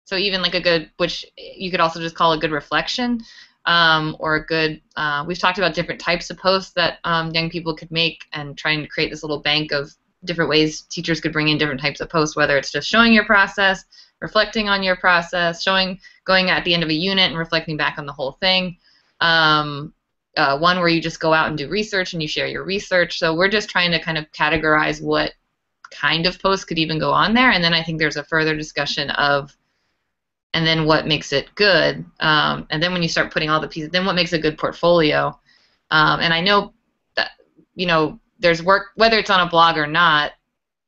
so 0.04 0.16
even 0.16 0.40
like 0.40 0.54
a 0.54 0.60
good 0.60 0.90
which 0.96 1.26
you 1.36 1.70
could 1.70 1.80
also 1.80 2.00
just 2.00 2.14
call 2.14 2.32
a 2.32 2.38
good 2.38 2.50
reflection 2.50 3.20
um, 3.68 4.16
or 4.18 4.36
a 4.36 4.44
good 4.46 4.80
uh, 4.96 5.24
we've 5.26 5.38
talked 5.38 5.58
about 5.58 5.74
different 5.74 6.00
types 6.00 6.30
of 6.30 6.38
posts 6.38 6.72
that 6.72 6.98
um, 7.04 7.30
young 7.30 7.48
people 7.48 7.74
could 7.74 7.90
make 7.90 8.24
and 8.32 8.58
trying 8.58 8.80
to 8.80 8.88
create 8.88 9.10
this 9.10 9.22
little 9.22 9.40
bank 9.40 9.70
of 9.70 9.94
different 10.24 10.50
ways 10.50 10.82
teachers 10.82 11.20
could 11.20 11.32
bring 11.32 11.48
in 11.48 11.58
different 11.58 11.80
types 11.80 12.00
of 12.00 12.10
posts 12.10 12.34
whether 12.34 12.58
it's 12.58 12.72
just 12.72 12.88
showing 12.88 13.12
your 13.12 13.24
process 13.24 13.84
reflecting 14.20 14.68
on 14.68 14.82
your 14.82 14.96
process 14.96 15.62
showing 15.62 15.98
going 16.24 16.50
at 16.50 16.64
the 16.64 16.74
end 16.74 16.82
of 16.82 16.88
a 16.88 16.94
unit 16.94 17.28
and 17.30 17.38
reflecting 17.38 17.76
back 17.76 17.98
on 17.98 18.06
the 18.06 18.12
whole 18.12 18.32
thing 18.40 18.76
um, 19.20 19.92
uh, 20.38 20.56
one 20.56 20.78
where 20.78 20.88
you 20.88 21.00
just 21.00 21.20
go 21.20 21.34
out 21.34 21.48
and 21.48 21.58
do 21.58 21.68
research 21.68 22.12
and 22.12 22.22
you 22.22 22.28
share 22.28 22.46
your 22.46 22.64
research. 22.64 23.18
So 23.18 23.34
we're 23.34 23.48
just 23.48 23.68
trying 23.68 23.90
to 23.90 23.98
kind 23.98 24.16
of 24.16 24.30
categorize 24.30 25.02
what 25.02 25.32
kind 25.90 26.26
of 26.26 26.40
posts 26.40 26.64
could 26.64 26.78
even 26.78 26.98
go 26.98 27.10
on 27.10 27.34
there, 27.34 27.50
and 27.50 27.64
then 27.64 27.74
I 27.74 27.82
think 27.82 27.98
there's 27.98 28.16
a 28.16 28.24
further 28.24 28.56
discussion 28.56 29.10
of 29.10 29.56
and 30.54 30.66
then 30.66 30.86
what 30.86 31.06
makes 31.06 31.32
it 31.32 31.54
good, 31.54 32.04
um, 32.20 32.66
and 32.70 32.82
then 32.82 32.92
when 32.92 33.02
you 33.02 33.08
start 33.08 33.32
putting 33.32 33.50
all 33.50 33.60
the 33.60 33.68
pieces, 33.68 33.90
then 33.90 34.06
what 34.06 34.14
makes 34.14 34.32
a 34.32 34.38
good 34.38 34.58
portfolio. 34.58 35.38
Um, 35.90 36.20
and 36.20 36.32
I 36.32 36.40
know 36.40 36.72
that 37.16 37.32
you 37.74 37.86
know 37.86 38.18
there's 38.38 38.62
work 38.62 38.88
whether 38.96 39.18
it's 39.18 39.30
on 39.30 39.46
a 39.46 39.50
blog 39.50 39.76
or 39.76 39.86
not. 39.86 40.32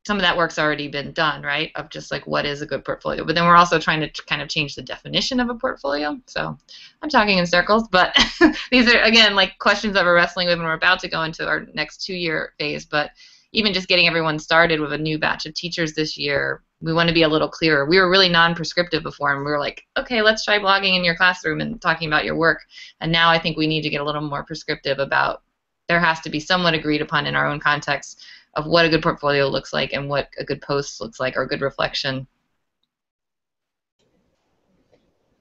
Some 0.07 0.17
of 0.17 0.23
that 0.23 0.35
work's 0.35 0.57
already 0.57 0.87
been 0.87 1.11
done, 1.11 1.43
right? 1.43 1.71
Of 1.75 1.91
just 1.91 2.11
like 2.11 2.25
what 2.25 2.43
is 2.43 2.63
a 2.63 2.65
good 2.65 2.83
portfolio. 2.83 3.23
But 3.23 3.35
then 3.35 3.45
we're 3.45 3.55
also 3.55 3.77
trying 3.77 4.01
to 4.01 4.23
kind 4.25 4.41
of 4.41 4.49
change 4.49 4.73
the 4.73 4.81
definition 4.81 5.39
of 5.39 5.49
a 5.49 5.53
portfolio. 5.53 6.19
So 6.25 6.57
I'm 7.03 7.09
talking 7.09 7.37
in 7.37 7.45
circles, 7.45 7.87
but 7.87 8.15
these 8.71 8.91
are 8.91 8.99
again 9.01 9.35
like 9.35 9.59
questions 9.59 9.93
that 9.93 10.03
we're 10.03 10.15
wrestling 10.15 10.47
with, 10.47 10.57
and 10.57 10.63
we're 10.63 10.73
about 10.73 10.99
to 11.01 11.07
go 11.07 11.21
into 11.21 11.47
our 11.47 11.67
next 11.75 12.03
two-year 12.03 12.53
phase. 12.57 12.85
But 12.85 13.11
even 13.51 13.73
just 13.73 13.87
getting 13.87 14.07
everyone 14.07 14.39
started 14.39 14.79
with 14.79 14.93
a 14.93 14.97
new 14.97 15.19
batch 15.19 15.45
of 15.45 15.53
teachers 15.53 15.93
this 15.93 16.17
year, 16.17 16.63
we 16.81 16.93
want 16.93 17.07
to 17.07 17.13
be 17.13 17.23
a 17.23 17.27
little 17.27 17.47
clearer. 17.47 17.85
We 17.85 17.99
were 17.99 18.09
really 18.09 18.29
non-prescriptive 18.29 19.03
before, 19.03 19.33
and 19.33 19.45
we 19.45 19.51
were 19.51 19.59
like, 19.59 19.85
okay, 19.97 20.21
let's 20.21 20.43
try 20.43 20.57
blogging 20.57 20.97
in 20.97 21.03
your 21.03 21.15
classroom 21.15 21.61
and 21.61 21.81
talking 21.81 22.07
about 22.07 22.25
your 22.25 22.35
work. 22.35 22.61
And 22.99 23.11
now 23.11 23.29
I 23.29 23.39
think 23.39 23.57
we 23.57 23.67
need 23.67 23.81
to 23.83 23.89
get 23.89 24.01
a 24.01 24.03
little 24.03 24.21
more 24.21 24.43
prescriptive 24.43 24.99
about 24.99 25.43
there 25.87 25.99
has 25.99 26.21
to 26.21 26.29
be 26.29 26.39
somewhat 26.39 26.73
agreed 26.73 27.01
upon 27.01 27.25
in 27.25 27.35
our 27.35 27.47
own 27.47 27.59
context 27.59 28.23
of 28.55 28.65
what 28.65 28.85
a 28.85 28.89
good 28.89 29.03
portfolio 29.03 29.47
looks 29.47 29.73
like 29.73 29.93
and 29.93 30.09
what 30.09 30.29
a 30.37 30.43
good 30.43 30.61
post 30.61 31.01
looks 31.01 31.19
like 31.19 31.37
or 31.37 31.43
a 31.43 31.47
good 31.47 31.61
reflection. 31.61 32.27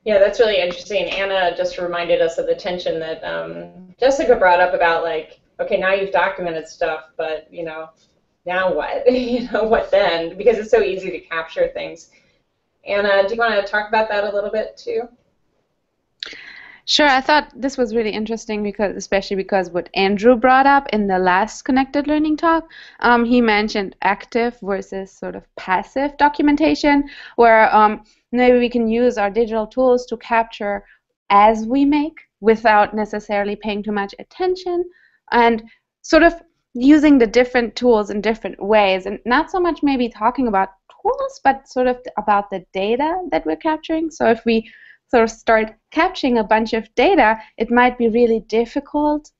Yeah, 0.05 0.19
that's 0.19 0.41
really 0.41 0.61
interesting. 0.61 1.05
Anna 1.11 1.57
just 1.57 1.79
reminded 1.79 2.21
us 2.21 2.39
of 2.39 2.47
the 2.47 2.55
tension 2.55 2.99
that 3.01 3.23
um, 3.23 3.95
Jessica 3.99 4.35
brought 4.35 4.61
up 4.61 4.73
about 4.73 5.05
like, 5.05 5.41
okay, 5.61 5.77
now 5.77 5.93
you've 5.93 6.13
documented 6.13 6.67
stuff, 6.67 7.11
but 7.17 7.53
you 7.53 7.65
know, 7.65 7.91
now 8.47 8.75
what? 8.75 9.11
you 9.13 9.51
know, 9.51 9.65
what 9.65 9.91
then? 9.91 10.37
Because 10.37 10.59
it's 10.59 10.71
so 10.71 10.83
easy 10.83 11.11
to 11.11 11.21
capture 11.21 11.69
things. 11.69 12.11
Anna, 12.87 13.29
do 13.29 13.35
you 13.35 13.39
want 13.39 13.55
to 13.55 13.71
talk 13.71 13.89
about 13.89 14.09
that 14.09 14.25
a 14.25 14.35
little 14.35 14.51
bit 14.51 14.77
too? 14.77 15.09
Sure, 16.87 17.07
I 17.07 17.21
thought 17.21 17.53
this 17.55 17.79
was 17.79 17.95
really 17.95 18.11
interesting 18.11 18.65
because, 18.65 18.97
especially 18.97 19.37
because 19.37 19.71
what 19.71 19.89
Andrew 19.95 20.35
brought 20.35 20.67
up 20.67 20.89
in 20.93 21.07
the 21.07 21.19
last 21.19 21.63
connected 21.63 22.09
learning 22.09 22.39
talk, 22.39 22.69
um, 22.99 23.25
he 23.25 23.41
mentioned 23.41 23.95
active 24.03 24.59
versus 24.61 25.13
sort 25.13 25.37
of 25.37 25.45
passive 25.55 26.17
documentation, 26.17 27.09
where 27.37 27.73
um, 27.73 28.03
maybe 28.33 28.59
we 28.59 28.69
can 28.69 28.89
use 28.89 29.19
our 29.19 29.31
digital 29.31 29.69
tools 29.69 30.05
to 30.07 30.17
capture 30.17 30.85
as 31.29 31.65
we 31.65 31.85
make 31.85 32.19
without 32.41 32.93
necessarily 32.93 33.55
paying 33.55 33.85
too 33.85 33.93
much 33.93 34.13
attention, 34.19 34.83
and 35.31 35.63
sort 36.03 36.25
of 36.25 36.43
using 36.75 37.19
the 37.19 37.27
different 37.27 37.75
tools 37.77 38.11
in 38.11 38.21
different 38.21 38.63
ways, 38.63 39.07
and 39.07 39.19
not 39.25 39.51
so 39.51 39.61
much 39.61 39.83
maybe 39.83 40.09
talking 40.09 40.49
about 40.49 40.71
tools, 41.03 41.41
but 41.43 41.69
sort 41.69 41.87
of 41.87 41.99
about 42.17 42.51
the 42.51 42.65
data 42.73 43.19
that 43.31 43.45
we're 43.45 43.57
capturing. 43.57 44.11
So 44.11 44.31
if 44.31 44.45
we 44.45 44.71
sort 45.09 45.25
of 45.25 45.31
start 45.31 45.75
capturing 45.91 46.39
a 46.39 46.45
bunch 46.45 46.73
of 46.73 46.95
data, 46.95 47.39
it 47.57 47.71
might 47.71 47.99
be 47.99 48.09
really 48.09 48.41
difficult 48.41 49.31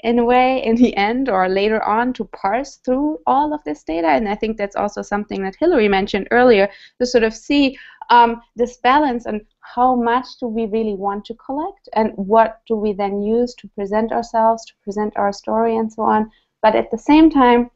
in 0.00 0.18
a 0.18 0.24
way 0.24 0.62
in 0.62 0.76
the 0.76 0.96
end 0.96 1.28
or 1.28 1.48
later 1.48 1.82
on 1.82 2.12
to 2.12 2.24
parse 2.24 2.76
through 2.76 3.18
all 3.26 3.52
of 3.52 3.64
this 3.64 3.82
data. 3.82 4.08
And 4.08 4.28
I 4.28 4.34
think 4.34 4.56
that's 4.56 4.76
also 4.76 5.02
something 5.02 5.42
that 5.42 5.56
Hillary 5.58 5.88
mentioned 5.88 6.28
earlier 6.30 6.68
to 7.00 7.06
sort 7.06 7.24
of 7.24 7.34
see 7.34 7.78
um, 8.10 8.40
this 8.54 8.76
balance 8.78 9.26
and 9.26 9.40
how 9.60 9.96
much 9.96 10.26
do 10.38 10.46
we 10.46 10.66
really 10.66 10.94
want 10.94 11.24
to 11.26 11.34
collect 11.34 11.88
and 11.94 12.12
what 12.14 12.60
do 12.66 12.76
we 12.76 12.92
then 12.92 13.22
use 13.22 13.54
to 13.54 13.68
present 13.68 14.12
ourselves, 14.12 14.64
to 14.66 14.74
present 14.84 15.12
our 15.16 15.32
story 15.32 15.76
and 15.76 15.92
so 15.92 16.02
on. 16.02 16.30
But 16.62 16.74
at 16.74 16.90
the 16.90 16.98
same 16.98 17.30
time, 17.30 17.70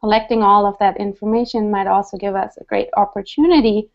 collecting 0.00 0.42
all 0.42 0.66
of 0.66 0.78
that 0.78 0.96
information 0.96 1.70
might 1.70 1.86
also 1.86 2.16
give 2.16 2.34
us 2.34 2.56
a 2.56 2.64
great 2.64 2.88
opportunity 2.96 3.90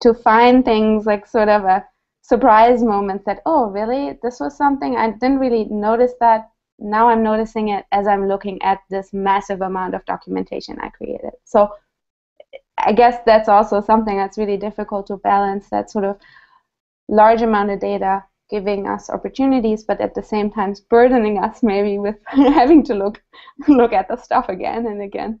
to 0.00 0.12
find 0.12 0.64
things 0.64 1.06
like 1.06 1.26
sort 1.26 1.48
of 1.48 1.64
a 1.64 1.84
surprise 2.20 2.82
moment 2.82 3.24
that 3.24 3.40
oh 3.46 3.66
really? 3.70 4.18
This 4.22 4.40
was 4.40 4.56
something 4.56 4.96
i 4.96 5.10
didn't 5.10 5.38
really 5.38 5.64
notice 5.64 6.12
that. 6.20 6.50
Now 6.78 7.08
i'm 7.08 7.22
noticing 7.22 7.68
it 7.68 7.84
as 7.92 8.06
i'm 8.06 8.28
looking 8.28 8.60
at 8.62 8.80
this 8.90 9.12
massive 9.12 9.60
amount 9.62 9.94
of 9.94 10.04
documentation 10.04 10.78
i 10.80 10.88
created. 10.90 11.30
So 11.44 11.74
i 12.78 12.92
guess 12.92 13.18
that's 13.24 13.48
also 13.48 13.80
something 13.80 14.16
that's 14.16 14.38
really 14.38 14.56
difficult 14.56 15.06
to 15.06 15.16
balance 15.16 15.68
that 15.70 15.90
sort 15.90 16.04
of 16.04 16.18
large 17.08 17.42
amount 17.42 17.70
of 17.70 17.80
data 17.80 18.24
giving 18.52 18.86
us 18.86 19.08
opportunities 19.08 19.82
but 19.82 20.00
at 20.00 20.14
the 20.14 20.22
same 20.22 20.50
time 20.50 20.74
burdening 20.90 21.38
us 21.38 21.62
maybe 21.62 21.98
with 21.98 22.18
having 22.26 22.84
to 22.84 22.94
look 22.94 23.22
look 23.66 23.92
at 23.94 24.06
the 24.08 24.16
stuff 24.16 24.50
again 24.50 24.86
and 24.86 25.00
again 25.00 25.40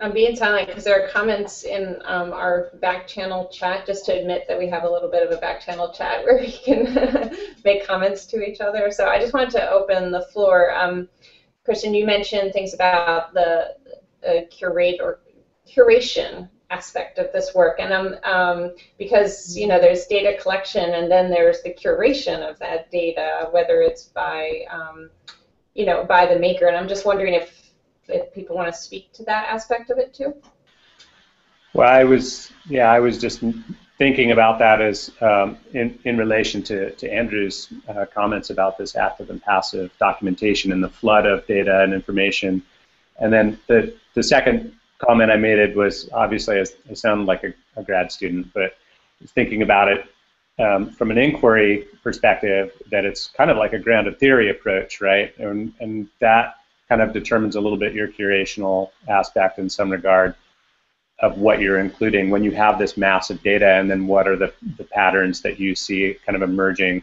I'm 0.00 0.12
being 0.14 0.34
silent 0.34 0.66
because 0.66 0.84
there 0.84 1.04
are 1.04 1.08
comments 1.08 1.64
in 1.64 2.00
um, 2.06 2.32
our 2.32 2.70
back 2.80 3.06
channel 3.06 3.50
chat, 3.52 3.84
just 3.86 4.06
to 4.06 4.18
admit 4.18 4.46
that 4.48 4.58
we 4.58 4.66
have 4.68 4.84
a 4.84 4.90
little 4.90 5.10
bit 5.10 5.26
of 5.26 5.36
a 5.36 5.40
back 5.40 5.60
channel 5.60 5.92
chat 5.92 6.24
where 6.24 6.38
we 6.38 6.50
can 6.50 7.34
make 7.64 7.86
comments 7.86 8.24
to 8.26 8.42
each 8.42 8.60
other. 8.60 8.90
So 8.90 9.06
I 9.08 9.20
just 9.20 9.34
wanted 9.34 9.50
to 9.50 9.70
open 9.70 10.10
the 10.10 10.22
floor. 10.32 10.74
Um, 10.74 11.06
Christian, 11.64 11.92
you 11.92 12.06
mentioned 12.06 12.54
things 12.54 12.72
about 12.72 13.34
the 13.34 13.76
uh, 14.26 14.40
curate 14.50 15.00
or 15.00 15.20
curation 15.68 16.48
aspect 16.70 17.18
of 17.18 17.32
this 17.32 17.52
work, 17.54 17.80
and 17.80 17.92
um, 17.92 18.16
um, 18.24 18.74
because 18.98 19.56
you 19.56 19.66
know 19.66 19.80
there's 19.80 20.06
data 20.06 20.40
collection 20.40 20.94
and 20.94 21.10
then 21.10 21.30
there's 21.30 21.62
the 21.62 21.74
curation 21.74 22.48
of 22.48 22.58
that 22.58 22.90
data, 22.90 23.48
whether 23.50 23.82
it's 23.82 24.04
by 24.04 24.64
um, 24.70 25.10
you 25.74 25.84
know 25.84 26.04
by 26.04 26.26
the 26.26 26.38
maker, 26.38 26.66
and 26.66 26.76
I'm 26.76 26.88
just 26.88 27.04
wondering 27.04 27.34
if 27.34 27.60
if 28.08 28.32
people 28.32 28.56
want 28.56 28.72
to 28.72 28.78
speak 28.78 29.12
to 29.14 29.24
that 29.24 29.48
aspect 29.48 29.90
of 29.90 29.98
it 29.98 30.14
too. 30.14 30.34
Well, 31.72 31.88
I 31.88 32.04
was, 32.04 32.50
yeah, 32.68 32.90
I 32.90 32.98
was 32.98 33.18
just 33.18 33.44
thinking 33.98 34.32
about 34.32 34.58
that 34.58 34.80
as 34.80 35.12
um, 35.20 35.56
in, 35.72 35.98
in 36.04 36.16
relation 36.16 36.62
to, 36.64 36.90
to 36.92 37.12
Andrew's 37.12 37.72
uh, 37.88 38.06
comments 38.12 38.50
about 38.50 38.76
this 38.76 38.96
active 38.96 39.30
and 39.30 39.40
passive 39.42 39.92
documentation 39.98 40.72
and 40.72 40.82
the 40.82 40.88
flood 40.88 41.26
of 41.26 41.46
data 41.46 41.82
and 41.82 41.94
information. 41.94 42.62
And 43.20 43.32
then 43.32 43.58
the, 43.66 43.94
the 44.14 44.22
second 44.22 44.72
comment 44.98 45.30
I 45.30 45.36
made 45.36 45.76
was 45.76 46.08
obviously 46.12 46.58
I, 46.58 46.64
I 46.90 46.94
sound 46.94 47.26
like 47.26 47.44
a, 47.44 47.52
a, 47.76 47.82
grad 47.82 48.10
student, 48.12 48.52
but 48.52 48.76
thinking 49.28 49.62
about 49.62 49.88
it 49.88 50.06
um, 50.58 50.90
from 50.90 51.10
an 51.10 51.18
inquiry 51.18 51.86
perspective, 52.02 52.72
that 52.90 53.04
it's 53.04 53.28
kind 53.28 53.50
of 53.50 53.56
like 53.56 53.72
a 53.72 53.78
grounded 53.78 54.18
theory 54.18 54.50
approach, 54.50 55.00
right? 55.00 55.36
And, 55.38 55.72
and 55.80 56.08
that 56.20 56.56
kind 56.88 57.00
of 57.00 57.12
determines 57.12 57.56
a 57.56 57.60
little 57.60 57.78
bit 57.78 57.94
your 57.94 58.08
curational 58.08 58.90
aspect 59.08 59.58
in 59.58 59.70
some 59.70 59.90
regard 59.90 60.34
of 61.20 61.38
what 61.38 61.60
you're 61.60 61.78
including 61.78 62.30
when 62.30 62.42
you 62.42 62.50
have 62.50 62.78
this 62.78 62.96
massive 62.96 63.42
data 63.42 63.74
and 63.74 63.90
then 63.90 64.06
what 64.06 64.26
are 64.26 64.36
the, 64.36 64.52
the 64.76 64.84
patterns 64.84 65.40
that 65.42 65.60
you 65.60 65.74
see 65.74 66.16
kind 66.26 66.34
of 66.34 66.42
emerging 66.42 67.02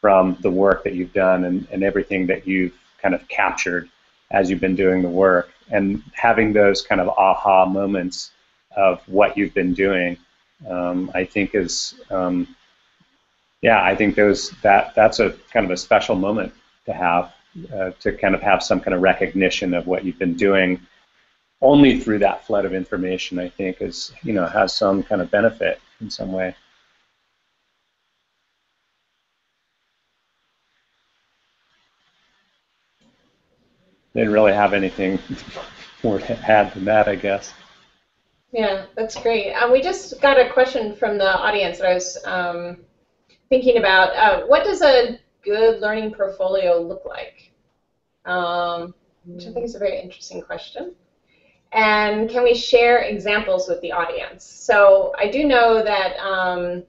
from 0.00 0.36
the 0.40 0.50
work 0.50 0.82
that 0.84 0.94
you've 0.94 1.12
done 1.12 1.44
and, 1.44 1.66
and 1.70 1.82
everything 1.82 2.26
that 2.26 2.46
you've 2.46 2.72
kind 3.00 3.14
of 3.14 3.26
captured 3.28 3.88
as 4.30 4.50
you've 4.50 4.60
been 4.60 4.76
doing 4.76 5.02
the 5.02 5.08
work 5.08 5.50
and 5.70 6.02
having 6.12 6.52
those 6.52 6.82
kind 6.82 7.00
of 7.00 7.08
aha 7.08 7.66
moments 7.66 8.30
of 8.76 9.00
what 9.06 9.36
you've 9.36 9.54
been 9.54 9.74
doing 9.74 10.16
um, 10.68 11.10
I 11.14 11.24
think 11.24 11.54
is 11.54 11.94
um, 12.10 12.54
yeah 13.62 13.82
I 13.82 13.94
think 13.94 14.16
those 14.16 14.50
that 14.62 14.94
that's 14.94 15.20
a 15.20 15.30
kind 15.52 15.64
of 15.64 15.70
a 15.70 15.76
special 15.76 16.16
moment 16.16 16.52
to 16.86 16.92
have 16.92 17.32
uh, 17.72 17.90
to 18.00 18.12
kind 18.12 18.34
of 18.34 18.42
have 18.42 18.62
some 18.62 18.80
kind 18.80 18.94
of 18.94 19.02
recognition 19.02 19.74
of 19.74 19.86
what 19.86 20.04
you've 20.04 20.18
been 20.18 20.34
doing 20.34 20.80
only 21.60 21.98
through 21.98 22.20
that 22.20 22.46
flood 22.46 22.64
of 22.64 22.74
information 22.74 23.38
I 23.38 23.48
think 23.48 23.80
is 23.80 24.12
you 24.22 24.32
know 24.32 24.46
has 24.46 24.74
some 24.74 25.02
kind 25.02 25.20
of 25.22 25.30
benefit 25.30 25.80
in 26.00 26.10
some 26.10 26.32
way. 26.32 26.54
Didn't 34.18 34.32
really 34.32 34.52
have 34.52 34.74
anything 34.74 35.20
more 36.02 36.18
to 36.18 36.36
add 36.50 36.74
than 36.74 36.84
that, 36.86 37.06
I 37.06 37.14
guess. 37.14 37.54
Yeah, 38.50 38.86
that's 38.96 39.14
great. 39.14 39.52
Um, 39.52 39.70
we 39.70 39.80
just 39.80 40.20
got 40.20 40.40
a 40.40 40.50
question 40.52 40.96
from 40.96 41.18
the 41.18 41.38
audience 41.38 41.78
that 41.78 41.88
I 41.88 41.94
was 41.94 42.18
um, 42.24 42.78
thinking 43.48 43.76
about. 43.76 44.16
Uh, 44.16 44.46
what 44.46 44.64
does 44.64 44.82
a 44.82 45.20
good 45.44 45.80
learning 45.80 46.14
portfolio 46.14 46.82
look 46.82 47.04
like? 47.04 47.52
Um, 48.24 48.92
which 49.24 49.46
I 49.46 49.52
think 49.52 49.64
is 49.64 49.76
a 49.76 49.78
very 49.78 50.00
interesting 50.00 50.42
question. 50.42 50.96
And 51.70 52.28
can 52.28 52.42
we 52.42 52.56
share 52.56 53.02
examples 53.02 53.68
with 53.68 53.80
the 53.82 53.92
audience? 53.92 54.42
So 54.42 55.14
I 55.16 55.30
do 55.30 55.44
know 55.44 55.80
that 55.80 56.16
um, 56.18 56.82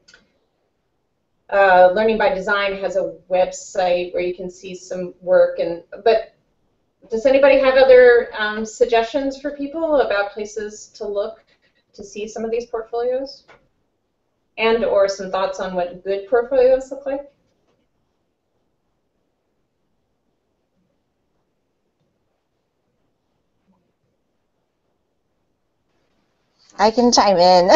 uh, 1.52 1.92
Learning 1.94 2.18
by 2.18 2.34
Design 2.34 2.80
has 2.80 2.96
a 2.96 3.14
website 3.30 4.16
where 4.16 4.24
you 4.24 4.34
can 4.34 4.50
see 4.50 4.74
some 4.74 5.14
work, 5.22 5.60
and 5.60 5.84
but 6.04 6.34
does 7.10 7.26
anybody 7.26 7.60
have 7.60 7.76
other 7.76 8.30
um, 8.38 8.66
suggestions 8.66 9.40
for 9.42 9.52
people 9.52 10.02
about 10.02 10.32
places 10.32 10.88
to 10.96 11.08
look 11.08 11.44
to 11.94 12.04
see 12.04 12.28
some 12.28 12.46
of 12.46 12.52
these 12.52 12.66
portfolios? 12.66 13.46
and 14.60 14.84
or 14.84 15.08
some 15.08 15.32
thoughts 15.32 15.60
on 15.60 15.74
what 15.74 16.04
good 16.04 16.28
portfolios 16.30 16.92
look 16.92 17.06
like? 17.06 17.32
I 26.78 26.92
can 26.92 27.12
chime 27.12 27.38
in. 27.38 27.70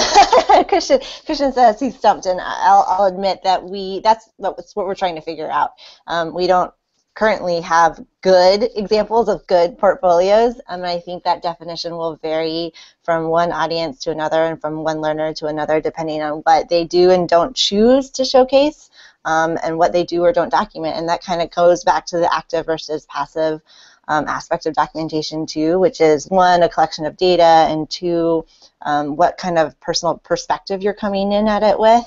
Christian, 0.68 1.00
Christian 1.26 1.52
says 1.52 1.80
he's 1.80 1.98
stumped, 1.98 2.26
and 2.26 2.40
I'll, 2.40 2.86
I'll 2.88 3.06
admit 3.06 3.42
that 3.44 3.64
we 3.64 4.00
that's, 4.02 4.30
that's 4.40 4.76
what 4.76 4.86
we're 4.86 4.96
trying 4.96 5.16
to 5.16 5.22
figure 5.22 5.50
out. 5.50 5.72
Um, 6.08 6.34
we 6.34 6.48
don't 6.48 6.74
currently 7.16 7.62
have 7.62 8.04
good 8.22 8.70
examples 8.76 9.30
of 9.30 9.46
good 9.48 9.78
portfolios, 9.78 10.60
and 10.68 10.86
I 10.86 11.00
think 11.00 11.24
that 11.24 11.42
definition 11.42 11.96
will 11.96 12.16
vary 12.16 12.74
from 13.04 13.28
one 13.28 13.52
audience 13.52 14.00
to 14.02 14.12
another 14.12 14.44
and 14.44 14.60
from 14.60 14.84
one 14.84 15.02
learner 15.02 15.34
to 15.36 15.48
another, 15.48 15.80
depending 15.80 16.22
on 16.22 16.40
what 16.40 16.70
they 16.70 16.86
do 16.86 17.12
and 17.12 17.30
don't 17.30 17.56
choose 17.56 18.10
to 18.12 18.26
showcase. 18.26 18.90
Um, 19.26 19.58
and 19.64 19.78
what 19.78 19.94
they 19.94 20.04
do 20.04 20.22
or 20.26 20.34
don't 20.34 20.50
document, 20.50 20.98
and 20.98 21.08
that 21.08 21.24
kind 21.24 21.42
of 21.42 21.50
goes 21.50 21.86
back 21.86 22.06
to 22.08 22.18
the 22.18 22.34
active 22.34 22.66
versus 22.66 23.06
passive 23.06 23.62
um, 24.10 24.28
aspect 24.28 24.66
of 24.66 24.74
documentation 24.74 25.46
too, 25.46 25.80
which 25.80 26.02
is 26.02 26.28
one, 26.28 26.62
a 26.62 26.68
collection 26.68 27.06
of 27.06 27.16
data, 27.16 27.44
and 27.44 27.90
two, 27.90 28.46
um, 28.82 29.16
what 29.16 29.38
kind 29.38 29.58
of 29.58 29.80
personal 29.80 30.18
perspective 30.18 30.84
you're 30.84 30.94
coming 30.94 31.32
in 31.32 31.48
at 31.48 31.64
it 31.64 31.80
with. 31.80 32.04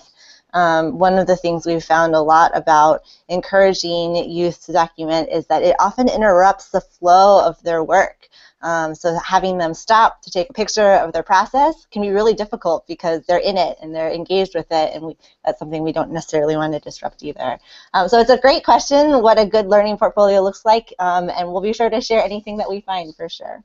Um, 0.56 0.98
one 0.98 1.18
of 1.18 1.26
the 1.26 1.36
things 1.36 1.66
we've 1.66 1.84
found 1.84 2.14
a 2.14 2.20
lot 2.20 2.50
about 2.54 3.02
encouraging 3.28 4.16
youth 4.30 4.64
to 4.64 4.72
document 4.72 5.28
is 5.30 5.46
that 5.48 5.62
it 5.62 5.76
often 5.78 6.08
interrupts 6.08 6.70
the 6.70 6.80
flow 6.80 7.44
of 7.44 7.62
their 7.62 7.84
work. 7.84 8.30
Um, 8.62 8.94
so 8.94 9.18
having 9.18 9.58
them 9.58 9.74
stop 9.74 10.22
to 10.22 10.30
take 10.30 10.48
a 10.48 10.54
picture 10.54 10.92
of 10.92 11.12
their 11.12 11.22
process 11.22 11.86
can 11.90 12.00
be 12.00 12.08
really 12.08 12.32
difficult 12.32 12.86
because 12.86 13.26
they're 13.26 13.36
in 13.36 13.58
it 13.58 13.76
and 13.82 13.94
they're 13.94 14.10
engaged 14.10 14.54
with 14.54 14.68
it, 14.70 14.94
and 14.94 15.04
we, 15.04 15.18
that's 15.44 15.58
something 15.58 15.82
we 15.82 15.92
don't 15.92 16.10
necessarily 16.10 16.56
want 16.56 16.72
to 16.72 16.80
disrupt 16.80 17.22
either. 17.22 17.58
Um, 17.92 18.08
so 18.08 18.18
it's 18.18 18.30
a 18.30 18.38
great 18.38 18.64
question, 18.64 19.20
what 19.20 19.38
a 19.38 19.44
good 19.44 19.66
learning 19.66 19.98
portfolio 19.98 20.40
looks 20.40 20.64
like, 20.64 20.94
um, 20.98 21.28
and 21.28 21.52
we'll 21.52 21.60
be 21.60 21.74
sure 21.74 21.90
to 21.90 22.00
share 22.00 22.24
anything 22.24 22.56
that 22.56 22.70
we 22.70 22.80
find 22.80 23.14
for 23.14 23.28
sure. 23.28 23.62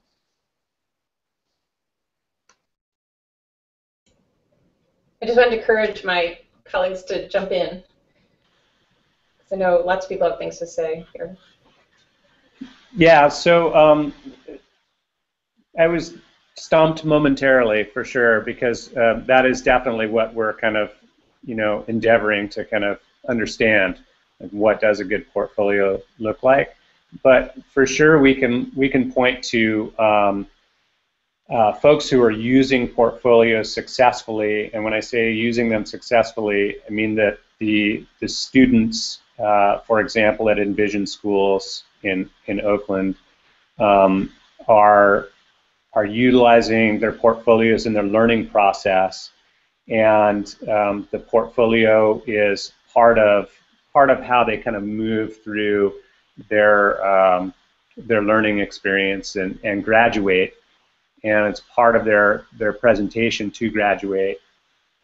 I 5.22 5.26
just 5.26 5.38
wanted 5.38 5.52
to 5.52 5.60
encourage 5.60 6.04
my 6.04 6.38
colleagues 6.72 7.04
to 7.04 7.28
jump 7.28 7.52
in. 7.52 7.84
I 9.52 9.56
know 9.56 9.84
lots 9.86 10.06
of 10.06 10.10
people 10.10 10.30
have 10.30 10.40
things 10.40 10.58
to 10.60 10.68
say 10.68 11.06
here. 11.14 11.36
Yeah, 12.96 13.28
so 13.28 13.76
um, 13.76 14.14
I 15.78 15.88
was 15.88 16.16
stumped 16.56 17.04
momentarily 17.06 17.84
for 17.84 18.04
sure 18.04 18.42
because 18.42 18.96
uh, 18.96 19.24
that 19.26 19.46
is 19.46 19.62
definitely 19.62 20.08
what 20.08 20.34
we're 20.34 20.54
kind 20.54 20.78
of, 20.78 20.92
you 21.44 21.56
know, 21.56 21.84
endeavoring 21.88 22.50
to 22.50 22.66
kind 22.66 22.84
of 22.84 23.00
understand. 23.28 24.00
Like 24.40 24.52
what 24.52 24.82
does 24.82 25.00
a 25.00 25.06
good 25.06 25.32
portfolio 25.34 26.02
look 26.20 26.44
like? 26.44 26.76
But 27.24 27.56
for 27.74 27.86
sure, 27.86 28.20
we 28.20 28.34
can 28.36 28.72
we 28.76 28.88
can 28.90 29.12
point 29.12 29.44
to 29.46 29.94
um, 30.00 30.48
uh, 31.52 31.74
folks 31.74 32.10
who 32.10 32.22
are 32.22 32.32
using 32.32 32.88
portfolios 32.88 33.74
successfully, 33.74 34.72
and 34.74 34.84
when 34.84 34.93
I 34.93 35.02
say 35.02 35.34
using 35.34 35.68
them 35.68 35.86
successfully, 35.86 36.78
I 36.88 36.89
mean 36.89 37.16
that 37.16 37.39
the 37.60 38.06
the 38.22 38.30
students, 38.30 39.20
uh, 39.38 39.80
for 39.80 39.99
example, 39.99 40.49
at 40.49 40.60
Envision 40.60 41.06
schools 41.06 41.84
in 42.04 42.30
in 42.45 42.62
Oakland, 42.62 43.16
um, 43.80 44.32
are 44.70 45.28
are 45.93 46.06
utilizing 46.06 46.99
their 46.99 47.12
portfolios 47.12 47.86
in 47.86 47.91
their 47.91 48.04
learning 48.04 48.47
process, 48.47 49.32
and 49.89 50.56
um, 50.70 51.06
the 51.12 51.20
portfolio 51.20 52.22
is 52.26 52.72
part 52.93 53.20
of 53.20 53.49
part 53.91 54.10
of 54.10 54.22
how 54.24 54.45
they 54.45 54.58
kind 54.58 54.78
of 54.78 54.84
move 54.84 55.43
through 55.43 55.93
their 56.47 57.06
um, 57.06 57.54
their 57.97 58.22
learning 58.24 58.60
experience 58.60 59.36
and, 59.36 59.60
and 59.66 59.84
graduate 59.84 60.54
and 61.24 61.48
it's 61.48 61.62
part 61.74 61.96
of 61.96 62.06
their, 62.06 62.46
their 62.58 62.74
presentation 62.74 63.52
to 63.52 63.70
graduate. 63.70 64.40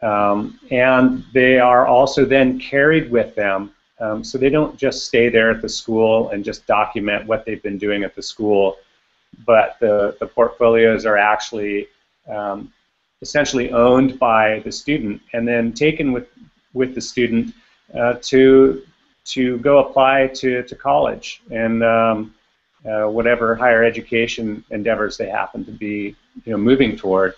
Um, 0.01 0.59
and 0.71 1.23
they 1.33 1.59
are 1.59 1.87
also 1.87 2.25
then 2.25 2.59
carried 2.59 3.09
with 3.09 3.33
them, 3.35 3.71
um, 3.99 4.23
so 4.23 4.37
they 4.37 4.49
don't 4.49 4.77
just 4.77 5.05
stay 5.05 5.29
there 5.29 5.49
at 5.49 5.61
the 5.61 5.69
school 5.69 6.29
and 6.29 6.45
just 6.45 6.67
document 6.67 7.25
what 7.25 7.45
they've 7.45 7.63
been 7.63 7.79
doing 7.79 8.03
at 8.03 8.15
the 8.15 8.21
school, 8.21 8.77
but 9.45 9.77
the, 9.79 10.15
the 10.19 10.27
portfolios 10.27 11.05
are 11.05 11.17
actually 11.17 11.87
um, 12.29 12.71
essentially 13.21 13.71
owned 13.71 14.19
by 14.19 14.59
the 14.59 14.71
student 14.71 15.21
and 15.33 15.47
then 15.47 15.73
taken 15.73 16.11
with, 16.11 16.27
with 16.73 16.93
the 16.93 17.01
student 17.01 17.53
uh, 17.95 18.13
to, 18.21 18.83
to 19.25 19.57
go 19.59 19.79
apply 19.79 20.27
to, 20.27 20.61
to 20.63 20.75
college. 20.75 21.41
And 21.49 21.83
um, 21.83 22.35
uh, 22.85 23.07
whatever 23.07 23.55
higher 23.55 23.83
education 23.83 24.63
endeavors 24.69 25.17
they 25.17 25.27
happen 25.27 25.65
to 25.65 25.71
be 25.71 26.15
you 26.45 26.51
know, 26.51 26.57
moving 26.57 26.95
toward. 26.95 27.33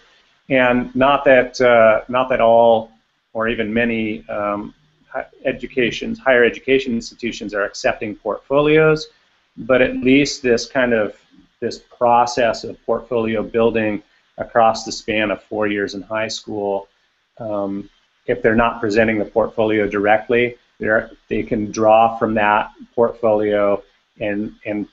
And 0.50 0.94
not 0.96 1.24
that, 1.26 1.60
uh, 1.62 2.02
not 2.08 2.30
that 2.30 2.42
all 2.42 2.92
or 3.34 3.48
even 3.48 3.74
many 3.74 4.28
um, 4.30 4.74
educations, 5.46 6.20
higher 6.20 6.44
education 6.44 6.94
institutions 6.94 7.54
are 7.54 7.64
accepting 7.64 8.16
portfolios, 8.16 9.08
but 9.58 9.82
at 9.82 9.96
least 9.98 10.42
this 10.42 10.66
kind 10.66 10.94
of 10.94 11.16
this 11.60 11.80
process 11.80 12.64
of 12.64 12.82
portfolio 12.86 13.44
building 13.44 14.02
across 14.38 14.86
the 14.86 14.92
span 14.92 15.30
of 15.32 15.44
four 15.44 15.68
years 15.68 15.94
in 15.94 16.02
high 16.02 16.28
school, 16.28 16.88
um, 17.40 17.90
if 18.28 18.42
they're 18.42 18.56
not 18.56 18.80
presenting 18.80 19.20
the 19.20 19.26
portfolio 19.26 19.88
directly, 19.88 20.56
they 20.80 21.44
can 21.44 21.72
draw 21.72 22.18
from 22.18 22.34
that 22.34 22.72
portfolio 22.96 23.84
and, 24.22 24.56
and 24.66 24.88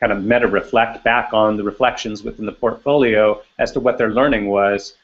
kind 0.00 0.12
of 0.12 0.22
meta 0.22 0.46
reflect 0.46 1.04
back 1.04 1.32
on 1.32 1.56
the 1.56 1.62
reflections 1.62 2.22
within 2.22 2.46
the 2.46 2.52
portfolio 2.52 3.40
as 3.58 3.72
to 3.72 3.80
what 3.80 3.96
their 3.98 4.10
learning 4.10 4.48
was 4.48 4.94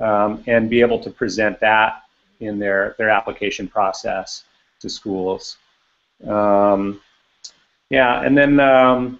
um, 0.00 0.42
and 0.46 0.68
be 0.68 0.80
able 0.80 0.98
to 0.98 1.10
present 1.10 1.58
that 1.60 2.02
in 2.40 2.58
their, 2.58 2.94
their 2.98 3.10
application 3.10 3.68
process 3.68 4.44
to 4.80 4.88
schools. 4.88 5.58
Um, 6.26 7.00
yeah, 7.90 8.22
and 8.22 8.36
then 8.36 8.60
um, 8.60 9.18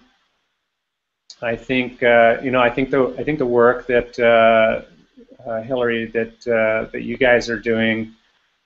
I 1.41 1.55
think 1.55 2.03
uh, 2.03 2.37
you 2.41 2.51
know 2.51 2.61
I 2.61 2.69
think 2.69 2.89
the 2.89 3.15
I 3.17 3.23
think 3.23 3.39
the 3.39 3.45
work 3.45 3.87
that 3.87 4.17
uh, 4.19 5.49
uh, 5.49 5.61
Hillary 5.63 6.05
that 6.07 6.47
uh, 6.47 6.89
that 6.91 7.01
you 7.01 7.17
guys 7.17 7.49
are 7.49 7.59
doing 7.59 8.15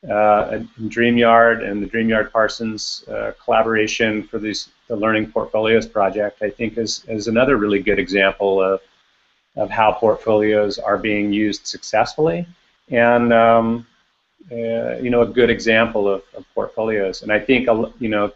uh, 0.09 0.49
in 0.51 0.89
DreamYard 0.89 1.67
and 1.67 1.81
the 1.81 1.87
DreamYard 1.87 2.31
Parsons 2.31 3.03
uh, 3.07 3.31
collaboration 3.43 4.23
for 4.23 4.39
these 4.39 4.69
the 4.87 4.95
Learning 4.95 5.31
Portfolios 5.31 5.87
project, 5.87 6.43
I 6.43 6.49
think 6.49 6.77
is, 6.77 7.03
is 7.07 7.27
another 7.27 7.57
really 7.57 7.79
good 7.79 7.97
example 7.97 8.61
of, 8.61 8.81
of 9.55 9.69
how 9.69 9.93
portfolios 9.93 10.77
are 10.77 10.97
being 10.97 11.33
used 11.33 11.65
successfully 11.65 12.45
and 12.89 13.33
um, 13.33 13.87
uh, 14.51 14.97
you 14.97 15.09
know 15.09 15.21
a 15.21 15.27
good 15.27 15.49
example 15.49 16.07
of, 16.07 16.21
of 16.35 16.45
portfolios. 16.53 17.21
And 17.21 17.31
I 17.31 17.39
think 17.39 17.67
you 17.99 18.09
know 18.09 18.31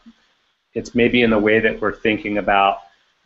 it's 0.73 0.95
maybe 0.95 1.21
in 1.21 1.29
the 1.29 1.39
way 1.39 1.59
that 1.59 1.79
we're 1.79 1.95
thinking 1.95 2.37
about 2.37 2.79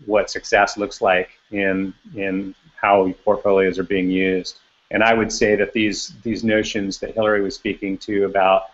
what 0.05 0.29
success 0.29 0.77
looks 0.77 1.01
like 1.01 1.29
in 1.51 1.93
in 2.15 2.53
how 2.75 3.13
portfolios 3.23 3.79
are 3.79 3.83
being 3.83 4.09
used. 4.09 4.59
And 4.93 5.03
I 5.03 5.13
would 5.13 5.31
say 5.31 5.55
that 5.55 5.73
these 5.73 6.13
these 6.23 6.43
notions 6.43 6.99
that 6.99 7.15
Hillary 7.15 7.41
was 7.41 7.55
speaking 7.55 7.97
to 7.99 8.25
about 8.25 8.65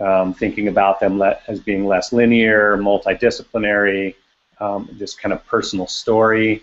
um, 0.00 0.32
thinking 0.32 0.68
about 0.68 0.98
them 0.98 1.22
as 1.22 1.60
being 1.60 1.86
less 1.86 2.12
linear, 2.12 2.76
multidisciplinary, 2.78 4.14
um, 4.58 4.88
this 4.92 5.14
kind 5.14 5.32
of 5.32 5.46
personal 5.46 5.86
story, 5.86 6.62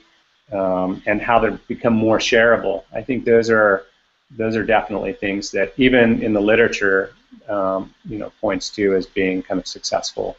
um, 0.51 1.03
and 1.05 1.21
how 1.21 1.37
they 1.39 1.55
become 1.67 1.93
more 1.93 2.17
shareable. 2.17 2.83
I 2.91 3.01
think 3.01 3.23
those 3.23 3.49
are 3.51 3.85
those 4.31 4.55
are 4.57 4.63
definitely 4.63 5.13
things 5.13 5.51
that 5.51 5.73
even 5.77 6.21
in 6.21 6.33
the 6.33 6.41
literature, 6.41 7.13
um, 7.47 7.93
you 8.05 8.17
know, 8.17 8.31
points 8.41 8.69
to 8.71 8.95
as 8.95 9.05
being 9.05 9.41
kind 9.43 9.59
of 9.59 9.67
successful. 9.67 10.35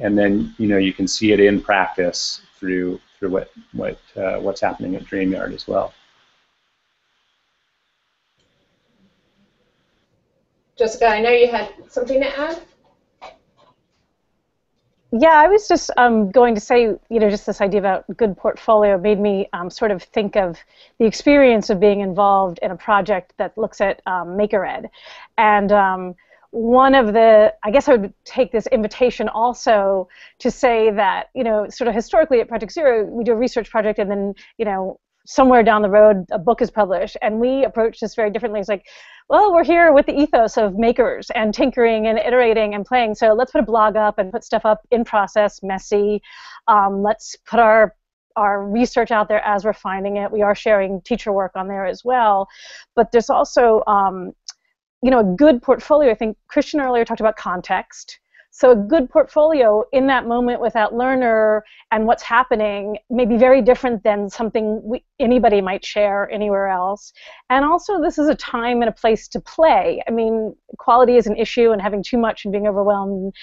And 0.00 0.18
then 0.18 0.54
you 0.58 0.66
know 0.66 0.78
you 0.78 0.92
can 0.92 1.06
see 1.06 1.32
it 1.32 1.38
in 1.38 1.60
practice 1.60 2.42
through 2.58 3.00
through 3.18 3.30
what 3.30 3.52
what 3.72 4.00
uh, 4.16 4.38
what's 4.40 4.60
happening 4.60 4.96
at 4.96 5.04
DreamYard 5.04 5.54
as 5.54 5.68
well. 5.68 5.94
Jessica, 10.78 11.06
I 11.06 11.20
know 11.20 11.30
you 11.30 11.50
had 11.50 11.72
something 11.88 12.20
to 12.20 12.38
add. 12.38 12.62
Yeah, 15.14 15.34
I 15.34 15.46
was 15.46 15.68
just 15.68 15.90
um, 15.98 16.30
going 16.30 16.54
to 16.54 16.60
say, 16.60 16.84
you 16.84 17.20
know, 17.20 17.28
just 17.28 17.44
this 17.44 17.60
idea 17.60 17.80
about 17.80 18.04
good 18.16 18.34
portfolio 18.34 18.96
made 18.96 19.20
me 19.20 19.46
um, 19.52 19.68
sort 19.68 19.90
of 19.90 20.02
think 20.02 20.36
of 20.36 20.58
the 20.98 21.04
experience 21.04 21.68
of 21.68 21.78
being 21.78 22.00
involved 22.00 22.58
in 22.62 22.70
a 22.70 22.76
project 22.76 23.34
that 23.36 23.56
looks 23.58 23.82
at 23.82 24.00
um, 24.06 24.38
MakerEd. 24.38 24.88
And 25.36 25.70
um, 25.70 26.14
one 26.50 26.94
of 26.94 27.12
the, 27.12 27.52
I 27.62 27.70
guess 27.70 27.88
I 27.88 27.96
would 27.96 28.14
take 28.24 28.52
this 28.52 28.66
invitation 28.68 29.28
also 29.28 30.08
to 30.38 30.50
say 30.50 30.90
that, 30.90 31.28
you 31.34 31.44
know, 31.44 31.68
sort 31.68 31.88
of 31.88 31.94
historically 31.94 32.40
at 32.40 32.48
Project 32.48 32.72
Zero, 32.72 33.04
we 33.04 33.22
do 33.22 33.32
a 33.32 33.36
research 33.36 33.68
project 33.70 33.98
and 33.98 34.10
then, 34.10 34.34
you 34.56 34.64
know, 34.64 34.98
somewhere 35.24 35.62
down 35.62 35.82
the 35.82 35.90
road 35.90 36.26
a 36.30 36.38
book 36.38 36.60
is 36.60 36.70
published 36.70 37.16
and 37.22 37.38
we 37.38 37.64
approach 37.64 38.00
this 38.00 38.14
very 38.14 38.30
differently 38.30 38.58
it's 38.58 38.68
like 38.68 38.86
well 39.28 39.52
we're 39.52 39.64
here 39.64 39.92
with 39.92 40.06
the 40.06 40.18
ethos 40.18 40.56
of 40.56 40.74
makers 40.78 41.30
and 41.34 41.54
tinkering 41.54 42.06
and 42.06 42.18
iterating 42.18 42.74
and 42.74 42.84
playing. 42.84 43.14
So 43.14 43.32
let's 43.32 43.52
put 43.52 43.60
a 43.60 43.64
blog 43.64 43.96
up 43.96 44.18
and 44.18 44.32
put 44.32 44.44
stuff 44.44 44.64
up 44.64 44.80
in 44.90 45.04
process 45.04 45.62
messy. 45.62 46.22
Um, 46.68 47.02
let's 47.02 47.36
put 47.46 47.60
our 47.60 47.94
our 48.36 48.66
research 48.66 49.10
out 49.10 49.28
there 49.28 49.44
as 49.44 49.64
we're 49.64 49.74
finding 49.74 50.16
it. 50.16 50.32
We 50.32 50.40
are 50.40 50.54
sharing 50.54 51.02
teacher 51.02 51.32
work 51.32 51.52
on 51.54 51.68
there 51.68 51.84
as 51.84 52.02
well. 52.02 52.48
But 52.96 53.12
there's 53.12 53.30
also 53.30 53.82
um, 53.86 54.32
you 55.02 55.10
know 55.10 55.20
a 55.20 55.36
good 55.36 55.62
portfolio. 55.62 56.10
I 56.10 56.14
think 56.14 56.36
christian 56.48 56.80
earlier 56.80 57.04
talked 57.04 57.20
about 57.20 57.36
context 57.36 58.18
so 58.54 58.70
a 58.70 58.76
good 58.76 59.08
portfolio 59.08 59.82
in 59.92 60.06
that 60.08 60.26
moment 60.26 60.60
with 60.60 60.74
that 60.74 60.92
learner 60.92 61.64
and 61.90 62.06
what's 62.06 62.22
happening 62.22 62.98
may 63.08 63.24
be 63.24 63.38
very 63.38 63.62
different 63.62 64.04
than 64.04 64.28
something 64.28 64.78
we, 64.84 65.02
anybody 65.18 65.62
might 65.62 65.82
share 65.82 66.30
anywhere 66.30 66.68
else. 66.68 67.14
And 67.48 67.64
also 67.64 67.98
this 67.98 68.18
is 68.18 68.28
a 68.28 68.34
time 68.34 68.82
and 68.82 68.90
a 68.90 68.92
place 68.92 69.26
to 69.28 69.40
play. 69.40 70.02
I 70.06 70.10
mean, 70.10 70.54
quality 70.76 71.16
is 71.16 71.26
an 71.26 71.36
issue 71.36 71.70
and 71.72 71.80
having 71.80 72.02
too 72.02 72.18
much 72.18 72.44
and 72.44 72.52
being 72.52 72.68
overwhelmed, 72.68 73.34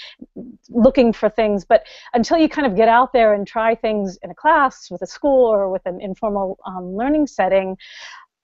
looking 0.70 1.12
for 1.12 1.28
things. 1.28 1.66
But 1.66 1.88
until 2.14 2.38
you 2.38 2.47
kind 2.47 2.68
of 2.68 2.76
get 2.76 2.88
out 2.88 3.12
there 3.12 3.34
and 3.34 3.47
try 3.47 3.74
things 3.74 4.20
in 4.22 4.30
a 4.30 4.36
class, 4.36 4.91
with 4.91 5.01
a 5.01 5.07
school, 5.07 5.43
or 5.43 5.72
with 5.72 5.88
an 5.88 5.99
informal 6.01 6.60
um, 6.68 6.95
learning 6.95 7.26
setting, 7.26 7.78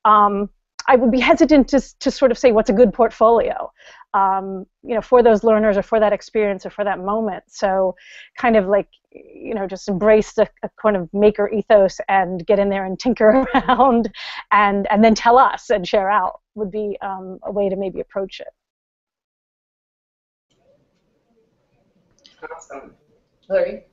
um, 0.03 0.49
I 0.87 0.95
would 0.95 1.11
be 1.11 1.19
hesitant 1.19 1.67
to, 1.69 1.81
to 1.99 2.11
sort 2.11 2.31
of 2.31 2.37
say 2.37 2.51
what's 2.51 2.69
a 2.69 2.73
good 2.73 2.93
portfolio 2.93 3.71
um, 4.15 4.65
you 4.81 4.95
know, 4.95 5.01
for 5.01 5.21
those 5.21 5.43
learners 5.43 5.75
or 5.75 5.83
for 5.83 5.99
that 5.99 6.13
experience 6.13 6.65
or 6.65 6.69
for 6.69 6.85
that 6.85 6.99
moment. 6.99 7.43
So, 7.47 7.95
kind 8.37 8.55
of 8.55 8.65
like, 8.65 8.87
you 9.11 9.53
know, 9.53 9.67
just 9.67 9.89
embrace 9.89 10.31
the 10.33 10.49
kind 10.81 10.95
of 10.95 11.13
maker 11.13 11.49
ethos 11.49 11.99
and 12.07 12.45
get 12.45 12.57
in 12.57 12.69
there 12.69 12.85
and 12.85 12.97
tinker 12.97 13.45
around, 13.55 14.09
and 14.51 14.87
and 14.89 15.03
then 15.03 15.15
tell 15.15 15.37
us 15.37 15.69
and 15.69 15.85
share 15.85 16.09
out 16.09 16.39
would 16.55 16.71
be 16.71 16.97
um, 17.01 17.39
a 17.43 17.51
way 17.51 17.67
to 17.67 17.75
maybe 17.75 17.99
approach 17.99 18.39
it. 18.39 18.47
Awesome, 22.55 22.93
Larry. 23.49 23.83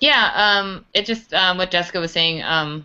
Yeah, 0.00 0.32
um, 0.34 0.84
it 0.94 1.06
just 1.06 1.32
um, 1.32 1.58
what 1.58 1.70
Jessica 1.70 2.00
was 2.00 2.10
saying 2.10 2.42
um, 2.42 2.84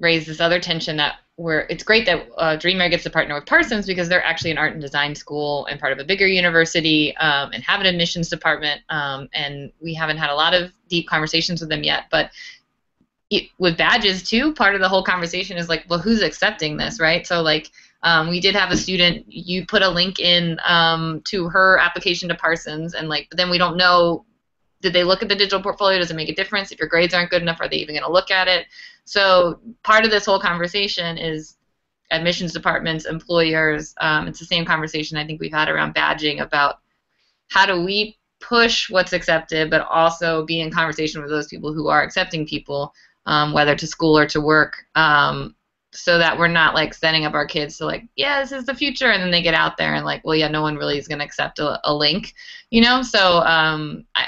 raised 0.00 0.26
this 0.26 0.40
other 0.40 0.58
tension 0.58 0.96
that 0.96 1.18
where 1.38 1.68
it's 1.70 1.84
great 1.84 2.04
that 2.04 2.28
uh, 2.36 2.56
DreamYard 2.56 2.90
gets 2.90 3.04
to 3.04 3.10
partner 3.10 3.36
with 3.36 3.46
Parsons 3.46 3.86
because 3.86 4.08
they're 4.08 4.24
actually 4.24 4.50
an 4.50 4.58
art 4.58 4.72
and 4.72 4.82
design 4.82 5.14
school 5.14 5.66
and 5.66 5.78
part 5.78 5.92
of 5.92 6.00
a 6.00 6.04
bigger 6.04 6.26
university 6.26 7.16
um, 7.18 7.52
and 7.52 7.62
have 7.62 7.78
an 7.78 7.86
admissions 7.86 8.28
department. 8.28 8.80
Um, 8.88 9.28
and 9.32 9.70
we 9.80 9.94
haven't 9.94 10.16
had 10.16 10.30
a 10.30 10.34
lot 10.34 10.52
of 10.52 10.72
deep 10.88 11.06
conversations 11.08 11.60
with 11.60 11.70
them 11.70 11.84
yet. 11.84 12.06
But 12.10 12.32
it, 13.30 13.44
with 13.56 13.78
badges 13.78 14.24
too, 14.28 14.52
part 14.52 14.74
of 14.74 14.80
the 14.80 14.88
whole 14.88 15.04
conversation 15.04 15.56
is 15.56 15.68
like, 15.68 15.84
well, 15.88 16.00
who's 16.00 16.22
accepting 16.22 16.76
this, 16.76 17.00
right? 17.00 17.26
So 17.26 17.40
like. 17.40 17.70
Um, 18.04 18.28
we 18.28 18.38
did 18.38 18.54
have 18.54 18.70
a 18.70 18.76
student. 18.76 19.24
You 19.26 19.66
put 19.66 19.82
a 19.82 19.88
link 19.88 20.20
in 20.20 20.60
um, 20.64 21.20
to 21.24 21.48
her 21.48 21.78
application 21.78 22.28
to 22.28 22.36
Parsons, 22.36 22.94
and 22.94 23.08
like, 23.08 23.26
but 23.28 23.38
then 23.38 23.50
we 23.50 23.58
don't 23.58 23.76
know 23.76 24.24
did 24.80 24.92
they 24.92 25.04
look 25.04 25.22
at 25.22 25.28
the 25.28 25.34
digital 25.34 25.62
portfolio? 25.62 25.98
Does 25.98 26.10
it 26.10 26.16
make 26.16 26.28
a 26.28 26.34
difference? 26.34 26.70
If 26.70 26.78
your 26.78 26.88
grades 26.88 27.14
aren't 27.14 27.30
good 27.30 27.42
enough, 27.42 27.60
are 27.60 27.68
they 27.68 27.76
even 27.76 27.94
going 27.94 28.04
to 28.04 28.12
look 28.12 28.30
at 28.30 28.48
it? 28.48 28.66
So 29.04 29.60
part 29.82 30.04
of 30.04 30.10
this 30.10 30.26
whole 30.26 30.40
conversation 30.40 31.18
is 31.18 31.56
admissions 32.10 32.52
departments, 32.52 33.06
employers. 33.06 33.94
Um, 34.00 34.28
it's 34.28 34.38
the 34.38 34.44
same 34.44 34.64
conversation 34.64 35.16
I 35.16 35.26
think 35.26 35.40
we've 35.40 35.52
had 35.52 35.68
around 35.68 35.94
badging 35.94 36.40
about 36.40 36.80
how 37.48 37.66
do 37.66 37.82
we 37.82 38.18
push 38.40 38.88
what's 38.90 39.12
accepted, 39.12 39.70
but 39.70 39.86
also 39.88 40.44
be 40.44 40.60
in 40.60 40.70
conversation 40.70 41.20
with 41.20 41.30
those 41.30 41.48
people 41.48 41.72
who 41.72 41.88
are 41.88 42.02
accepting 42.02 42.46
people, 42.46 42.92
um, 43.26 43.52
whether 43.52 43.74
to 43.74 43.86
school 43.86 44.16
or 44.16 44.26
to 44.26 44.40
work, 44.40 44.76
um, 44.94 45.54
so 45.92 46.18
that 46.18 46.38
we're 46.38 46.48
not 46.48 46.74
like 46.74 46.92
setting 46.92 47.24
up 47.24 47.34
our 47.34 47.46
kids 47.46 47.78
to 47.78 47.86
like, 47.86 48.04
yeah, 48.14 48.40
this 48.40 48.52
is 48.52 48.66
the 48.66 48.74
future, 48.74 49.10
and 49.10 49.22
then 49.22 49.30
they 49.30 49.42
get 49.42 49.54
out 49.54 49.76
there 49.76 49.94
and 49.94 50.04
like, 50.04 50.24
well, 50.24 50.36
yeah, 50.36 50.48
no 50.48 50.62
one 50.62 50.76
really 50.76 50.98
is 50.98 51.08
going 51.08 51.18
to 51.18 51.24
accept 51.24 51.58
a, 51.58 51.80
a, 51.84 51.92
link, 51.94 52.34
you 52.70 52.82
know. 52.82 53.02
So 53.02 53.40
um, 53.40 54.04
I, 54.14 54.26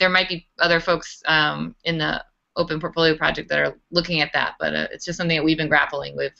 there 0.00 0.08
might 0.08 0.28
be 0.28 0.48
other 0.58 0.80
folks 0.80 1.22
um, 1.26 1.76
in 1.84 1.98
the 1.98 2.24
open 2.56 2.80
portfolio 2.80 3.16
project 3.16 3.48
that 3.50 3.60
are 3.60 3.76
looking 3.92 4.20
at 4.20 4.32
that, 4.32 4.56
but 4.58 4.74
uh, 4.74 4.88
it's 4.90 5.04
just 5.04 5.16
something 5.18 5.36
that 5.36 5.44
we've 5.44 5.58
been 5.58 5.68
grappling 5.68 6.16
with 6.16 6.32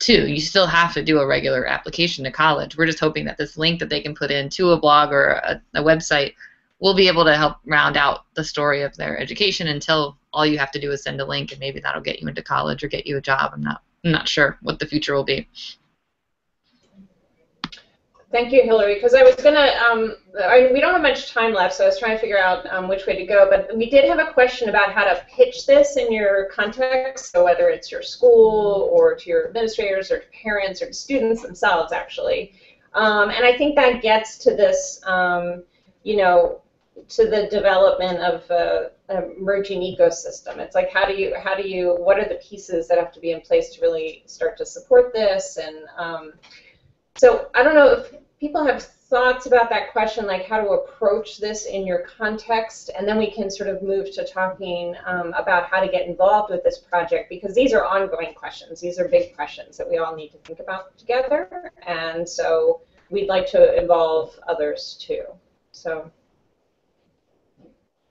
too. 0.00 0.26
You 0.26 0.40
still 0.40 0.66
have 0.66 0.92
to 0.94 1.02
do 1.02 1.20
a 1.20 1.26
regular 1.26 1.66
application 1.66 2.24
to 2.24 2.30
college. 2.30 2.76
We're 2.76 2.86
just 2.86 3.00
hoping 3.00 3.24
that 3.24 3.38
this 3.38 3.56
link 3.56 3.80
that 3.80 3.88
they 3.88 4.00
can 4.00 4.14
put 4.14 4.30
into 4.30 4.70
a 4.70 4.78
blog 4.78 5.12
or 5.12 5.30
a, 5.30 5.62
a 5.74 5.82
website 5.82 6.34
will 6.80 6.94
be 6.94 7.08
able 7.08 7.24
to 7.24 7.36
help 7.36 7.56
round 7.64 7.96
out 7.96 8.26
the 8.34 8.44
story 8.44 8.82
of 8.82 8.94
their 8.96 9.18
education 9.18 9.68
until 9.68 10.18
all 10.32 10.44
you 10.44 10.58
have 10.58 10.72
to 10.72 10.80
do 10.80 10.90
is 10.90 11.02
send 11.02 11.20
a 11.20 11.24
link 11.24 11.52
and 11.52 11.60
maybe 11.60 11.80
that'll 11.80 12.02
get 12.02 12.20
you 12.20 12.28
into 12.28 12.42
college 12.42 12.82
or 12.82 12.88
get 12.88 13.06
you 13.06 13.16
a 13.16 13.22
job. 13.22 13.52
I'm 13.54 13.62
not 13.62 13.82
I'm 14.04 14.12
not 14.12 14.28
sure 14.28 14.58
what 14.60 14.78
the 14.78 14.86
future 14.86 15.14
will 15.14 15.24
be. 15.24 15.48
Thank 18.34 18.52
you, 18.52 18.64
Hillary. 18.64 18.96
Because 18.96 19.14
I 19.14 19.22
was 19.22 19.36
gonna, 19.36 19.70
um, 19.88 20.16
I, 20.42 20.68
we 20.72 20.80
don't 20.80 20.92
have 20.92 21.02
much 21.02 21.30
time 21.30 21.54
left, 21.54 21.72
so 21.72 21.84
I 21.84 21.86
was 21.86 22.00
trying 22.00 22.16
to 22.16 22.18
figure 22.18 22.36
out 22.36 22.66
um, 22.66 22.88
which 22.88 23.06
way 23.06 23.14
to 23.14 23.24
go. 23.24 23.48
But 23.48 23.76
we 23.76 23.88
did 23.88 24.06
have 24.06 24.18
a 24.18 24.32
question 24.32 24.68
about 24.68 24.90
how 24.90 25.04
to 25.04 25.24
pitch 25.30 25.66
this 25.66 25.96
in 25.96 26.10
your 26.10 26.46
context. 26.46 27.30
So 27.30 27.44
whether 27.44 27.68
it's 27.68 27.92
your 27.92 28.02
school 28.02 28.90
or 28.92 29.14
to 29.14 29.30
your 29.30 29.46
administrators 29.46 30.10
or 30.10 30.18
to 30.18 30.26
parents 30.42 30.82
or 30.82 30.86
to 30.86 30.92
students 30.92 31.42
themselves, 31.42 31.92
actually. 31.92 32.54
Um, 32.94 33.30
and 33.30 33.44
I 33.44 33.56
think 33.56 33.76
that 33.76 34.02
gets 34.02 34.36
to 34.38 34.56
this, 34.56 35.00
um, 35.06 35.62
you 36.02 36.16
know, 36.16 36.60
to 37.10 37.30
the 37.30 37.46
development 37.52 38.18
of 38.18 38.50
a, 38.50 38.90
a 39.10 39.28
merging 39.38 39.80
ecosystem. 39.80 40.58
It's 40.58 40.74
like 40.74 40.90
how 40.90 41.04
do 41.04 41.14
you, 41.14 41.36
how 41.40 41.54
do 41.54 41.68
you, 41.68 41.94
what 42.00 42.18
are 42.18 42.28
the 42.28 42.40
pieces 42.42 42.88
that 42.88 42.98
have 42.98 43.12
to 43.12 43.20
be 43.20 43.30
in 43.30 43.42
place 43.42 43.70
to 43.76 43.80
really 43.80 44.24
start 44.26 44.58
to 44.58 44.66
support 44.66 45.12
this 45.12 45.56
and 45.56 45.76
um, 45.96 46.32
so 47.16 47.48
I 47.54 47.62
don't 47.62 47.76
know 47.76 47.92
if 47.92 48.12
people 48.40 48.64
have 48.66 48.82
thoughts 48.82 49.46
about 49.46 49.70
that 49.70 49.92
question, 49.92 50.26
like 50.26 50.46
how 50.46 50.60
to 50.60 50.70
approach 50.70 51.38
this 51.38 51.66
in 51.66 51.86
your 51.86 52.00
context, 52.00 52.90
and 52.96 53.06
then 53.06 53.18
we 53.18 53.30
can 53.30 53.50
sort 53.50 53.68
of 53.68 53.82
move 53.82 54.12
to 54.12 54.26
talking 54.26 54.94
um, 55.06 55.32
about 55.34 55.68
how 55.68 55.80
to 55.80 55.88
get 55.88 56.06
involved 56.06 56.50
with 56.50 56.64
this 56.64 56.78
project 56.78 57.28
because 57.28 57.54
these 57.54 57.72
are 57.72 57.84
ongoing 57.84 58.34
questions. 58.34 58.80
These 58.80 58.98
are 58.98 59.08
big 59.08 59.34
questions 59.36 59.76
that 59.76 59.88
we 59.88 59.98
all 59.98 60.16
need 60.16 60.30
to 60.30 60.38
think 60.38 60.58
about 60.58 60.96
together, 60.98 61.70
and 61.86 62.28
so 62.28 62.80
we'd 63.10 63.28
like 63.28 63.46
to 63.50 63.78
involve 63.78 64.38
others 64.48 64.96
too. 65.00 65.24
So, 65.72 66.10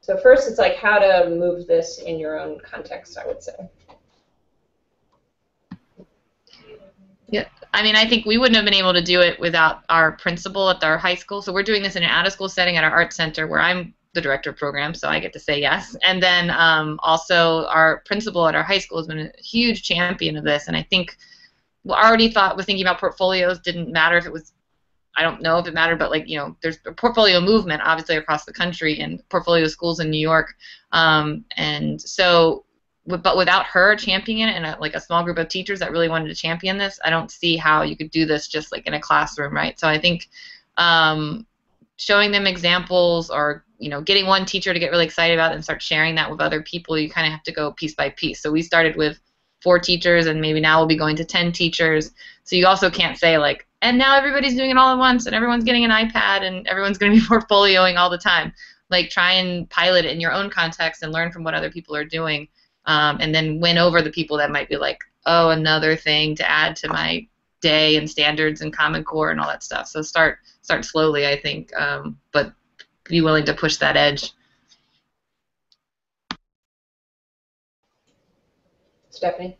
so 0.01 0.17
first, 0.17 0.49
it's 0.49 0.59
like 0.59 0.75
how 0.75 0.99
to 0.99 1.29
move 1.29 1.67
this 1.67 1.99
in 1.99 2.19
your 2.19 2.39
own 2.39 2.59
context, 2.59 3.17
I 3.17 3.25
would 3.25 3.41
say. 3.41 3.55
Yeah, 7.33 7.47
I 7.73 7.81
mean, 7.81 7.95
I 7.95 8.07
think 8.07 8.27
we 8.27 8.37
wouldn't 8.37 8.55
have 8.55 8.63
been 8.63 8.75
able 8.75 8.93
to 8.93 9.01
do 9.01 9.19
it 9.19 9.39
without 9.39 9.83
our 9.89 10.11
principal 10.11 10.69
at 10.69 10.83
our 10.83 10.99
high 10.99 11.15
school. 11.15 11.41
So 11.41 11.51
we're 11.51 11.63
doing 11.63 11.81
this 11.81 11.95
in 11.95 12.03
an 12.03 12.09
out-of-school 12.09 12.47
setting 12.47 12.77
at 12.77 12.83
our 12.83 12.91
art 12.91 13.11
center, 13.11 13.47
where 13.47 13.59
I'm 13.59 13.95
the 14.13 14.21
director 14.21 14.51
of 14.51 14.57
programs, 14.57 14.99
so 14.99 15.09
I 15.09 15.19
get 15.19 15.33
to 15.33 15.39
say 15.39 15.59
yes. 15.59 15.95
And 16.05 16.21
then 16.21 16.51
um, 16.51 16.99
also 17.01 17.65
our 17.69 18.03
principal 18.05 18.47
at 18.47 18.53
our 18.53 18.61
high 18.61 18.77
school 18.77 18.99
has 18.99 19.07
been 19.07 19.17
a 19.17 19.31
huge 19.41 19.81
champion 19.81 20.37
of 20.37 20.43
this. 20.43 20.67
And 20.67 20.77
I 20.77 20.83
think 20.83 21.17
we 21.83 21.93
already 21.93 22.29
thought 22.29 22.55
was 22.55 22.67
thinking 22.67 22.85
about 22.85 22.99
portfolios 22.99 23.59
didn't 23.61 23.91
matter 23.91 24.15
if 24.17 24.27
it 24.27 24.31
was. 24.31 24.53
I 25.17 25.23
don't 25.23 25.41
know 25.41 25.57
if 25.57 25.65
it 25.65 25.73
mattered, 25.73 25.97
but 25.97 26.11
like 26.11 26.27
you 26.27 26.37
know, 26.37 26.55
there's 26.61 26.77
a 26.85 26.91
portfolio 26.91 27.41
movement 27.41 27.81
obviously 27.83 28.17
across 28.17 28.45
the 28.45 28.53
country 28.53 28.99
and 28.99 29.27
portfolio 29.29 29.65
schools 29.67 29.99
in 29.99 30.11
New 30.11 30.19
York, 30.19 30.55
um, 30.91 31.45
and 31.57 31.99
so 31.99 32.65
but 33.05 33.35
without 33.35 33.65
her 33.65 33.95
championing 33.95 34.47
it 34.47 34.55
and 34.55 34.65
a, 34.65 34.77
like 34.79 34.95
a 34.95 35.01
small 35.01 35.23
group 35.23 35.37
of 35.37 35.49
teachers 35.49 35.79
that 35.79 35.91
really 35.91 36.07
wanted 36.07 36.29
to 36.29 36.35
champion 36.35 36.77
this, 36.77 36.99
I 37.03 37.09
don't 37.09 37.29
see 37.29 37.57
how 37.57 37.81
you 37.81 37.97
could 37.97 38.11
do 38.11 38.25
this 38.25 38.47
just 38.47 38.71
like 38.71 38.87
in 38.87 38.93
a 38.93 38.99
classroom, 38.99 39.53
right? 39.53 39.77
So 39.77 39.87
I 39.87 39.99
think 39.99 40.29
um, 40.77 41.45
showing 41.97 42.31
them 42.31 42.47
examples 42.47 43.29
or 43.29 43.65
you 43.77 43.89
know 43.89 44.01
getting 44.01 44.25
one 44.25 44.45
teacher 44.45 44.73
to 44.73 44.79
get 44.79 44.91
really 44.91 45.05
excited 45.05 45.33
about 45.33 45.51
it 45.51 45.55
and 45.55 45.63
start 45.63 45.81
sharing 45.81 46.15
that 46.15 46.31
with 46.31 46.39
other 46.39 46.61
people, 46.61 46.97
you 46.97 47.09
kind 47.09 47.27
of 47.27 47.33
have 47.33 47.43
to 47.43 47.51
go 47.51 47.73
piece 47.73 47.93
by 47.93 48.09
piece. 48.09 48.41
So 48.41 48.51
we 48.51 48.61
started 48.61 48.95
with 48.95 49.19
four 49.61 49.79
teachers 49.79 50.25
and 50.25 50.39
maybe 50.39 50.59
now 50.59 50.79
we'll 50.79 50.87
be 50.87 50.97
going 50.97 51.15
to 51.15 51.25
10 51.25 51.51
teachers. 51.51 52.11
So 52.43 52.55
you 52.55 52.67
also 52.67 52.89
can't 52.89 53.17
say 53.17 53.37
like, 53.37 53.65
and 53.81 53.97
now 53.97 54.17
everybody's 54.17 54.55
doing 54.55 54.69
it 54.69 54.77
all 54.77 54.93
at 54.93 54.97
once 54.97 55.25
and 55.25 55.33
everyone's 55.33 55.63
getting 55.63 55.85
an 55.85 55.91
iPad 55.91 56.41
and 56.41 56.67
everyone's 56.67 56.97
going 56.97 57.13
to 57.13 57.19
be 57.19 57.25
portfolioing 57.27 57.97
all 57.97 58.09
the 58.09 58.17
time. 58.17 58.53
Like 58.89 59.09
try 59.09 59.33
and 59.33 59.69
pilot 59.69 60.05
it 60.05 60.11
in 60.11 60.19
your 60.19 60.33
own 60.33 60.49
context 60.49 61.01
and 61.01 61.13
learn 61.13 61.31
from 61.31 61.43
what 61.43 61.53
other 61.53 61.71
people 61.71 61.95
are 61.95 62.05
doing 62.05 62.47
um, 62.85 63.17
and 63.19 63.33
then 63.33 63.59
win 63.59 63.77
over 63.77 64.01
the 64.01 64.11
people 64.11 64.37
that 64.37 64.51
might 64.51 64.69
be 64.69 64.77
like, 64.77 64.99
oh, 65.25 65.49
another 65.49 65.95
thing 65.95 66.35
to 66.35 66.49
add 66.49 66.75
to 66.77 66.89
my 66.89 67.25
day 67.61 67.95
and 67.95 68.09
standards 68.09 68.61
and 68.61 68.75
Common 68.75 69.03
Core 69.03 69.31
and 69.31 69.39
all 69.39 69.47
that 69.47 69.63
stuff. 69.63 69.87
So 69.87 70.01
start 70.01 70.39
start 70.61 70.85
slowly, 70.85 71.27
I 71.27 71.39
think, 71.39 71.75
um, 71.79 72.17
but 72.31 72.53
be 73.05 73.21
willing 73.21 73.45
to 73.45 73.53
push 73.53 73.77
that 73.77 73.97
edge. 73.97 74.31
Stephanie. 79.09 79.57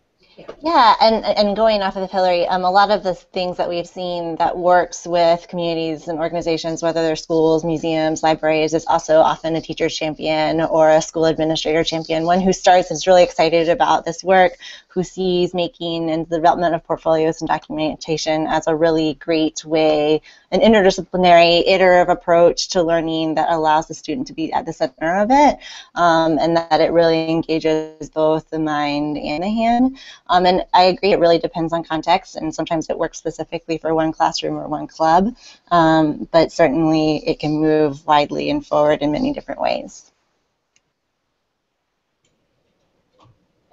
Yeah, 0.63 0.95
and 0.99 1.23
and 1.23 1.55
going 1.55 1.83
off 1.83 1.95
of 1.95 2.01
the 2.01 2.07
Hillary, 2.07 2.47
um, 2.47 2.63
a 2.63 2.71
lot 2.71 2.89
of 2.89 3.03
the 3.03 3.13
things 3.13 3.57
that 3.57 3.69
we've 3.69 3.87
seen 3.87 4.35
that 4.37 4.57
works 4.57 5.05
with 5.05 5.47
communities 5.47 6.07
and 6.07 6.17
organizations, 6.17 6.81
whether 6.81 7.03
they're 7.03 7.15
schools, 7.15 7.63
museums, 7.63 8.23
libraries, 8.23 8.73
is 8.73 8.85
also 8.87 9.19
often 9.19 9.55
a 9.55 9.61
teacher 9.61 9.89
champion 9.89 10.61
or 10.61 10.89
a 10.89 11.01
school 11.01 11.25
administrator 11.25 11.83
champion, 11.83 12.25
one 12.25 12.41
who 12.41 12.51
starts 12.51 12.89
is 12.89 13.05
really 13.05 13.23
excited 13.23 13.69
about 13.69 14.05
this 14.05 14.23
work, 14.23 14.57
who 14.93 15.03
sees 15.03 15.55
making 15.55 16.11
and 16.11 16.29
the 16.29 16.35
development 16.35 16.75
of 16.75 16.83
portfolios 16.83 17.41
and 17.41 17.47
documentation 17.47 18.45
as 18.45 18.67
a 18.67 18.75
really 18.75 19.15
great 19.15 19.65
way, 19.65 20.21
an 20.51 20.59
interdisciplinary, 20.61 21.63
iterative 21.65 22.09
approach 22.09 22.69
to 22.69 22.83
learning 22.83 23.33
that 23.33 23.49
allows 23.49 23.87
the 23.87 23.93
student 23.95 24.27
to 24.27 24.33
be 24.33 24.53
at 24.53 24.67
the 24.67 24.73
center 24.73 25.17
of 25.17 25.31
it, 25.31 25.57
um, 25.95 26.37
and 26.37 26.55
that 26.55 26.79
it 26.79 26.91
really 26.91 27.27
engages 27.27 28.07
both 28.11 28.47
the 28.51 28.59
mind 28.59 29.17
and 29.17 29.43
the 29.43 29.49
hand. 29.49 29.97
Um, 30.27 30.45
and 30.45 30.63
I 30.75 30.83
agree, 30.83 31.11
it 31.11 31.19
really 31.19 31.39
depends 31.39 31.73
on 31.73 31.83
context, 31.83 32.35
and 32.35 32.53
sometimes 32.53 32.87
it 32.91 32.97
works 32.97 33.17
specifically 33.17 33.79
for 33.79 33.95
one 33.95 34.11
classroom 34.11 34.57
or 34.57 34.67
one 34.67 34.85
club, 34.85 35.35
um, 35.71 36.29
but 36.31 36.51
certainly 36.51 37.27
it 37.27 37.39
can 37.39 37.53
move 37.53 38.05
widely 38.05 38.51
and 38.51 38.63
forward 38.63 39.01
in 39.01 39.11
many 39.11 39.33
different 39.33 39.59
ways. 39.59 40.12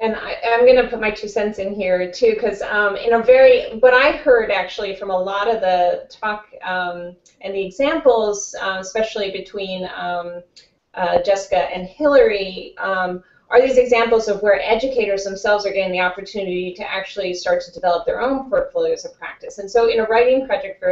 And 0.00 0.16
I, 0.16 0.36
am 0.42 0.60
going 0.60 0.76
to 0.76 0.88
put 0.88 0.98
my 0.98 1.10
two 1.10 1.28
cents 1.28 1.58
in 1.58 1.74
here 1.74 2.10
too, 2.10 2.32
because 2.34 2.62
um, 2.62 2.96
in 2.96 3.12
a 3.12 3.22
very, 3.22 3.78
what 3.80 3.92
I 3.92 4.12
heard 4.12 4.50
actually 4.50 4.96
from 4.96 5.10
a 5.10 5.18
lot 5.18 5.46
of 5.46 5.60
the 5.60 6.06
talk 6.08 6.46
um, 6.64 7.14
and 7.42 7.54
the 7.54 7.64
examples, 7.64 8.54
uh, 8.62 8.78
especially 8.80 9.30
between 9.30 9.88
um, 9.94 10.42
uh, 10.94 11.22
Jessica 11.22 11.68
and 11.74 11.86
Hillary, 11.86 12.74
um, 12.78 13.22
are 13.50 13.60
these 13.60 13.76
examples 13.76 14.28
of 14.28 14.40
where 14.42 14.62
educators 14.62 15.24
themselves 15.24 15.66
are 15.66 15.72
getting 15.72 15.92
the 15.92 16.00
opportunity 16.00 16.72
to 16.74 16.90
actually 16.90 17.34
start 17.34 17.62
to 17.62 17.72
develop 17.72 18.06
their 18.06 18.22
own 18.22 18.48
portfolios 18.48 19.04
of 19.04 19.18
practice. 19.18 19.58
And 19.58 19.70
so 19.70 19.90
in 19.90 20.00
a 20.00 20.04
writing 20.04 20.46
project 20.46 20.82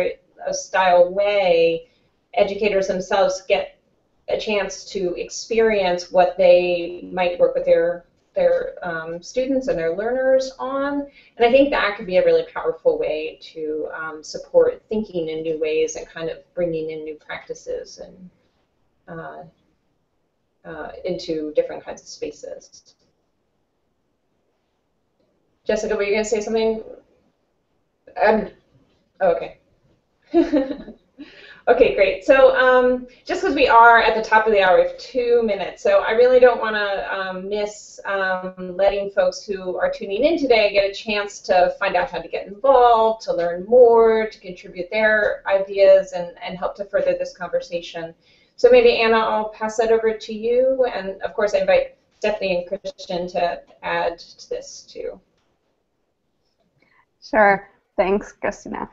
style 0.53 1.11
way, 1.15 1.89
educators 2.35 2.89
themselves 2.89 3.43
get 3.49 3.79
a 4.29 4.39
chance 4.39 4.85
to 4.85 5.15
experience 5.15 6.13
what 6.13 6.37
they 6.37 7.09
might 7.11 7.39
work 7.39 7.55
with 7.55 7.65
their 7.65 8.05
their 8.39 8.75
um, 8.83 9.21
students 9.21 9.67
and 9.67 9.77
their 9.77 9.97
learners 9.97 10.53
on. 10.61 11.11
And 11.37 11.47
I 11.47 11.51
think 11.51 11.71
that 11.71 11.97
could 11.97 12.07
be 12.07 12.19
a 12.19 12.25
really 12.25 12.45
powerful 12.55 12.97
way 12.97 13.37
to 13.53 13.89
um, 13.93 14.23
support 14.23 14.81
thinking 14.89 15.29
in 15.29 15.43
new 15.43 15.59
ways 15.59 15.97
and 15.97 16.07
kind 16.07 16.31
of 16.31 16.39
bringing 16.55 16.91
in 16.91 17.03
new 17.03 17.17
practices 17.17 17.99
and 17.99 18.31
uh, 19.09 19.43
uh, 20.65 20.93
into 21.05 21.53
different 21.55 21.85
kinds 21.85 22.01
of 22.01 22.07
spaces. 22.07 22.95
Jessica, 25.65 25.97
were 25.97 26.05
you 26.05 26.13
going 26.13 26.23
to 26.23 26.31
say 26.31 26.41
something? 26.41 26.85
Um, 28.23 28.51
oh, 29.21 29.35
okay. 29.35 29.59
Okay, 31.69 31.95
great. 31.95 32.25
So 32.25 32.57
um, 32.57 33.07
just 33.27 33.43
because 33.43 33.55
we 33.55 33.69
are 33.69 33.99
at 33.99 34.17
the 34.17 34.27
top 34.27 34.47
of 34.47 34.55
the 34.55 34.63
hour, 34.63 34.77
we 34.77 34.89
have 34.89 34.97
two 34.97 35.43
minutes. 35.43 35.83
So 35.83 36.01
I 36.01 36.13
really 36.13 36.41
don't 36.41 36.63
want 36.63 36.77
to 36.77 37.15
um, 37.15 37.47
miss 37.47 38.01
um, 38.07 38.75
letting 38.75 39.11
folks 39.11 39.45
who 39.45 39.77
are 39.77 39.93
tuning 39.93 40.25
in 40.25 40.39
today 40.39 40.73
get 40.73 40.91
a 40.91 40.95
chance 40.95 41.41
to 41.41 41.75
find 41.79 41.95
out 41.95 42.11
how 42.11 42.23
to 42.23 42.29
get 42.29 42.47
involved, 42.47 43.21
to 43.25 43.35
learn 43.35 43.67
more, 43.67 44.27
to 44.31 44.41
contribute 44.41 44.89
their 44.91 45.43
ideas, 45.47 46.13
and, 46.13 46.33
and 46.43 46.57
help 46.57 46.75
to 46.77 46.87
further 46.87 47.15
this 47.19 47.37
conversation. 47.37 48.15
So 48.57 48.71
maybe 48.71 49.03
Anna, 49.03 49.19
I'll 49.19 49.51
pass 49.51 49.77
that 49.77 49.93
over 49.93 50.15
to 50.15 50.33
you. 50.33 50.87
And 50.91 51.21
of 51.21 51.35
course, 51.35 51.53
I 51.53 51.59
invite 51.59 51.97
Stephanie 52.17 52.67
and 52.67 52.81
Christian 52.83 53.29
to 53.29 53.61
add 53.83 54.19
to 54.19 54.49
this 54.49 54.87
too. 54.91 55.21
Sure. 57.23 57.69
Thanks, 57.99 58.33
Christina. 58.33 58.89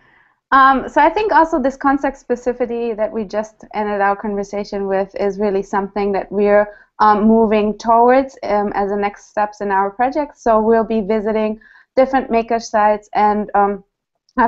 Um, 0.51 0.87
so 0.87 1.01
I 1.01 1.09
think 1.09 1.31
also 1.31 1.61
this 1.61 1.75
context 1.75 2.27
specificity 2.27 2.95
that 2.95 3.11
we 3.11 3.25
just 3.25 3.65
ended 3.73 4.01
our 4.01 4.15
conversation 4.15 4.87
with 4.87 5.13
is 5.15 5.39
really 5.39 5.63
something 5.63 6.11
that 6.13 6.31
we're 6.31 6.67
um, 6.99 7.27
moving 7.27 7.77
towards 7.77 8.37
um, 8.43 8.71
as 8.73 8.89
the 8.89 8.95
next 8.95 9.29
steps 9.29 9.61
in 9.61 9.71
our 9.71 9.89
project. 9.91 10.37
So 10.37 10.61
we'll 10.61 10.85
be 10.85 11.01
visiting 11.01 11.59
different 11.95 12.29
maker 12.29 12.59
sites 12.59 13.09
and 13.13 13.49
um, 13.55 13.83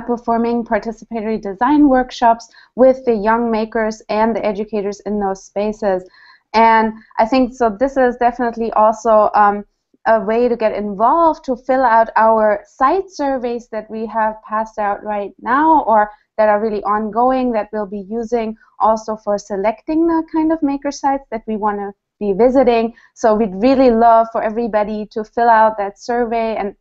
performing 0.06 0.66
participatory 0.66 1.42
design 1.42 1.90
workshops 1.90 2.48
with 2.76 3.04
the 3.06 3.16
young 3.16 3.50
makers 3.50 4.02
and 4.10 4.36
the 4.36 4.46
educators 4.46 5.00
in 5.02 5.20
those 5.20 5.44
spaces. 5.44 6.08
And 6.54 6.94
I 7.20 7.26
think 7.26 7.54
so. 7.54 7.76
This 7.78 7.98
is 7.98 8.18
definitely 8.18 8.72
also 8.74 9.30
um, 9.34 9.66
a 10.08 10.20
way 10.22 10.48
to 10.48 10.56
get 10.56 10.74
involved 10.74 11.44
to 11.46 11.56
fill 11.56 11.84
out 11.84 12.10
our 12.16 12.64
site 12.66 13.10
surveys 13.10 13.68
that 13.70 13.90
we 13.90 14.06
have 14.06 14.36
passed 14.48 14.80
out 14.80 15.04
right 15.04 15.32
now 15.42 15.84
or 15.84 16.10
that 16.38 16.50
are 16.50 16.62
really 16.62 16.84
ongoing 16.84 17.52
that 17.52 17.70
we'll 17.74 17.86
be 17.86 18.06
using 18.10 18.56
also 18.80 19.18
for 19.18 19.38
selecting 19.38 20.08
the 20.08 20.24
kind 20.32 20.52
of 20.52 20.62
maker 20.64 20.92
sites 20.92 21.26
that 21.32 21.44
we 21.48 21.58
want 21.58 21.78
to 21.78 21.92
be 22.20 22.34
visiting. 22.34 22.94
So 23.16 23.36
we'd 23.36 23.56
really 23.56 23.92
love 23.92 24.28
for 24.32 24.42
everybody 24.42 25.06
to 25.12 25.24
fill 25.24 25.50
out 25.50 25.78
that 25.78 26.00
survey 26.00 26.56
and 26.56 26.76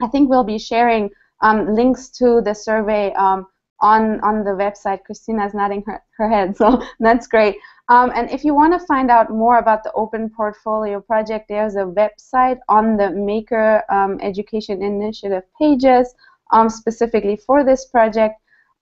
I 0.00 0.08
think 0.08 0.28
we'll 0.30 0.44
be 0.44 0.58
sharing 0.58 1.10
um, 1.40 1.74
links 1.74 2.08
to 2.10 2.40
the 2.40 2.54
survey 2.54 3.12
um, 3.14 3.46
on, 3.80 4.20
on 4.20 4.44
the 4.44 4.50
website. 4.50 5.04
Christina's 5.04 5.54
nodding 5.54 5.82
her, 5.86 6.02
her 6.16 6.28
head, 6.28 6.56
so 6.56 6.82
that's 7.00 7.26
great. 7.26 7.56
Um, 7.88 8.12
and 8.14 8.30
if 8.30 8.44
you 8.44 8.54
want 8.54 8.78
to 8.78 8.86
find 8.86 9.10
out 9.10 9.30
more 9.30 9.58
about 9.58 9.82
the 9.82 9.92
Open 9.92 10.30
Portfolio 10.30 11.00
Project, 11.00 11.46
there's 11.48 11.76
a 11.76 11.84
website 11.84 12.58
on 12.68 12.96
the 12.96 13.10
Maker 13.10 13.82
um, 13.90 14.18
Education 14.22 14.82
Initiative 14.82 15.42
pages 15.58 16.14
um, 16.52 16.68
specifically 16.68 17.36
for 17.36 17.64
this 17.64 17.86
project, 17.86 18.36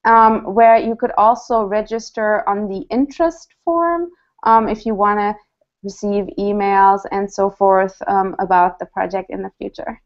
um, 0.05 0.53
where 0.53 0.77
you 0.77 0.95
could 0.95 1.11
also 1.17 1.63
register 1.63 2.47
on 2.47 2.67
the 2.67 2.85
interest 2.89 3.53
form 3.65 4.09
um, 4.43 4.67
if 4.67 4.85
you 4.85 4.93
want 4.93 5.19
to 5.19 5.35
receive 5.83 6.25
emails 6.37 7.01
and 7.11 7.31
so 7.31 7.49
forth 7.49 7.99
um, 8.07 8.35
about 8.39 8.77
the 8.79 8.85
project 8.85 9.29
in 9.29 9.41
the 9.41 9.51
future. 9.57 9.99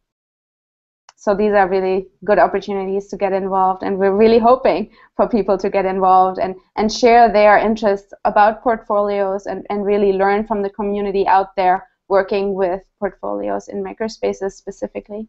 So 1.25 1.33
these 1.33 1.53
are 1.53 1.67
really 1.67 2.05
good 2.23 2.37
opportunities 2.37 3.07
to 3.07 3.17
get 3.17 3.33
involved, 3.33 3.81
and 3.81 3.97
we're 3.97 4.15
really 4.15 4.37
hoping 4.37 4.91
for 5.15 5.27
people 5.27 5.57
to 5.57 5.71
get 5.71 5.83
involved 5.83 6.37
and, 6.37 6.53
and 6.75 6.93
share 6.93 7.33
their 7.33 7.57
interests 7.57 8.13
about 8.25 8.61
portfolios 8.61 9.47
and, 9.47 9.65
and 9.71 9.83
really 9.83 10.13
learn 10.13 10.45
from 10.45 10.61
the 10.61 10.69
community 10.69 11.25
out 11.25 11.55
there 11.55 11.87
working 12.09 12.53
with 12.53 12.83
portfolios 12.99 13.69
in 13.69 13.83
makerspaces 13.83 14.51
specifically. 14.51 15.27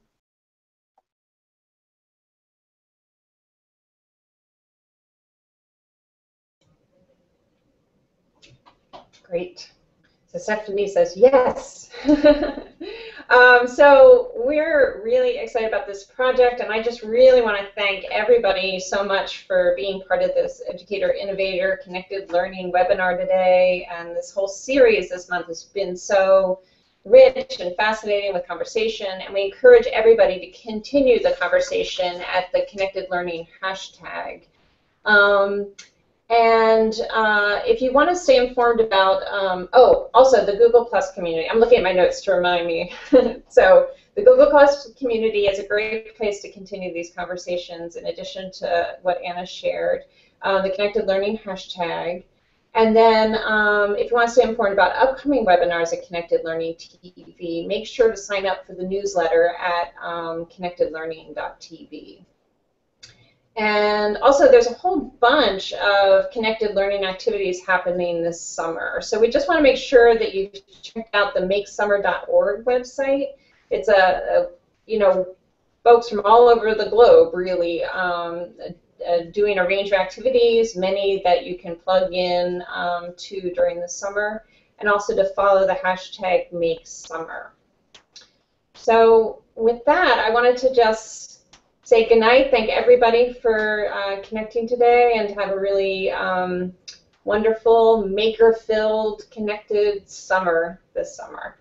Great. 9.23 9.73
So 10.37 10.43
Stephanie 10.43 10.89
says 10.89 11.17
yes. 11.17 11.91
Um, 13.29 13.67
so 13.67 14.31
we're 14.37 15.03
really 15.03 15.39
excited 15.39 15.67
about 15.67 15.85
this 15.85 16.05
project, 16.05 16.61
and 16.61 16.73
I 16.73 16.81
just 16.81 17.03
really 17.03 17.43
want 17.43 17.59
to 17.59 17.67
thank 17.75 18.05
everybody 18.05 18.79
so 18.79 19.03
much 19.03 19.49
for 19.49 19.75
being 19.77 20.01
part 20.07 20.23
of 20.23 20.29
this 20.35 20.63
Educator 20.73 21.13
Innovator 21.13 21.81
Connected 21.83 22.31
Learning 22.31 22.71
webinar 22.71 23.19
today. 23.19 23.89
And 23.91 24.15
this 24.15 24.31
whole 24.31 24.47
series 24.47 25.09
this 25.09 25.29
month 25.29 25.49
has 25.49 25.65
been 25.65 25.97
so 25.97 26.61
rich 27.05 27.57
and 27.59 27.75
fascinating 27.75 28.33
with 28.33 28.47
conversation, 28.47 29.09
and 29.25 29.35
we 29.35 29.43
encourage 29.47 29.89
everybody 29.89 30.39
to 30.39 30.63
continue 30.63 31.21
the 31.21 31.33
conversation 31.33 32.23
at 32.33 32.53
the 32.53 32.65
Connected 32.71 33.07
Learning 33.11 33.45
hashtag. 33.61 34.45
Um, 35.05 35.73
and 36.29 36.93
uh, 37.13 37.61
if 37.65 37.81
you 37.81 37.93
want 37.93 38.11
to 38.11 38.17
stay 38.17 38.45
informed 38.45 38.81
about, 38.81 39.23
um, 39.29 39.69
oh, 39.73 40.11
also 40.13 40.45
the 40.45 40.57
Google 40.57 40.85
Plus 40.85 41.13
community. 41.13 41.49
I'm 41.49 41.61
looking 41.61 41.79
at 41.79 41.85
my 41.85 41.93
notes 41.93 42.21
to 42.23 42.33
remind 42.33 42.67
me. 42.67 42.93
so 43.49 43.89
the 44.17 44.23
Google 44.23 44.51
Plus 44.51 44.93
community 44.95 45.47
is 45.47 45.61
a 45.61 45.67
great 45.67 46.17
place 46.17 46.43
to 46.43 46.51
continue 46.51 46.93
these 46.93 47.13
conversations 47.13 47.95
in 47.95 48.07
addition 48.07 48.51
to 48.55 48.97
what 49.03 49.23
Anna 49.23 49.47
shared. 49.47 50.03
Um, 50.43 50.63
the 50.63 50.71
Connected 50.71 51.07
Learning 51.07 51.39
hashtag. 51.39 52.25
And 52.75 52.95
then 52.95 53.37
um, 53.45 53.97
if 53.97 54.11
you 54.11 54.17
want 54.17 54.29
to 54.29 54.35
stay 54.35 54.43
informed 54.43 54.75
about 54.75 54.97
upcoming 54.97 55.47
webinars 55.47 55.93
at 55.93 56.07
Connected 56.07 56.43
Learning 56.45 56.75
TV, 56.75 57.67
make 57.67 57.87
sure 57.87 58.11
to 58.11 58.17
sign 58.17 58.47
up 58.47 58.67
for 58.67 58.75
the 58.75 58.83
newsletter 58.83 59.55
at 59.59 59.95
um, 60.03 60.47
connectedlearning.tv. 60.47 62.25
And 63.57 64.19
also, 64.19 64.51
there's 64.51 64.67
a 64.67 64.75
whole 64.75 65.01
bunch 65.21 65.73
of 65.73 66.31
connected 66.31 66.75
learning 66.75 67.05
activities 67.05 67.65
happening 67.65 68.23
this 68.23 68.41
summer. 68.41 69.01
So 69.01 69.19
we 69.19 69.31
just 69.31 69.49
want 69.49 69.59
to 69.59 69.63
make 69.63 69.79
sure 69.79 70.19
that 70.19 70.35
you 70.35 70.51
check 70.83 71.09
out 71.15 71.33
the 71.33 71.41
makesummer.org 71.41 72.67
website. 72.67 73.29
It's 73.71 73.89
a, 73.89 73.95
a, 73.95 74.49
you 74.87 74.99
know, 74.99 75.35
folks 75.85 76.09
from 76.09 76.21
all 76.25 76.49
over 76.49 76.75
the 76.75 76.91
globe 76.91 77.33
really 77.33 77.83
um, 77.85 78.53
uh, 79.07 79.19
doing 79.33 79.59
a 79.59 79.67
range 79.67 79.89
of 79.89 79.95
activities, 79.95 80.77
many 80.77 81.23
that 81.25 81.47
you 81.47 81.57
can 81.57 81.77
plug 81.77 82.13
in 82.13 82.63
um, 82.75 83.15
to 83.17 83.53
during 83.55 83.81
the 83.81 83.89
summer, 83.89 84.45
and 84.81 84.89
also 84.89 85.15
to 85.15 85.25
follow 85.35 85.67
the 85.67 85.75
hashtag 85.75 86.53
MakeSummer. 86.53 87.49
So 88.75 89.43
with 89.55 89.85
that, 89.87 90.19
I 90.19 90.31
wanted 90.31 90.57
to 90.59 90.75
just 90.75 91.36
say 91.87 92.09
goodnight. 92.09 92.51
Thank 92.51 92.69
everybody 92.69 93.33
for 93.33 93.89
uh, 93.95 94.21
connecting 94.23 94.67
today 94.67 95.19
and 95.19 95.39
have 95.39 95.51
a 95.51 95.61
really 95.61 96.11
um, 96.11 96.75
wonderful, 97.23 98.05
maker-filled, 98.05 99.31
connected 99.31 100.11
summer 100.11 100.81
this 100.95 101.15
summer. 101.15 101.55